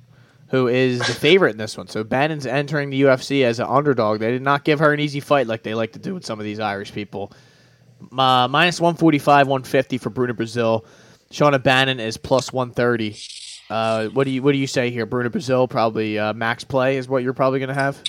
[0.48, 1.88] who is the favorite in this one.
[1.88, 4.20] So Bannon's entering the UFC as an underdog.
[4.20, 6.38] They did not give her an easy fight like they like to do with some
[6.38, 7.32] of these Irish people.
[8.12, 10.84] Uh, minus 145, 150 for Bruna Brasil.
[11.30, 13.16] Shauna Bannon is plus 130.
[13.68, 15.06] Uh, what do you what do you say here?
[15.06, 18.00] Bruna Brasil probably uh, max play is what you're probably going to have.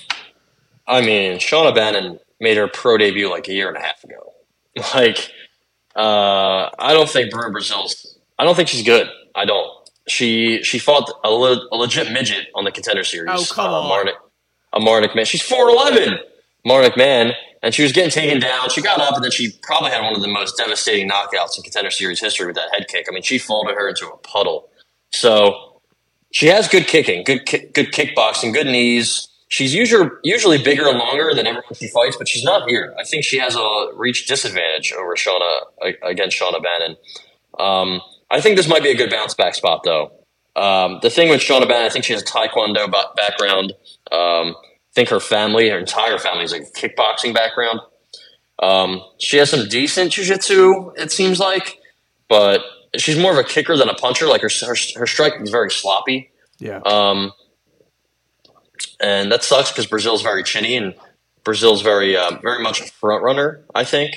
[0.87, 4.33] I mean, Shauna Bannon made her pro debut like a year and a half ago.
[4.93, 5.31] Like,
[5.95, 8.19] uh, I don't think Bruna Brasil's.
[8.37, 9.09] I don't think she's good.
[9.33, 9.86] I don't.
[10.07, 13.29] She she fought a, le- a legit midget on the contender series.
[13.31, 13.89] Oh, come uh, on.
[13.89, 14.15] Marnic,
[14.73, 15.25] a Marnic Mann.
[15.25, 16.19] She's four eleven.
[16.65, 17.31] Marnic Mann,
[17.63, 18.69] and she was getting taken down.
[18.69, 21.63] She got up, and then she probably had one of the most devastating knockouts in
[21.63, 23.05] contender series history with that head kick.
[23.09, 24.69] I mean, she folded her into a puddle.
[25.13, 25.81] So
[26.31, 29.29] she has good kicking, good ki- good kickboxing, good knees.
[29.49, 32.93] She's usually usually bigger and longer than everyone she fights, but she's not here.
[32.99, 35.61] I think she has a reach disadvantage over Shauna
[36.03, 36.97] against Shauna Bannon.
[37.57, 40.11] Um, I think this might be a good bounce back spot, though.
[40.55, 43.73] Um, the thing with Shauna Bannon, I think she has a Taekwondo ba- background.
[44.11, 47.79] Um, I think her family, her entire family, is like a kickboxing background.
[48.59, 51.79] Um, she has some decent jujitsu, it seems like,
[52.27, 52.63] but
[52.97, 54.25] she's more of a kicker than a puncher.
[54.25, 56.31] Like her her, her striking is very sloppy.
[56.57, 56.79] Yeah.
[56.79, 57.33] Um,
[58.99, 60.95] and that sucks because Brasil's very chinny and
[61.43, 63.63] Brasil's very uh, very much a front runner.
[63.75, 64.15] I think.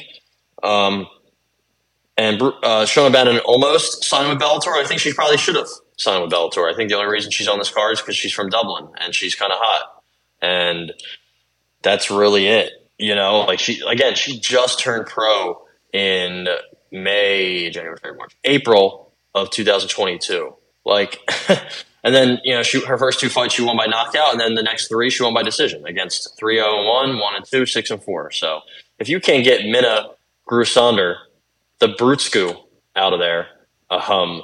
[2.20, 4.74] And uh, Shauna Bannon almost signed with Bellator.
[4.74, 6.70] I think she probably should have signed with Bellator.
[6.70, 9.14] I think the only reason she's on this card is because she's from Dublin and
[9.14, 10.02] she's kind of hot,
[10.42, 10.92] and
[11.80, 12.72] that's really it.
[12.98, 15.62] You know, like she again, she just turned pro
[15.94, 16.46] in
[16.92, 20.54] May, January, February, March, April of 2022.
[20.84, 21.20] Like,
[22.04, 24.56] and then you know, she her first two fights she won by knockout, and then
[24.56, 27.90] the next three she won by decision against 3-0 and 1, 1 and 2, 6
[27.90, 28.30] and 4.
[28.32, 28.60] So
[28.98, 30.10] if you can't get Minna
[30.46, 31.16] Grusander,
[31.80, 32.56] the Brutsku,
[32.96, 33.48] out of there,
[33.90, 34.42] um,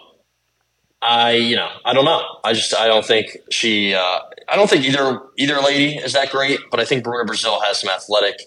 [1.02, 2.22] I you know I don't know.
[2.42, 3.94] I just I don't think she.
[3.94, 4.18] Uh,
[4.48, 7.80] I don't think either either lady is that great, but I think Bruna Brasil has
[7.80, 8.40] some athletic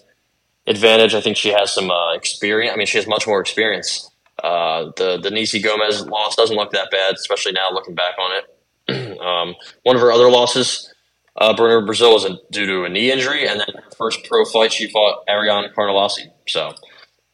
[0.66, 1.14] advantage.
[1.14, 2.72] I think she has some uh, experience.
[2.74, 4.10] I mean, she has much more experience.
[4.42, 8.30] Uh, the the Nisi Gomez loss doesn't look that bad, especially now looking back on
[8.32, 9.18] it.
[9.20, 9.54] um,
[9.84, 10.92] one of her other losses,
[11.36, 14.72] uh, Bruna Brasil, was due to a knee injury, and then her first pro fight
[14.72, 16.30] she fought Ariane Carnelossi.
[16.48, 16.74] So,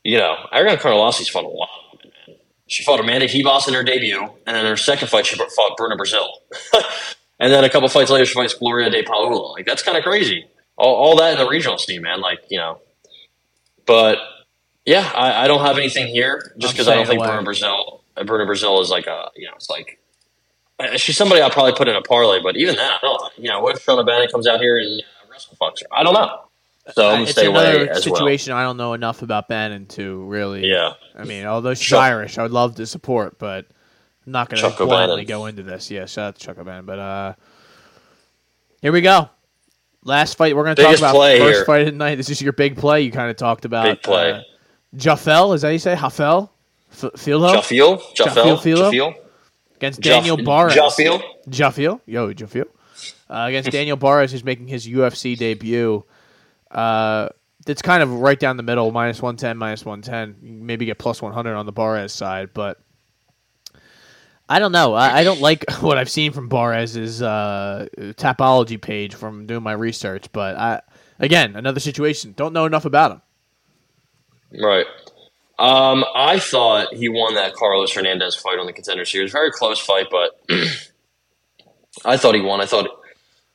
[0.07, 1.69] you know, Ariane Carnelossi's fought a lot.
[2.69, 5.97] She fought Amanda Ribas in her debut, and then her second fight she fought Bruna
[5.97, 6.29] Brasil.
[7.41, 9.53] and then a couple fights later she fights Gloria De Paula.
[9.53, 10.47] Like that's kind of crazy.
[10.77, 12.21] All, all that in the regional scene, man.
[12.21, 12.81] Like you know,
[13.85, 14.19] but
[14.85, 17.23] yeah, I, I don't have anything here just because I don't think.
[17.25, 19.99] Bruna Brasil, Bruna Brasil is like a you know, it's like
[20.79, 22.41] uh, she's somebody I'll probably put in a parlay.
[22.41, 23.39] But even that, I don't.
[23.39, 25.89] You know, what if Shauna Bannon comes out here and uh, wrestle fucks her?
[25.93, 26.46] I don't know.
[26.95, 30.25] So I'm gonna stay away another as situation I don't know enough about Bannon to
[30.25, 30.67] really.
[30.71, 30.93] Yeah.
[31.17, 33.67] I mean, although she's Chuck- Irish, I would love to support, but
[34.27, 35.27] I'm not going to Chuck blindly O'Bannon.
[35.27, 35.91] go into this.
[35.91, 36.85] Yeah, shout out to Chuck O'Bannon.
[36.87, 37.35] But uh,
[38.83, 39.29] here we go.
[40.05, 41.15] Last fight we're going to talk about.
[41.15, 41.65] play First here.
[41.65, 42.15] fight of the night.
[42.17, 43.03] This is your big play.
[43.03, 44.33] You kind of talked about Big play.
[44.33, 44.41] Uh,
[44.95, 46.51] Jafel, is that you say Hafel?
[46.93, 49.15] F- Filo Jaffiel, Jaffiel Jaffel, Filo?
[49.77, 50.71] Against Daniel Barez.
[50.71, 51.23] Jaffiel.
[51.49, 52.67] Jaffiel, yo, Jaffiel,
[53.29, 56.05] uh, against Daniel Barez, who's making his UFC debut.
[56.77, 57.31] Uh,
[57.67, 60.37] it's kind of right down the middle, minus one ten, minus one ten.
[60.41, 62.79] Maybe get plus one hundred on the Barez side, but
[64.49, 64.95] I don't know.
[64.95, 69.73] I, I don't like what I've seen from Barez's uh, tapology page from doing my
[69.73, 70.31] research.
[70.33, 70.83] But I,
[71.19, 72.35] again, another situation.
[72.37, 73.23] Don't know enough about him.
[74.63, 74.87] Right.
[75.59, 79.33] Um, I thought he won that Carlos Hernandez fight on the contender series.
[79.33, 80.39] Very close fight, but
[82.05, 82.61] I thought he won.
[82.61, 82.87] I thought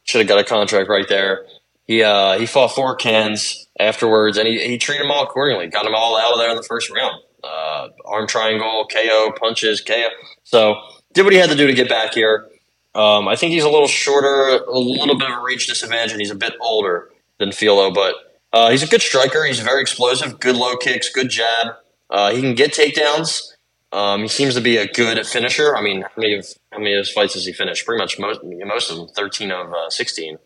[0.03, 1.45] should have got a contract right there.
[1.91, 5.67] He uh, he fought four cans afterwards, and he, he treated them all accordingly.
[5.67, 7.21] Got them all out of there in the first round.
[7.43, 10.07] Uh, arm triangle, KO, punches, KO.
[10.45, 10.75] So
[11.11, 12.47] did what he had to do to get back here.
[12.95, 16.21] Um, I think he's a little shorter, a little bit of a reach disadvantage, and
[16.21, 17.09] he's a bit older
[17.39, 18.15] than Filho, but
[18.53, 19.43] uh, he's a good striker.
[19.43, 21.75] He's very explosive, good low kicks, good jab.
[22.09, 23.51] Uh, he can get takedowns.
[23.91, 25.75] Um, he seems to be a good finisher.
[25.75, 27.85] I mean, how many of how many of his fights has he finished?
[27.85, 30.37] Pretty much most most of them, thirteen of uh, sixteen.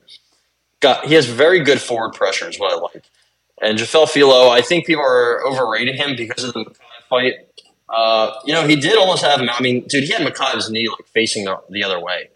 [0.86, 3.04] Got he has very good forward pressure, is what I like.
[3.60, 6.76] And Jafel Filho, I think people are overrating him because of the
[7.10, 7.34] fight.
[7.90, 9.50] Uh, you know, he did almost have him.
[9.50, 12.30] I mean, dude, he had Makai's knee like facing the, the other way.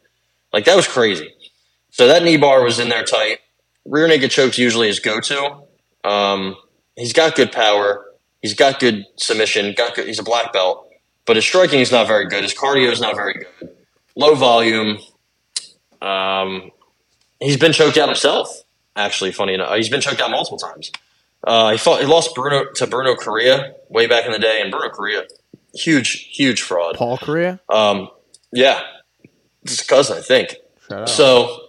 [0.51, 1.31] Like that was crazy.
[1.91, 3.37] So that knee bar was in there tight.
[3.85, 5.61] Rear naked chokes usually his go to.
[6.03, 6.55] Um,
[6.95, 8.03] he's got good power.
[8.41, 9.75] He's got good submission.
[9.77, 10.89] Got good, he's a black belt,
[11.27, 12.41] but his striking is not very good.
[12.41, 13.75] His cardio is not very good.
[14.15, 14.97] Low volume.
[16.01, 16.71] Um,
[17.39, 18.63] he's been choked out himself.
[18.95, 20.91] Actually, funny enough, he's been choked out multiple times.
[21.43, 22.01] Uh, he fought.
[22.01, 25.25] He lost Bruno to Bruno Correa way back in the day, and Bruno Correa
[25.73, 26.95] huge, huge fraud.
[26.95, 27.59] Paul Korea.
[27.69, 28.09] Um,
[28.51, 28.81] yeah,
[29.67, 30.55] his cousin, I think.
[31.05, 31.67] So,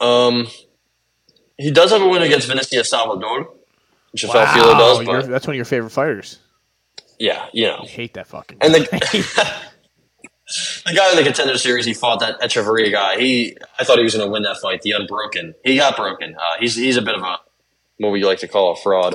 [0.00, 0.46] um,
[1.58, 3.50] he does have a win against Vinicius Salvador,
[4.12, 6.38] which Rafael Filo does, but that's one of your favorite fighters.
[7.18, 7.80] yeah, you know.
[7.82, 8.58] I hate that fucking.
[8.62, 9.56] And the
[10.86, 13.18] the guy in the contender series, he fought that Echeverria guy.
[13.18, 14.82] He, I thought he was going to win that fight.
[14.82, 16.34] The unbroken, he got broken.
[16.34, 17.38] Uh, he's he's a bit of a
[17.98, 19.14] what would you like to call a fraud.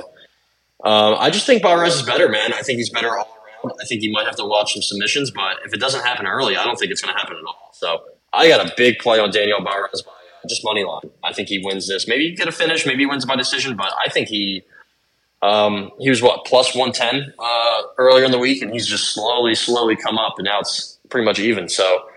[0.84, 2.52] Um, I just think Barez is better, man.
[2.52, 3.26] I think he's better all
[3.64, 3.76] around.
[3.80, 6.56] I think he might have to watch some submissions, but if it doesn't happen early,
[6.56, 7.70] I don't think it's going to happen at all.
[7.72, 8.02] So
[8.32, 11.10] I got a big play on Daniel Barez by uh, just money line.
[11.22, 12.06] I think he wins this.
[12.06, 12.84] Maybe he get a finish.
[12.84, 14.62] Maybe he wins by decision, but I think he.
[15.42, 19.12] Um, he was what plus one ten uh, earlier in the week, and he's just
[19.12, 21.68] slowly, slowly come up, and now it's pretty much even.
[21.68, 22.08] So,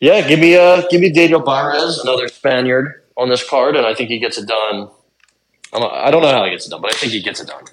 [0.00, 3.94] yeah, give me uh, give me Daniel Barez, another Spaniard on this card, and I
[3.94, 4.88] think he gets it done.
[5.74, 7.48] I'm, I don't know how he gets it done, but I think he gets it
[7.48, 7.64] done.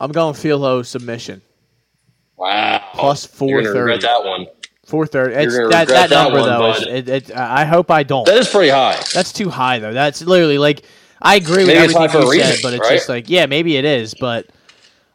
[0.00, 1.42] I'm going Filho submission
[2.38, 3.64] Wow, plus four thirty.
[3.64, 4.46] You're gonna regret that one.
[4.86, 5.34] Four thirty.
[5.34, 6.70] It's gonna that, regret that that number one, though.
[6.70, 8.24] Is, it, it, I hope I don't.
[8.24, 8.98] That is pretty high.
[9.12, 9.92] That's too high though.
[9.92, 10.84] That's literally like
[11.20, 12.96] I agree with Maybe it's high everything you said, reason, but it's right?
[12.96, 14.48] just like yeah, maybe it is, but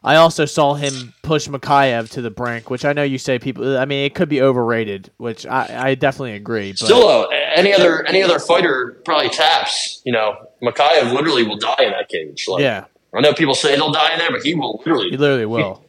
[0.04, 3.78] I also saw him push Mokaev to the brink, which I know you say people.
[3.78, 6.72] I mean, it could be overrated, which I, I definitely agree.
[6.72, 10.02] But Still, though, any other any other fighter probably taps.
[10.04, 12.44] You know, Mokaev literally will die in that cage.
[12.46, 15.08] Like, yeah, I know people say he'll die in there, but he will literally.
[15.08, 15.82] he literally will.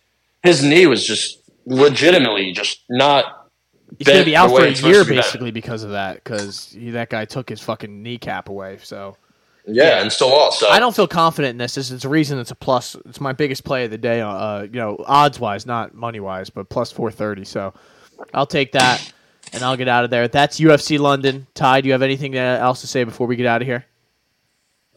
[0.44, 3.50] his knee was just legitimately just not.
[3.98, 5.26] He's gonna be out for a year be bent.
[5.26, 6.24] basically because of that.
[6.24, 8.78] Because that guy took his fucking kneecap away.
[8.82, 9.18] So
[9.68, 10.60] Yeah, and still lost.
[10.60, 11.78] So I don't feel confident in this.
[11.78, 12.96] It's, it's a reason it's a plus.
[13.06, 14.22] It's my biggest play of the day.
[14.22, 17.46] Uh, you know, odds wise, not money wise, but plus four thirty.
[17.46, 17.74] So
[18.34, 19.12] I'll take that,
[19.54, 20.28] and I'll get out of there.
[20.28, 21.48] That's UFC London.
[21.56, 23.86] Ty, do you have anything uh, else to say before we get out of here?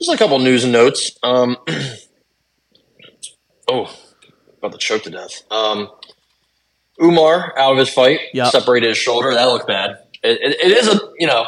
[0.01, 1.19] Just a couple news and notes.
[1.23, 1.57] Um,
[3.69, 3.95] oh,
[4.59, 5.43] about to choke to death.
[5.51, 5.89] Um,
[7.03, 8.53] Umar out of his fight, Yep.
[8.53, 9.33] separated his shoulder.
[9.33, 9.99] That looked bad.
[10.23, 11.47] It, it, it is a you know.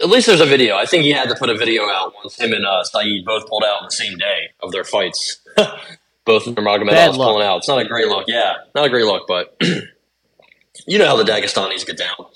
[0.00, 0.76] At least there's a video.
[0.76, 3.48] I think he had to put a video out once him and uh, Saeed both
[3.48, 5.40] pulled out on the same day of their fights.
[6.24, 7.32] both of Bad Nurmagomedov's luck.
[7.32, 7.58] pulling out.
[7.58, 8.24] It's not a great look.
[8.28, 9.56] Yeah, not a great look, but
[10.86, 12.26] you know how the Dagestanis get down.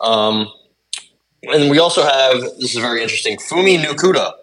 [0.00, 0.52] Um,
[1.42, 3.38] and we also have this is very interesting.
[3.38, 4.34] Fumi Nukuda.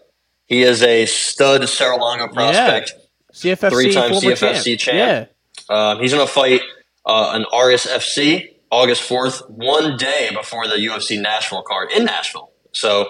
[0.45, 2.93] He is a stud Serra-Longo prospect.
[3.33, 5.29] CFFC Three-time CFFC champ.
[5.29, 5.29] champ.
[5.69, 6.61] Um, he's going to fight
[7.05, 12.46] uh, an Argus FC August 4th, one day before the UFC Nashville card in Nashville.
[12.72, 13.10] So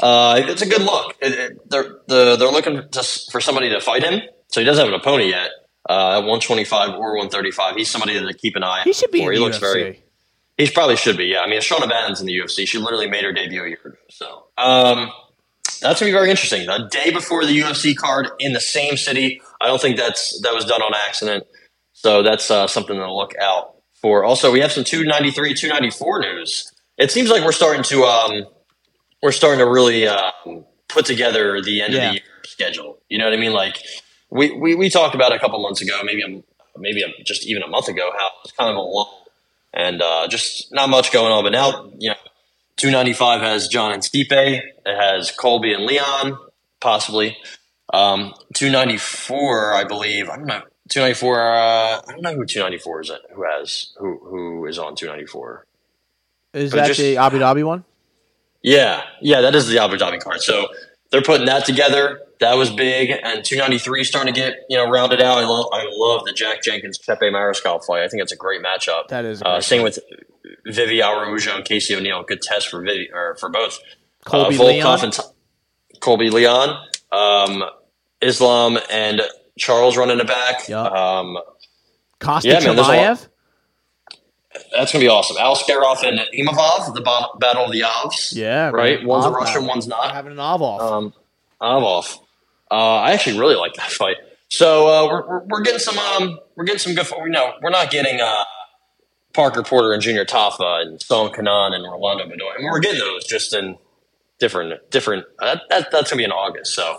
[0.00, 1.16] uh, it's a good look.
[1.20, 4.22] It, it, they're, the, they're looking to, for somebody to fight him.
[4.48, 5.50] So he doesn't have an opponent yet
[5.88, 7.76] uh, at 125 or 135.
[7.76, 9.60] He's somebody to keep an eye he should be in he the looks UFC.
[9.60, 10.04] very.
[10.56, 11.26] He probably should be.
[11.26, 12.66] Yeah, I mean, Shauna Bannon's in the UFC.
[12.66, 13.96] She literally made her debut a year ago.
[14.08, 15.10] So um,
[15.80, 16.66] that's gonna be very interesting.
[16.66, 19.42] The day before the UFC card in the same city.
[19.60, 21.44] I don't think that's that was done on accident.
[21.92, 24.24] So that's uh, something to look out for.
[24.24, 26.72] Also, we have some 293, 294 news.
[26.98, 28.44] It seems like we're starting to um,
[29.24, 32.00] we're starting to really um, put together the end Yeah.
[32.00, 32.98] of the year schedule.
[33.08, 33.52] You know what I mean?
[33.54, 33.78] Like
[34.30, 36.42] we, we, we talked about a couple months ago, maybe a,
[36.78, 39.26] maybe a, just even a month ago, how it's kind of a lull
[39.72, 41.42] and uh, just not much going on.
[41.42, 42.16] But now, you know,
[42.76, 44.30] 295 has John and Stipe.
[44.30, 46.36] It has Colby and Leon,
[46.80, 47.36] possibly.
[47.92, 50.28] Um, 294, I believe.
[50.28, 50.62] I don't know.
[50.90, 51.40] 294.
[51.40, 53.10] Uh, I don't know who 294 is.
[53.34, 55.66] Who has who who is on 294?
[56.52, 57.84] Is But that just- the Abu Dhabi one?
[58.64, 60.40] Yeah, yeah, that is the Abu Dhabi card.
[60.40, 60.68] So
[61.10, 62.22] they're putting that together.
[62.40, 65.36] That was big, and 293 starting to get you know rounded out.
[65.36, 68.02] I love I love the Jack Jenkins Pepe Mariscal fight.
[68.02, 69.08] I think it's a great matchup.
[69.08, 69.98] That is uh, same with
[70.66, 72.22] Vivi Araujo and Casey O'Neill.
[72.22, 73.78] Good test for Vivi or for both.
[74.24, 75.04] Colby uh, Leon?
[75.04, 75.22] and T-
[76.00, 77.64] Colby Leon, um,
[78.22, 79.20] Islam and
[79.58, 80.68] Charles running it back.
[80.68, 80.90] Yup.
[80.90, 81.36] Um,
[82.18, 82.92] Costa Yeah, man, there's a.
[82.92, 83.28] Chimaev?
[84.74, 85.36] That's gonna be awesome.
[85.36, 88.34] Alskarov and Imavov, the ba- battle of the Avs.
[88.34, 89.00] Yeah, right.
[89.00, 89.08] man.
[89.08, 90.12] One's a Russian, one's not.
[90.12, 90.80] Having an Av off.
[90.80, 91.14] Um,
[91.60, 92.18] off.
[92.70, 94.16] Uh, I actually really like that fight.
[94.48, 97.06] So uh, we're, we're we're getting some um we're getting some good.
[97.10, 98.44] You know, we're not getting uh
[99.32, 102.54] Parker Porter and Junior Tafa and Song Kenan and Orlando Bedoya.
[102.54, 103.76] I mean, we're getting those just in
[104.38, 105.26] different different.
[105.40, 106.74] Uh, that, that that's gonna be in August.
[106.74, 106.98] So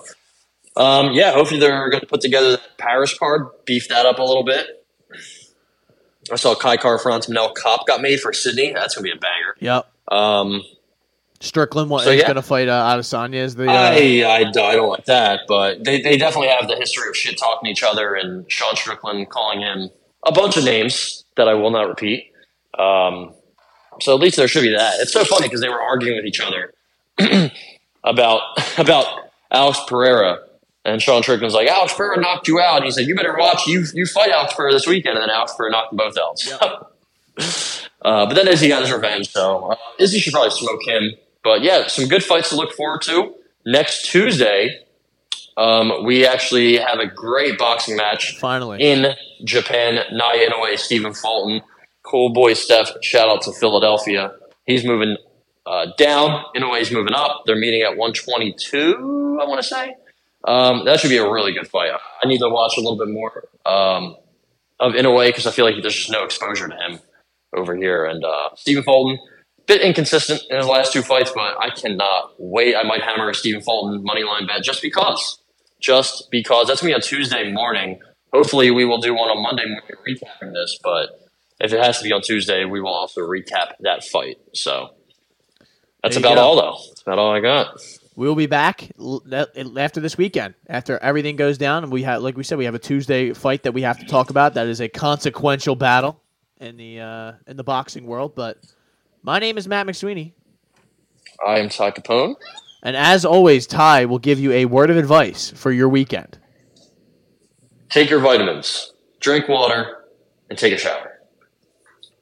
[0.76, 4.24] um yeah, hopefully they're going to put together that Paris card, beef that up a
[4.24, 4.85] little bit.
[6.32, 8.74] I saw Kai Kara-France Manel Kape got made for Sydney.
[8.74, 9.56] That's gonna be a banger.
[9.60, 9.92] yep.
[10.12, 10.62] Um,
[11.42, 12.28] Strickland what, So, is yeah.
[12.28, 13.68] going to fight uh, Adesanya as the.
[13.68, 14.44] Uh, I, I, I
[14.76, 18.16] don't like that, but they, they definitely have the history of shit talking each other
[18.16, 19.90] and Sean Strickland calling him
[20.26, 22.32] a bunch of names that I will not repeat.
[22.80, 23.34] Um,
[24.02, 24.96] so at least there should be that.
[25.00, 26.74] It's so funny because they were arguing with each other
[28.04, 28.42] about
[28.78, 29.06] about
[29.52, 30.40] Alex Pereira
[30.86, 32.78] And Sean Strickland's like, Alex Pereira knocked you out.
[32.78, 35.18] And he said, you better watch you you fight Alex Pereira this weekend.
[35.18, 36.38] And then Alex Pereira knocked them both out.
[36.38, 36.58] So.
[38.04, 39.32] uh, but then Izzy got his revenge.
[39.32, 41.14] So uh, Izzy should probably smoke him.
[41.44, 43.34] But yeah, some good fights to look forward to.
[43.66, 44.86] Next Tuesday,
[45.58, 48.80] um, we actually have a great boxing match Finally.
[48.82, 50.04] in Japan.
[50.14, 51.62] Naoya Inoue, Stephen Fulton,
[52.04, 52.92] cool boy Steph.
[53.02, 54.34] Shout out to Philadelphia.
[54.66, 55.18] He's moving
[55.66, 56.46] uh, down.
[56.56, 57.44] Inoue's moving up.
[57.46, 59.40] They're meeting at 122.
[59.42, 59.96] I want to say
[60.46, 61.92] um, that should be a really good fight.
[62.22, 64.16] I need to watch a little bit more um,
[64.80, 67.00] of Inoue because I feel like there's just no exposure to him
[67.56, 68.06] over here.
[68.06, 69.20] And uh, Stephen Fulton,
[69.66, 72.76] bit inconsistent in his last two fights, but I cannot wait.
[72.76, 75.40] I might hammer a Stephen Fulton money line bet just because
[75.80, 78.00] just because that's gonna be on Tuesday morning.
[78.34, 80.78] Hopefully, we will do one on Monday morning recapping this.
[80.84, 81.10] But
[81.60, 84.38] if it has to be on Tuesday, we will also recap that fight.
[84.54, 84.96] So
[86.04, 86.42] that's about go.
[86.42, 86.78] all, though.
[86.90, 87.80] That's about all I got.
[88.16, 89.24] We'll be back l-
[89.78, 90.54] after this weekend.
[90.68, 93.64] After everything goes down, and we have, like we said, we have a Tuesday fight
[93.64, 94.54] that we have to talk about.
[94.54, 96.22] That is a consequential battle
[96.60, 98.34] in the uh, in the boxing world.
[98.36, 98.58] But
[99.22, 100.32] my name is Matt McSweeney,
[101.46, 102.36] I am Ty Capone.
[102.84, 106.38] and as always, Ty will give you a word of advice for your weekend.
[107.90, 110.06] Take your vitamins, drink water,
[110.50, 111.15] and take a shower.